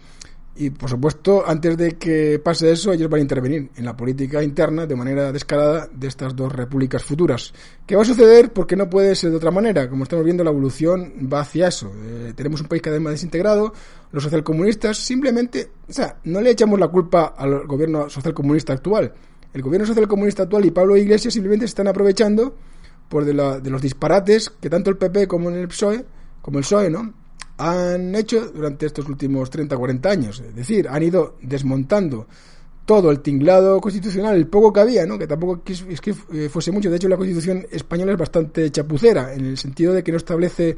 Y 0.54 0.70
por 0.70 0.90
supuesto, 0.90 1.44
antes 1.48 1.78
de 1.78 1.98
que 1.98 2.40
pase 2.44 2.72
eso, 2.72 2.92
ellos 2.92 3.10
van 3.10 3.20
a 3.20 3.22
intervenir 3.22 3.70
en 3.74 3.86
la 3.86 3.96
política 3.96 4.44
interna 4.44 4.86
de 4.86 4.96
manera 4.96 5.32
descarada 5.32 5.88
de 5.92 6.08
estas 6.08 6.36
dos 6.36 6.52
repúblicas 6.52 7.04
futuras. 7.04 7.54
¿Qué 7.86 7.96
va 7.96 8.02
a 8.02 8.06
suceder? 8.06 8.52
Porque 8.52 8.76
no 8.76 8.90
puede 8.90 9.16
ser 9.16 9.32
de 9.32 9.38
otra 9.38 9.50
manera. 9.50 9.90
Como 9.90 10.04
estamos 10.04 10.26
viendo, 10.26 10.44
la 10.44 10.50
evolución 10.50 11.30
va 11.32 11.40
hacia 11.40 11.70
eso. 11.70 11.92
Eh, 12.04 12.34
tenemos 12.36 12.60
un 12.60 12.68
país 12.68 12.82
cada 12.82 12.96
vez 12.96 13.04
más 13.04 13.14
desintegrado. 13.14 13.74
Los 14.12 14.24
socialcomunistas 14.24 14.98
simplemente, 14.98 15.72
o 15.88 15.94
sea, 15.94 16.18
no 16.26 16.42
le 16.42 16.52
echamos 16.52 16.78
la 16.78 16.90
culpa 16.90 17.34
al 17.38 17.66
gobierno 17.66 18.10
socialcomunista 18.10 18.74
actual. 18.74 19.14
El 19.54 19.62
gobierno 19.62 19.88
socialcomunista 19.88 20.44
actual 20.44 20.66
y 20.66 20.72
Pablo 20.72 20.98
Iglesias 20.98 21.34
simplemente 21.34 21.66
se 21.66 21.72
están 21.72 21.88
aprovechando 21.88 22.56
por 23.08 23.24
de, 23.24 23.34
la, 23.34 23.60
de 23.60 23.70
los 23.70 23.82
disparates 23.82 24.50
que 24.50 24.70
tanto 24.70 24.90
el 24.90 24.98
PP 24.98 25.28
como 25.28 25.50
el 25.50 25.68
PSOE, 25.70 26.06
como 26.42 26.58
el 26.58 26.64
PSOE, 26.64 26.90
¿no? 26.90 27.21
Han 27.62 28.16
hecho 28.16 28.52
durante 28.52 28.88
estos 28.88 29.08
últimos 29.08 29.50
30 29.52 29.78
40 29.78 30.10
años. 30.10 30.40
Es 30.40 30.56
decir, 30.56 30.88
han 30.90 31.04
ido 31.04 31.38
desmontando 31.42 32.28
todo 32.86 33.12
el 33.12 33.20
tinglado 33.20 33.80
constitucional, 33.80 34.36
el 34.36 34.48
poco 34.48 34.74
que 34.74 34.80
había, 34.80 35.06
¿no? 35.06 35.20
que 35.20 35.28
tampoco 35.28 35.62
es 35.68 36.02
que 36.02 36.16
eh, 36.34 36.50
fuese 36.50 36.72
mucho. 36.72 36.90
De 36.90 36.96
hecho, 36.96 37.08
la 37.08 37.18
constitución 37.18 37.66
española 37.72 38.14
es 38.14 38.18
bastante 38.18 38.72
chapucera, 38.72 39.34
en 39.34 39.46
el 39.46 39.58
sentido 39.60 39.94
de 39.94 40.04
que 40.04 40.12
no 40.12 40.18
establece 40.18 40.76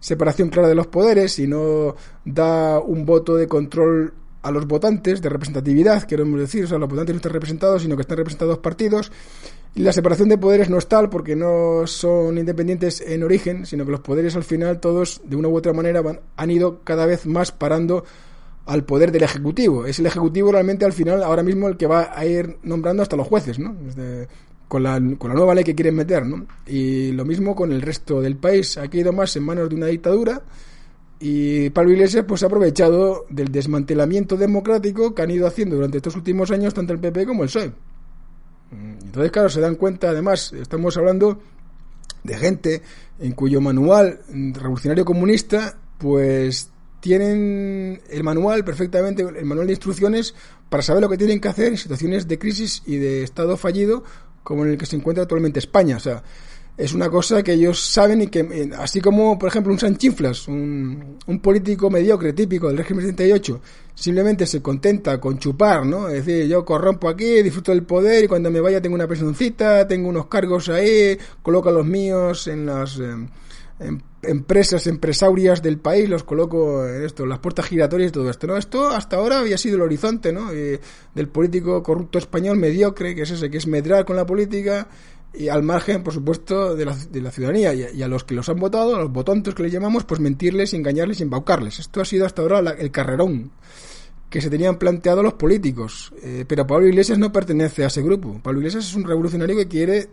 separación 0.00 0.48
clara 0.48 0.68
de 0.68 0.74
los 0.74 0.88
poderes 0.88 1.38
y 1.38 1.46
no 1.46 1.94
da 2.24 2.80
un 2.80 3.06
voto 3.06 3.36
de 3.36 3.46
control 3.46 4.12
a 4.42 4.50
los 4.50 4.66
votantes, 4.66 5.22
de 5.22 5.28
representatividad, 5.28 6.02
queremos 6.02 6.38
decir, 6.38 6.64
o 6.64 6.66
sea, 6.66 6.78
los 6.78 6.88
votantes 6.88 7.14
no 7.14 7.18
están 7.18 7.32
representados, 7.32 7.80
sino 7.80 7.94
que 7.96 8.02
están 8.02 8.18
representados 8.18 8.58
partidos, 8.58 9.10
la 9.74 9.92
separación 9.92 10.28
de 10.28 10.38
poderes 10.38 10.70
no 10.70 10.78
es 10.78 10.86
tal 10.86 11.10
porque 11.10 11.34
no 11.34 11.86
son 11.86 12.38
independientes 12.38 13.00
en 13.00 13.22
origen, 13.22 13.66
sino 13.66 13.84
que 13.84 13.90
los 13.90 14.00
poderes 14.00 14.36
al 14.36 14.44
final 14.44 14.80
todos, 14.80 15.20
de 15.24 15.36
una 15.36 15.48
u 15.48 15.56
otra 15.56 15.72
manera, 15.72 16.00
van, 16.00 16.20
han 16.36 16.50
ido 16.50 16.80
cada 16.84 17.06
vez 17.06 17.26
más 17.26 17.50
parando 17.50 18.04
al 18.66 18.84
poder 18.84 19.12
del 19.12 19.24
Ejecutivo. 19.24 19.84
Es 19.86 19.98
el 19.98 20.06
Ejecutivo 20.06 20.52
realmente 20.52 20.84
al 20.84 20.92
final, 20.92 21.22
ahora 21.22 21.42
mismo, 21.42 21.68
el 21.68 21.76
que 21.76 21.86
va 21.86 22.12
a 22.14 22.24
ir 22.24 22.58
nombrando 22.62 23.02
hasta 23.02 23.16
los 23.16 23.26
jueces, 23.26 23.58
¿no? 23.58 23.76
con, 24.68 24.82
la, 24.82 24.98
nueva 24.98 25.54
ley 25.54 25.64
que 25.64 25.74
quieren 25.74 25.94
meter, 25.94 26.26
¿no? 26.26 26.46
Y 26.66 27.12
lo 27.12 27.24
mismo 27.24 27.54
con 27.54 27.72
el 27.72 27.82
resto 27.82 28.20
del 28.20 28.36
país. 28.36 28.78
Ha 28.78 28.86
ido 28.86 29.12
más 29.12 29.36
en 29.36 29.44
manos 29.44 29.68
de 29.68 29.76
una 29.76 29.86
dictadura 29.86 30.42
y 31.20 31.70
Pablo 31.70 31.92
Iglesias 31.92 32.24
pues 32.26 32.42
ha 32.42 32.46
aprovechado 32.46 33.26
del 33.28 33.52
desmantelamiento 33.52 34.36
democrático 34.36 35.14
que 35.14 35.22
han 35.22 35.30
ido 35.30 35.46
haciendo 35.46 35.76
durante 35.76 35.98
estos 35.98 36.16
últimos 36.16 36.50
años 36.50 36.74
tanto 36.74 36.92
el 36.92 36.98
PP 36.98 37.26
como 37.26 37.42
el 37.42 37.48
PSOE. 37.48 37.72
Mm, 38.74 39.04
entonces, 39.04 39.30
claro, 39.30 39.48
se 39.48 39.60
dan 39.60 39.76
cuenta, 39.76 40.10
además, 40.10 40.52
estamos 40.52 40.96
hablando 40.96 41.40
de 42.24 42.36
gente 42.36 42.82
en 43.20 43.32
cuyo 43.32 43.60
manual 43.60 44.20
revolucionario 44.28 45.04
comunista, 45.04 45.78
pues 45.98 46.70
tienen 47.00 48.00
el 48.08 48.24
manual 48.24 48.64
perfectamente, 48.64 49.22
el 49.22 49.44
manual 49.44 49.66
de 49.66 49.74
instrucciones 49.74 50.34
para 50.70 50.82
saber 50.82 51.02
lo 51.02 51.08
que 51.08 51.18
tienen 51.18 51.40
que 51.40 51.48
hacer 51.48 51.66
en 51.66 51.76
situaciones 51.76 52.26
de 52.26 52.38
crisis 52.38 52.82
y 52.86 52.96
de 52.96 53.22
estado 53.22 53.56
fallido 53.56 54.04
como 54.42 54.64
en 54.64 54.72
el 54.72 54.78
que 54.78 54.86
se 54.86 54.96
encuentra 54.96 55.22
actualmente 55.22 55.58
España. 55.58 55.96
O 55.96 56.00
sea, 56.00 56.22
es 56.76 56.92
una 56.92 57.08
cosa 57.08 57.42
que 57.42 57.52
ellos 57.52 57.80
saben 57.80 58.22
y 58.22 58.26
que, 58.26 58.40
eh, 58.40 58.70
así 58.78 59.00
como, 59.00 59.38
por 59.38 59.48
ejemplo, 59.48 59.72
un 59.72 59.78
Sanchinflas, 59.78 60.48
un, 60.48 61.18
un 61.26 61.40
político 61.40 61.88
mediocre 61.88 62.32
típico 62.32 62.66
del 62.66 62.78
régimen 62.78 63.06
78, 63.06 63.60
simplemente 63.94 64.44
se 64.44 64.60
contenta 64.60 65.20
con 65.20 65.38
chupar, 65.38 65.86
¿no? 65.86 66.08
Es 66.08 66.26
decir, 66.26 66.48
yo 66.48 66.64
corrompo 66.64 67.08
aquí, 67.08 67.42
disfruto 67.42 67.70
del 67.70 67.84
poder 67.84 68.24
y 68.24 68.28
cuando 68.28 68.50
me 68.50 68.60
vaya 68.60 68.82
tengo 68.82 68.96
una 68.96 69.06
pensioncita, 69.06 69.86
tengo 69.86 70.08
unos 70.08 70.26
cargos 70.26 70.68
ahí, 70.68 71.16
coloco 71.42 71.68
a 71.68 71.72
los 71.72 71.86
míos 71.86 72.48
en 72.48 72.66
las 72.66 72.98
em, 72.98 73.28
em, 73.78 74.00
empresas 74.24 74.88
empresarias 74.88 75.62
del 75.62 75.78
país, 75.78 76.08
los 76.08 76.24
coloco 76.24 76.88
en 76.88 77.04
esto, 77.04 77.24
las 77.24 77.38
puertas 77.38 77.66
giratorias 77.66 78.08
y 78.08 78.12
todo 78.12 78.28
esto, 78.30 78.48
¿no? 78.48 78.56
Esto 78.56 78.88
hasta 78.88 79.16
ahora 79.16 79.38
había 79.38 79.58
sido 79.58 79.76
el 79.76 79.82
horizonte, 79.82 80.32
¿no? 80.32 80.50
del 80.50 81.28
político 81.28 81.82
corrupto 81.84 82.18
español 82.18 82.56
mediocre, 82.56 83.14
que 83.14 83.22
es 83.22 83.30
ese, 83.30 83.48
que 83.48 83.58
es 83.58 83.68
medrar 83.68 84.04
con 84.04 84.16
la 84.16 84.26
política 84.26 84.88
y 85.36 85.48
al 85.48 85.62
margen, 85.62 86.02
por 86.02 86.12
supuesto, 86.12 86.74
de 86.74 86.84
la, 86.84 86.96
de 86.96 87.20
la 87.20 87.30
ciudadanía 87.30 87.74
y 87.74 88.02
a, 88.02 88.08
los 88.08 88.24
que 88.24 88.34
los 88.34 88.48
han 88.48 88.58
votado, 88.58 88.96
a 88.96 89.00
los 89.00 89.12
botontos 89.12 89.54
que 89.54 89.64
les 89.64 89.72
llamamos, 89.72 90.04
pues 90.04 90.20
mentirles, 90.20 90.74
engañarles 90.74 91.20
y 91.20 91.24
embaucarles. 91.24 91.78
Esto 91.78 92.00
ha 92.00 92.04
sido 92.04 92.26
hasta 92.26 92.42
ahora 92.42 92.58
el 92.78 92.90
carrerón 92.90 93.50
que 94.34 94.40
se 94.40 94.50
tenían 94.50 94.78
planteado 94.78 95.22
los 95.22 95.34
políticos. 95.34 96.12
Eh, 96.22 96.44
pero 96.46 96.66
Pablo 96.66 96.88
Iglesias 96.88 97.18
no 97.18 97.30
pertenece 97.30 97.84
a 97.84 97.86
ese 97.86 98.02
grupo. 98.02 98.40
Pablo 98.42 98.60
Iglesias 98.60 98.84
es 98.86 98.94
un 98.94 99.04
revolucionario 99.04 99.56
que 99.56 99.68
quiere, 99.68 100.08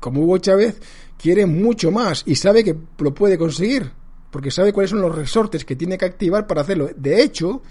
como 0.00 0.22
Hugo 0.22 0.38
Chávez, 0.38 0.80
quiere 1.18 1.44
mucho 1.46 1.90
más 1.90 2.22
y 2.26 2.34
sabe 2.36 2.64
que 2.64 2.74
lo 2.98 3.14
puede 3.14 3.36
conseguir, 3.36 3.90
porque 4.30 4.50
sabe 4.50 4.72
cuáles 4.72 4.90
son 4.90 5.02
los 5.02 5.14
resortes 5.14 5.64
que 5.64 5.76
tiene 5.76 5.98
que 5.98 6.06
activar 6.06 6.46
para 6.46 6.62
hacerlo. 6.62 6.88
De 6.96 7.22
hecho, 7.22 7.62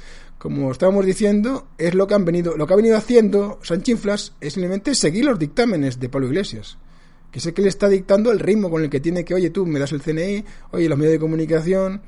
como 0.41 0.71
estábamos 0.71 1.05
diciendo, 1.05 1.67
es 1.77 1.93
lo 1.93 2.07
que 2.07 2.15
han 2.15 2.25
venido, 2.25 2.57
lo 2.57 2.65
que 2.65 2.73
ha 2.73 2.75
venido 2.75 2.97
haciendo 2.97 3.59
Sanchinflas 3.61 4.33
es 4.41 4.53
simplemente 4.53 4.95
seguir 4.95 5.23
los 5.23 5.37
dictámenes 5.37 5.99
de 5.99 6.09
Pablo 6.09 6.29
Iglesias. 6.29 6.79
Que 7.31 7.39
sé 7.39 7.53
que 7.53 7.61
le 7.61 7.67
está 7.67 7.87
dictando 7.87 8.31
el 8.31 8.39
ritmo 8.39 8.71
con 8.71 8.81
el 8.81 8.89
que 8.89 8.99
tiene 8.99 9.23
que, 9.23 9.35
oye, 9.35 9.51
tú 9.51 9.67
me 9.67 9.77
das 9.77 9.91
el 9.91 10.01
CNI, 10.01 10.43
oye, 10.71 10.89
los 10.89 10.97
medios 10.97 11.11
de 11.11 11.19
comunicación, 11.19 12.01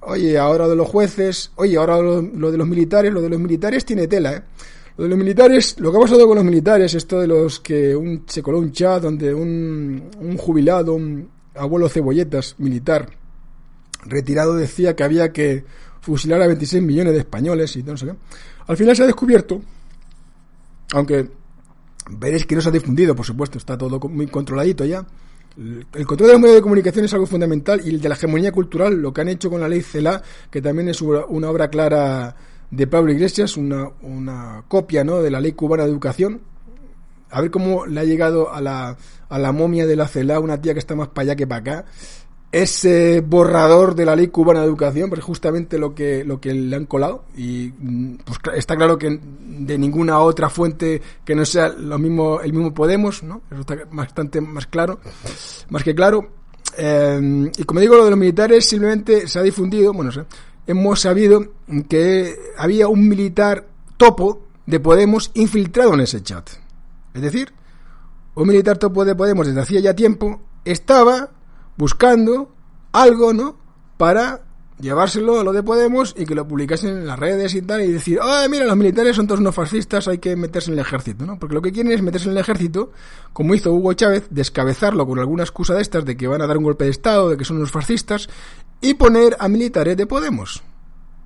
oye, 0.00 0.36
ahora 0.36 0.66
de 0.66 0.74
los 0.74 0.88
jueces, 0.88 1.52
oye, 1.54 1.76
ahora 1.76 2.00
lo, 2.00 2.50
de 2.50 2.58
los 2.58 2.66
militares, 2.66 3.12
lo 3.12 3.22
de 3.22 3.28
los 3.28 3.38
militares 3.38 3.84
tiene 3.84 4.08
tela, 4.08 4.32
¿eh? 4.32 4.42
Lo 4.96 5.04
de 5.04 5.10
los 5.10 5.18
militares, 5.18 5.76
lo 5.78 5.92
que 5.92 5.98
ha 5.98 6.00
pasado 6.00 6.26
con 6.26 6.34
los 6.34 6.44
militares, 6.44 6.92
esto 6.92 7.20
de 7.20 7.28
los 7.28 7.60
que 7.60 7.94
un, 7.94 8.24
se 8.26 8.42
coló 8.42 8.58
un 8.58 8.72
chat 8.72 9.00
donde 9.00 9.32
un, 9.32 10.10
un 10.18 10.36
jubilado, 10.36 10.94
un 10.94 11.30
abuelo 11.54 11.88
cebolletas 11.88 12.56
militar 12.58 13.10
retirado 14.08 14.54
decía 14.54 14.94
que 14.96 15.04
había 15.04 15.32
que 15.32 15.64
fusilar 16.06 16.40
a 16.40 16.46
26 16.46 16.82
millones 16.82 17.12
de 17.14 17.18
españoles 17.18 17.74
y 17.76 17.82
no 17.82 17.96
sé 17.96 18.06
qué. 18.06 18.14
Al 18.68 18.76
final 18.76 18.94
se 18.94 19.02
ha 19.02 19.06
descubierto, 19.06 19.60
aunque 20.92 21.28
veréis 22.10 22.46
que 22.46 22.54
no 22.54 22.60
se 22.60 22.68
ha 22.68 22.72
difundido, 22.72 23.16
por 23.16 23.26
supuesto, 23.26 23.58
está 23.58 23.76
todo 23.76 23.98
muy 24.08 24.28
controladito 24.28 24.84
ya. 24.84 25.04
El 25.56 26.06
control 26.06 26.28
de 26.28 26.32
los 26.34 26.40
medios 26.40 26.56
de 26.56 26.62
comunicación 26.62 27.06
es 27.06 27.14
algo 27.14 27.26
fundamental 27.26 27.80
y 27.84 27.88
el 27.88 28.00
de 28.00 28.08
la 28.08 28.14
hegemonía 28.14 28.52
cultural, 28.52 28.94
lo 28.94 29.12
que 29.12 29.22
han 29.22 29.28
hecho 29.28 29.50
con 29.50 29.60
la 29.60 29.68
ley 29.68 29.82
CELA, 29.82 30.22
que 30.50 30.62
también 30.62 30.88
es 30.88 31.00
una 31.02 31.50
obra 31.50 31.70
clara 31.70 32.36
de 32.70 32.86
Pablo 32.86 33.10
Iglesias, 33.10 33.56
una, 33.56 33.88
una 34.02 34.64
copia 34.68 35.02
¿no? 35.02 35.22
de 35.22 35.30
la 35.30 35.40
ley 35.40 35.52
cubana 35.52 35.84
de 35.84 35.90
educación, 35.90 36.40
a 37.30 37.40
ver 37.40 37.50
cómo 37.50 37.86
le 37.86 37.98
ha 37.98 38.04
llegado 38.04 38.52
a 38.52 38.60
la, 38.60 38.96
a 39.28 39.38
la 39.38 39.50
momia 39.50 39.86
de 39.86 39.96
la 39.96 40.06
CELA 40.06 40.38
una 40.38 40.60
tía 40.60 40.74
que 40.74 40.78
está 40.78 40.94
más 40.94 41.08
para 41.08 41.22
allá 41.22 41.36
que 41.36 41.46
para 41.46 41.60
acá 41.60 41.84
ese 42.62 43.20
borrador 43.20 43.94
de 43.94 44.06
la 44.06 44.16
ley 44.16 44.28
cubana 44.28 44.60
de 44.60 44.66
educación, 44.66 45.10
pues 45.10 45.22
justamente 45.22 45.78
lo 45.78 45.94
que, 45.94 46.24
lo 46.24 46.40
que 46.40 46.54
le 46.54 46.74
han 46.74 46.86
colado. 46.86 47.24
Y 47.36 47.70
mm, 47.78 48.16
pues 48.24 48.38
está 48.54 48.76
claro 48.76 48.96
que 48.96 49.20
de 49.20 49.76
ninguna 49.76 50.20
otra 50.20 50.48
fuente 50.48 51.02
que 51.22 51.34
no 51.34 51.44
sea 51.44 51.68
lo 51.68 51.98
mismo, 51.98 52.40
el 52.40 52.54
mismo 52.54 52.72
Podemos, 52.72 53.22
¿no? 53.22 53.42
Eso 53.50 53.60
está 53.60 53.76
bastante 53.92 54.40
más 54.40 54.66
claro, 54.66 55.00
más 55.68 55.84
que 55.84 55.94
claro. 55.94 56.30
Eh, 56.78 57.50
y 57.58 57.64
como 57.64 57.80
digo, 57.80 57.94
lo 57.94 58.04
de 58.04 58.10
los 58.10 58.18
militares 58.18 58.66
simplemente 58.66 59.28
se 59.28 59.38
ha 59.38 59.42
difundido, 59.42 59.92
bueno, 59.92 60.10
hemos 60.66 61.00
sabido 61.00 61.44
que 61.90 62.34
había 62.56 62.88
un 62.88 63.06
militar 63.06 63.66
topo 63.98 64.46
de 64.64 64.80
Podemos 64.80 65.30
infiltrado 65.34 65.92
en 65.92 66.00
ese 66.00 66.22
chat. 66.22 66.48
Es 67.12 67.20
decir, 67.20 67.52
un 68.34 68.48
militar 68.48 68.78
topo 68.78 69.04
de 69.04 69.14
Podemos 69.14 69.46
desde 69.46 69.60
hacía 69.60 69.80
ya 69.80 69.94
tiempo 69.94 70.40
estaba 70.64 71.35
buscando 71.76 72.54
algo, 72.92 73.32
¿no? 73.32 73.56
Para 73.96 74.42
llevárselo 74.78 75.40
a 75.40 75.44
lo 75.44 75.52
de 75.52 75.62
Podemos 75.62 76.14
y 76.16 76.26
que 76.26 76.34
lo 76.34 76.46
publicasen 76.46 76.90
en 76.90 77.06
las 77.06 77.18
redes 77.18 77.54
y 77.54 77.62
tal 77.62 77.82
y 77.82 77.92
decir, 77.92 78.18
ah, 78.20 78.46
mira, 78.50 78.66
los 78.66 78.76
militares 78.76 79.16
son 79.16 79.26
todos 79.26 79.40
unos 79.40 79.54
fascistas, 79.54 80.06
hay 80.08 80.18
que 80.18 80.36
meterse 80.36 80.70
en 80.70 80.74
el 80.74 80.84
ejército, 80.84 81.24
¿no? 81.24 81.38
Porque 81.38 81.54
lo 81.54 81.62
que 81.62 81.72
quieren 81.72 81.92
es 81.92 82.02
meterse 82.02 82.26
en 82.26 82.32
el 82.32 82.38
ejército, 82.38 82.92
como 83.32 83.54
hizo 83.54 83.72
Hugo 83.72 83.94
Chávez, 83.94 84.26
descabezarlo 84.30 85.06
con 85.06 85.18
alguna 85.18 85.44
excusa 85.44 85.74
de 85.74 85.82
estas 85.82 86.04
de 86.04 86.16
que 86.16 86.26
van 86.26 86.42
a 86.42 86.46
dar 86.46 86.58
un 86.58 86.64
golpe 86.64 86.84
de 86.84 86.90
Estado, 86.90 87.30
de 87.30 87.36
que 87.36 87.44
son 87.44 87.56
unos 87.56 87.70
fascistas, 87.70 88.28
y 88.80 88.94
poner 88.94 89.36
a 89.38 89.48
militares 89.48 89.96
de 89.96 90.06
Podemos. 90.06 90.62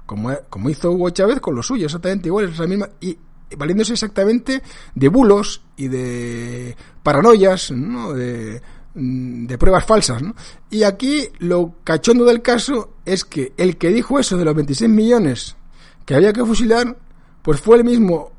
Como, 0.06 0.32
como 0.48 0.70
hizo 0.70 0.90
Hugo 0.90 1.10
Chávez 1.10 1.40
con 1.40 1.54
los 1.54 1.66
suyos, 1.66 1.86
exactamente 1.86 2.28
igual, 2.28 2.48
es 2.48 2.58
la 2.58 2.66
misma, 2.66 2.88
y 3.00 3.16
valiéndose 3.56 3.94
exactamente 3.94 4.62
de 4.94 5.08
bulos 5.08 5.62
y 5.76 5.88
de 5.88 6.76
paranoias, 7.02 7.72
¿no? 7.72 8.12
De, 8.12 8.60
de 8.94 9.58
pruebas 9.58 9.84
falsas, 9.84 10.22
¿no? 10.22 10.34
Y 10.70 10.82
aquí 10.82 11.28
lo 11.38 11.74
cachondo 11.84 12.24
del 12.24 12.42
caso 12.42 12.94
es 13.04 13.24
que 13.24 13.52
el 13.56 13.76
que 13.76 13.88
dijo 13.88 14.18
eso 14.18 14.36
de 14.36 14.44
los 14.44 14.54
26 14.54 14.90
millones 14.90 15.56
que 16.04 16.14
había 16.14 16.32
que 16.32 16.44
fusilar, 16.44 16.96
pues 17.42 17.60
fue 17.60 17.76
el 17.76 17.84
mismo 17.84 18.32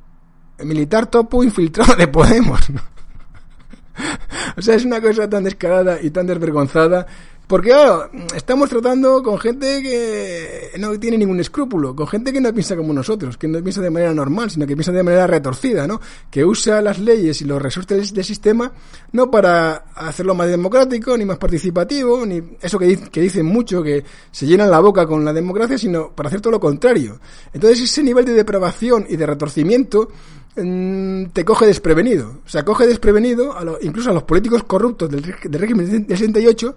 militar 0.63 1.07
topo 1.07 1.43
infiltrado 1.43 1.95
de 1.95 2.07
Podemos, 2.07 2.59
o 4.57 4.61
sea, 4.61 4.75
es 4.75 4.85
una 4.85 5.01
cosa 5.01 5.29
tan 5.29 5.43
descarada 5.43 6.01
y 6.01 6.11
tan 6.11 6.27
desvergonzada 6.27 7.07
porque 7.51 7.71
claro, 7.71 8.09
estamos 8.33 8.69
tratando 8.69 9.21
con 9.21 9.37
gente 9.37 9.83
que 9.83 10.71
no 10.79 10.97
tiene 10.97 11.17
ningún 11.17 11.41
escrúpulo, 11.41 11.93
con 11.93 12.07
gente 12.07 12.31
que 12.31 12.39
no 12.39 12.53
piensa 12.53 12.77
como 12.77 12.93
nosotros, 12.93 13.35
que 13.35 13.45
no 13.49 13.61
piensa 13.61 13.81
de 13.81 13.89
manera 13.89 14.13
normal, 14.13 14.49
sino 14.49 14.65
que 14.65 14.73
piensa 14.73 14.93
de 14.93 15.03
manera 15.03 15.27
retorcida, 15.27 15.85
¿no? 15.85 15.99
Que 16.29 16.45
usa 16.45 16.81
las 16.81 16.97
leyes 16.99 17.41
y 17.41 17.43
los 17.43 17.61
resortes 17.61 18.13
del 18.13 18.23
sistema 18.23 18.71
no 19.11 19.29
para 19.29 19.83
hacerlo 19.95 20.33
más 20.33 20.47
democrático, 20.47 21.17
ni 21.17 21.25
más 21.25 21.37
participativo, 21.39 22.25
ni 22.25 22.41
eso 22.61 22.79
que, 22.79 22.95
que 22.97 23.19
dicen 23.19 23.47
mucho, 23.47 23.83
que 23.83 24.01
se 24.31 24.45
llenan 24.45 24.71
la 24.71 24.79
boca 24.79 25.05
con 25.05 25.25
la 25.25 25.33
democracia, 25.33 25.77
sino 25.77 26.11
para 26.11 26.29
hacer 26.29 26.39
todo 26.39 26.51
lo 26.51 26.59
contrario. 26.61 27.19
Entonces 27.51 27.81
ese 27.81 28.01
nivel 28.01 28.23
de 28.23 28.31
depravación 28.31 29.05
y 29.09 29.17
de 29.17 29.25
retorcimiento 29.25 30.07
mm, 30.55 31.25
te 31.33 31.43
coge 31.43 31.65
desprevenido. 31.65 32.39
O 32.45 32.49
sea, 32.49 32.63
coge 32.63 32.87
desprevenido 32.87 33.51
a 33.51 33.65
incluso 33.81 34.09
a 34.09 34.13
los 34.13 34.23
políticos 34.23 34.63
corruptos 34.63 35.09
del, 35.09 35.21
del 35.21 35.61
régimen 35.61 36.07
del 36.07 36.17
68 36.17 36.75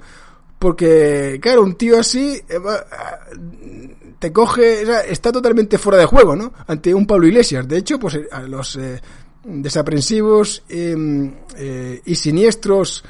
porque, 0.65 1.39
claro, 1.43 1.63
un 1.63 1.75
tío 1.75 1.99
así 2.01 2.41
eh, 2.49 2.59
te 4.19 4.33
coge, 4.33 4.83
está 5.13 5.31
totalmente 5.31 5.77
fuera 5.77 5.99
de 5.99 6.07
juego, 6.07 6.35
¿no? 6.35 6.55
Ante 6.67 6.95
un 6.95 7.07
Pablo 7.07 7.27
Iglesias. 7.27 7.69
De 7.69 7.77
hecho, 7.77 7.99
pues 7.99 8.19
a 8.33 8.41
los 8.45 8.77
eh, 8.77 8.99
desaprensivos 9.45 10.65
eh, 10.71 12.01
y 12.03 12.15
siniestros 12.15 13.05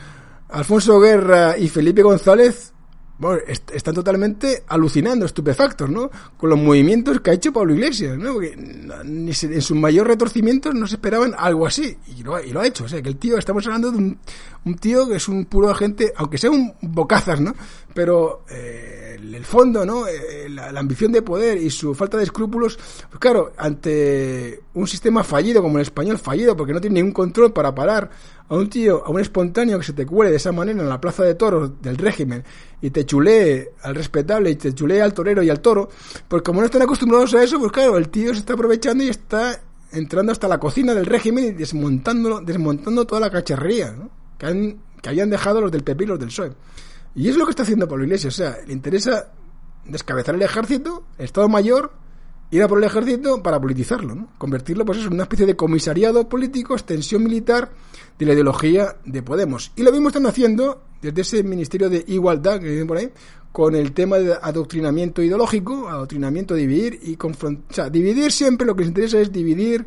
Alfonso 0.48 0.98
Guerra 0.98 1.56
y 1.56 1.68
Felipe 1.68 2.02
González 2.02 2.73
bueno, 3.16 3.42
están 3.72 3.94
totalmente 3.94 4.64
alucinando, 4.66 5.24
estupefactos, 5.24 5.88
¿no? 5.88 6.10
Con 6.36 6.50
los 6.50 6.58
movimientos 6.58 7.20
que 7.20 7.30
ha 7.30 7.34
hecho 7.34 7.52
Pablo 7.52 7.72
Iglesias, 7.72 8.18
¿no? 8.18 8.42
En 8.42 9.32
sus 9.32 9.76
mayores 9.76 10.08
retorcimientos 10.08 10.74
no 10.74 10.86
se 10.88 10.96
esperaban 10.96 11.32
algo 11.38 11.66
así, 11.66 11.96
y 12.16 12.24
lo, 12.24 12.42
y 12.42 12.50
lo 12.50 12.60
ha 12.60 12.66
hecho. 12.66 12.84
O 12.84 12.88
sea, 12.88 13.00
que 13.00 13.08
el 13.08 13.16
tío, 13.16 13.38
estamos 13.38 13.64
hablando 13.66 13.92
de 13.92 13.98
un, 13.98 14.18
tío 14.80 15.06
que 15.06 15.16
es 15.16 15.28
un 15.28 15.44
puro 15.44 15.70
agente, 15.70 16.12
aunque 16.16 16.38
sea 16.38 16.50
un 16.50 16.74
bocazas, 16.80 17.40
¿no? 17.40 17.54
Pero 17.94 18.44
eh, 18.50 19.16
el 19.32 19.44
fondo, 19.44 19.86
¿no? 19.86 20.06
Eh, 20.08 20.48
la, 20.48 20.68
ambición 20.78 21.12
de 21.12 21.22
poder 21.22 21.58
y 21.58 21.70
su 21.70 21.94
falta 21.94 22.16
de 22.16 22.24
escrúpulos, 22.24 22.78
pues 23.08 23.20
claro, 23.20 23.52
ante 23.56 24.60
un 24.74 24.86
sistema 24.86 25.22
fallido 25.22 25.62
como 25.62 25.78
el 25.78 25.82
español 25.82 26.18
fallido, 26.18 26.56
porque 26.56 26.72
no 26.72 26.80
tiene 26.80 26.94
ningún 26.94 27.12
control 27.12 27.52
para 27.52 27.74
parar 27.74 28.10
a 28.48 28.54
un 28.54 28.68
tío, 28.68 29.04
a 29.04 29.10
un 29.10 29.20
espontáneo 29.20 29.78
que 29.78 29.84
se 29.84 29.92
te 29.92 30.04
cuele 30.04 30.30
de 30.30 30.36
esa 30.36 30.52
manera 30.52 30.80
en 30.80 30.88
la 30.88 31.00
plaza 31.00 31.22
de 31.22 31.34
toros 31.34 31.80
del 31.80 31.96
régimen 31.96 32.44
y 32.80 32.90
te 32.90 33.06
chulee 33.06 33.70
al 33.82 33.94
respetable 33.94 34.50
y 34.50 34.56
te 34.56 34.74
chulee 34.74 35.00
al 35.00 35.14
torero 35.14 35.42
y 35.42 35.50
al 35.50 35.60
toro, 35.60 35.88
pues 36.28 36.42
como 36.42 36.60
no 36.60 36.66
están 36.66 36.82
acostumbrados 36.82 37.34
a 37.34 37.42
eso, 37.42 37.58
pues 37.58 37.72
claro, 37.72 37.96
el 37.96 38.10
tío 38.10 38.32
se 38.34 38.40
está 38.40 38.52
aprovechando 38.52 39.02
y 39.02 39.08
está 39.08 39.60
entrando 39.92 40.32
hasta 40.32 40.48
la 40.48 40.58
cocina 40.58 40.92
del 40.94 41.06
régimen 41.06 41.44
y 41.44 41.50
desmontándolo, 41.52 42.40
desmontando 42.40 43.06
toda 43.06 43.20
la 43.20 43.30
cacharrería 43.30 43.94
que, 44.36 44.46
han, 44.46 44.78
que 45.00 45.08
habían 45.08 45.30
dejado 45.30 45.60
los 45.60 45.72
del 45.72 45.84
PP 45.84 46.04
y 46.04 46.06
los 46.06 46.18
del 46.18 46.28
PSOE. 46.28 46.52
Y 47.14 47.28
es 47.28 47.36
lo 47.36 47.44
que 47.44 47.50
está 47.50 47.62
haciendo 47.62 47.88
Pablo 47.88 48.04
Iglesias, 48.04 48.34
o 48.34 48.36
sea, 48.36 48.56
le 48.66 48.72
interesa 48.72 49.28
descabezar 49.86 50.34
el 50.34 50.42
ejército, 50.42 51.04
el 51.16 51.26
Estado 51.26 51.48
Mayor, 51.48 51.92
ir 52.56 52.62
a 52.62 52.68
por 52.68 52.78
el 52.78 52.84
ejército 52.84 53.42
para 53.42 53.60
politizarlo, 53.60 54.14
¿no? 54.14 54.28
convertirlo 54.38 54.84
pues 54.84 54.98
eso, 54.98 55.08
en 55.08 55.14
una 55.14 55.24
especie 55.24 55.46
de 55.46 55.56
comisariado 55.56 56.28
político, 56.28 56.74
extensión 56.74 57.24
militar 57.24 57.70
de 58.18 58.26
la 58.26 58.32
ideología 58.32 58.96
de 59.04 59.22
Podemos. 59.22 59.72
Y 59.74 59.82
lo 59.82 59.90
mismo 59.90 60.08
están 60.08 60.26
haciendo 60.26 60.82
desde 61.02 61.22
ese 61.22 61.42
Ministerio 61.42 61.90
de 61.90 62.04
Igualdad 62.06 62.60
que 62.60 62.68
viene 62.68 62.86
por 62.86 62.98
ahí, 62.98 63.10
con 63.50 63.74
el 63.74 63.92
tema 63.92 64.18
de 64.18 64.34
adoctrinamiento 64.40 65.22
ideológico, 65.22 65.88
adoctrinamiento, 65.88 66.54
dividir 66.54 67.00
y 67.02 67.16
confrontar. 67.16 67.64
O 67.70 67.74
sea, 67.74 67.90
dividir 67.90 68.30
siempre 68.32 68.66
lo 68.66 68.74
que 68.74 68.80
les 68.80 68.88
interesa 68.88 69.20
es 69.20 69.32
dividir 69.32 69.86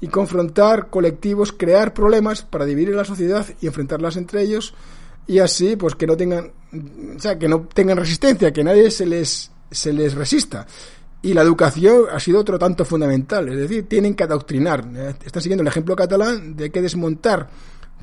y 0.00 0.08
confrontar 0.08 0.90
colectivos, 0.90 1.52
crear 1.52 1.94
problemas 1.94 2.42
para 2.42 2.64
dividir 2.64 2.94
la 2.94 3.04
sociedad 3.04 3.46
y 3.60 3.66
enfrentarlas 3.66 4.16
entre 4.16 4.42
ellos 4.42 4.74
y 5.26 5.38
así 5.38 5.76
pues 5.76 5.94
que 5.94 6.06
no 6.06 6.16
tengan 6.16 6.52
o 7.16 7.18
sea, 7.18 7.38
que 7.38 7.48
no 7.48 7.62
tengan 7.72 7.96
resistencia, 7.96 8.52
que 8.52 8.64
nadie 8.64 8.90
se 8.90 9.06
les 9.06 9.50
se 9.70 9.92
les 9.92 10.14
resista. 10.14 10.66
Y 11.24 11.32
la 11.32 11.40
educación 11.40 12.04
ha 12.12 12.20
sido 12.20 12.38
otro 12.38 12.58
tanto 12.58 12.84
fundamental, 12.84 13.48
es 13.48 13.56
decir, 13.56 13.88
tienen 13.88 14.14
que 14.14 14.24
adoctrinar. 14.24 14.86
Están 15.24 15.42
siguiendo 15.42 15.62
el 15.62 15.68
ejemplo 15.68 15.96
catalán 15.96 16.54
de 16.54 16.70
que 16.70 16.82
desmontar 16.82 17.48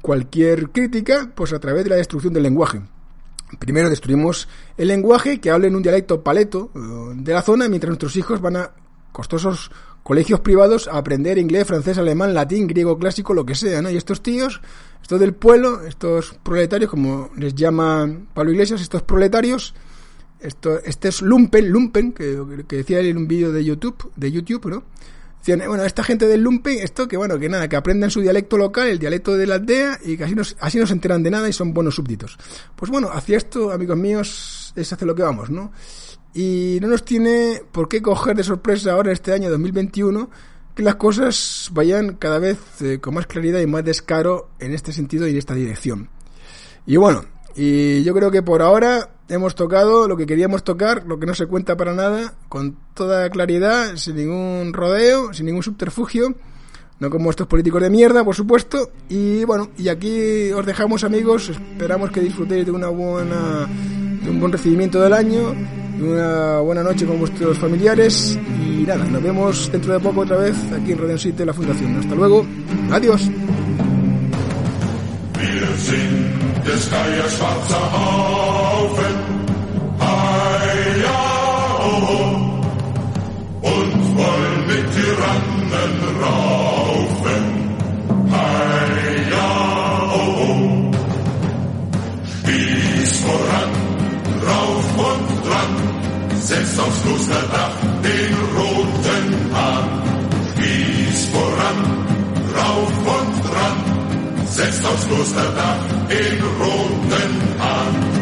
cualquier 0.01 0.71
crítica 0.71 1.31
pues 1.35 1.53
a 1.53 1.59
través 1.59 1.83
de 1.83 1.91
la 1.91 1.97
destrucción 1.97 2.33
del 2.33 2.41
lenguaje. 2.41 2.81
Primero 3.59 3.91
destruimos 3.91 4.47
el 4.75 4.87
lenguaje 4.87 5.39
que 5.39 5.51
hable 5.51 5.67
en 5.67 5.75
un 5.75 5.83
dialecto 5.83 6.23
paleto 6.23 6.71
eh, 6.73 6.79
de 7.17 7.31
la 7.31 7.43
zona 7.43 7.69
mientras 7.69 7.89
nuestros 7.89 8.15
hijos 8.15 8.41
van 8.41 8.55
a 8.55 8.71
costosos 9.11 9.69
colegios 10.01 10.39
privados 10.39 10.87
a 10.87 10.97
aprender 10.97 11.37
inglés, 11.37 11.67
francés, 11.67 11.99
alemán, 11.99 12.33
latín, 12.33 12.65
griego 12.65 12.97
clásico, 12.97 13.35
lo 13.35 13.45
que 13.45 13.53
sea, 13.53 13.83
¿no? 13.83 13.91
Y 13.91 13.97
estos 13.97 14.23
tíos, 14.23 14.61
estos 14.99 15.19
del 15.19 15.35
pueblo, 15.35 15.81
estos 15.81 16.33
proletarios, 16.41 16.89
como 16.89 17.29
les 17.37 17.53
llama 17.53 18.09
Pablo 18.33 18.51
Iglesias, 18.51 18.81
estos 18.81 19.03
proletarios, 19.03 19.75
esto, 20.41 20.79
este 20.83 21.09
es 21.09 21.21
lumpen, 21.21 21.69
lumpen, 21.69 22.13
que, 22.13 22.37
decía 22.67 22.99
en 22.99 23.17
un 23.17 23.27
vídeo 23.27 23.51
de 23.51 23.63
YouTube, 23.63 24.11
de 24.15 24.31
YouTube, 24.31 24.65
¿no? 24.65 24.83
Decían, 25.39 25.61
bueno, 25.67 25.83
esta 25.83 26.03
gente 26.03 26.27
del 26.27 26.41
lumpen, 26.41 26.79
esto 26.79 27.07
que 27.07 27.17
bueno, 27.17 27.39
que 27.39 27.49
nada, 27.49 27.67
que 27.67 27.75
aprendan 27.75 28.11
su 28.11 28.21
dialecto 28.21 28.57
local, 28.57 28.87
el 28.87 28.99
dialecto 28.99 29.35
de 29.35 29.47
la 29.47 29.55
aldea, 29.55 29.99
y 30.03 30.15
que 30.15 30.23
así, 30.23 30.35
nos, 30.35 30.55
así 30.59 30.77
no 30.77 30.85
se 30.85 30.93
enteran 30.93 31.23
de 31.23 31.31
nada 31.31 31.49
y 31.49 31.53
son 31.53 31.73
buenos 31.73 31.95
súbditos. 31.95 32.37
Pues 32.75 32.91
bueno, 32.91 33.09
hacia 33.11 33.37
esto, 33.37 33.71
amigos 33.71 33.97
míos, 33.97 34.71
es 34.75 34.93
hacia 34.93 35.07
lo 35.07 35.15
que 35.15 35.23
vamos, 35.23 35.49
¿no? 35.49 35.71
Y 36.33 36.77
no 36.81 36.87
nos 36.87 37.03
tiene 37.03 37.63
por 37.71 37.89
qué 37.89 38.01
coger 38.01 38.35
de 38.35 38.43
sorpresa 38.43 38.93
ahora, 38.93 39.11
este 39.11 39.33
año 39.33 39.49
2021, 39.49 40.29
que 40.75 40.83
las 40.83 40.95
cosas 40.95 41.69
vayan 41.73 42.15
cada 42.15 42.39
vez 42.39 42.59
eh, 42.81 42.99
con 42.99 43.15
más 43.15 43.27
claridad 43.27 43.59
y 43.59 43.67
más 43.67 43.83
descaro 43.83 44.49
en 44.59 44.73
este 44.73 44.93
sentido 44.93 45.27
y 45.27 45.31
en 45.31 45.37
esta 45.37 45.55
dirección. 45.55 46.09
Y 46.85 46.97
bueno, 46.97 47.25
y 47.55 48.03
yo 48.03 48.13
creo 48.13 48.31
que 48.31 48.41
por 48.41 48.61
ahora 48.61 49.09
hemos 49.29 49.55
tocado 49.55 50.07
lo 50.07 50.17
que 50.17 50.25
queríamos 50.25 50.63
tocar, 50.63 51.05
lo 51.05 51.19
que 51.19 51.25
no 51.25 51.33
se 51.33 51.47
cuenta 51.47 51.77
para 51.77 51.93
nada, 51.93 52.33
con 52.49 52.77
toda 52.93 53.29
claridad, 53.29 53.95
sin 53.95 54.17
ningún 54.17 54.73
rodeo, 54.73 55.33
sin 55.33 55.45
ningún 55.45 55.63
subterfugio, 55.63 56.35
no 56.99 57.09
como 57.09 57.29
estos 57.29 57.47
políticos 57.47 57.81
de 57.81 57.89
mierda, 57.89 58.23
por 58.23 58.35
supuesto. 58.35 58.91
Y 59.09 59.43
bueno, 59.45 59.69
y 59.77 59.89
aquí 59.89 60.51
os 60.51 60.65
dejamos 60.65 61.03
amigos, 61.03 61.49
esperamos 61.49 62.11
que 62.11 62.21
disfrutéis 62.21 62.65
de 62.65 62.71
una 62.71 62.89
buena 62.89 63.67
de 64.21 64.29
un 64.29 64.39
buen 64.39 64.51
recibimiento 64.51 65.01
del 65.01 65.13
año, 65.13 65.53
de 65.97 66.03
una 66.03 66.59
buena 66.59 66.83
noche 66.83 67.05
con 67.05 67.19
vuestros 67.19 67.57
familiares 67.57 68.37
y 68.59 68.83
nada, 68.83 69.03
nos 69.05 69.21
vemos 69.21 69.71
dentro 69.71 69.93
de 69.93 69.99
poco 69.99 70.21
otra 70.21 70.37
vez 70.37 70.55
aquí 70.71 70.91
en 70.91 70.99
Radio 70.99 71.17
City, 71.17 71.43
la 71.45 71.53
Fundación. 71.53 71.97
Hasta 71.97 72.15
luego, 72.15 72.45
adiós. 72.91 73.29
des 76.65 76.85
Steier 76.85 77.29
schwarzer 77.29 77.85
Haufen. 77.93 79.15
Ai, 79.99 81.05
und 83.61 83.91
voll 84.15 84.51
mit 84.67 84.85
Tyrannen 84.95 85.93
raufen. 86.23 87.43
Ai. 88.31 89.01
Spieß 92.31 93.11
voran, 93.21 93.71
rauf 94.47 94.87
und 95.09 95.27
dran, 95.45 95.73
setzt 96.41 96.79
aufs 96.79 97.01
Klosterdach 97.03 97.75
den 98.03 98.35
roten 98.55 99.00
setzt 104.51 104.85
aufs 104.85 105.07
Klosterdach 105.07 105.79
den 106.09 106.43
roten 106.59 107.59
an. 107.59 108.20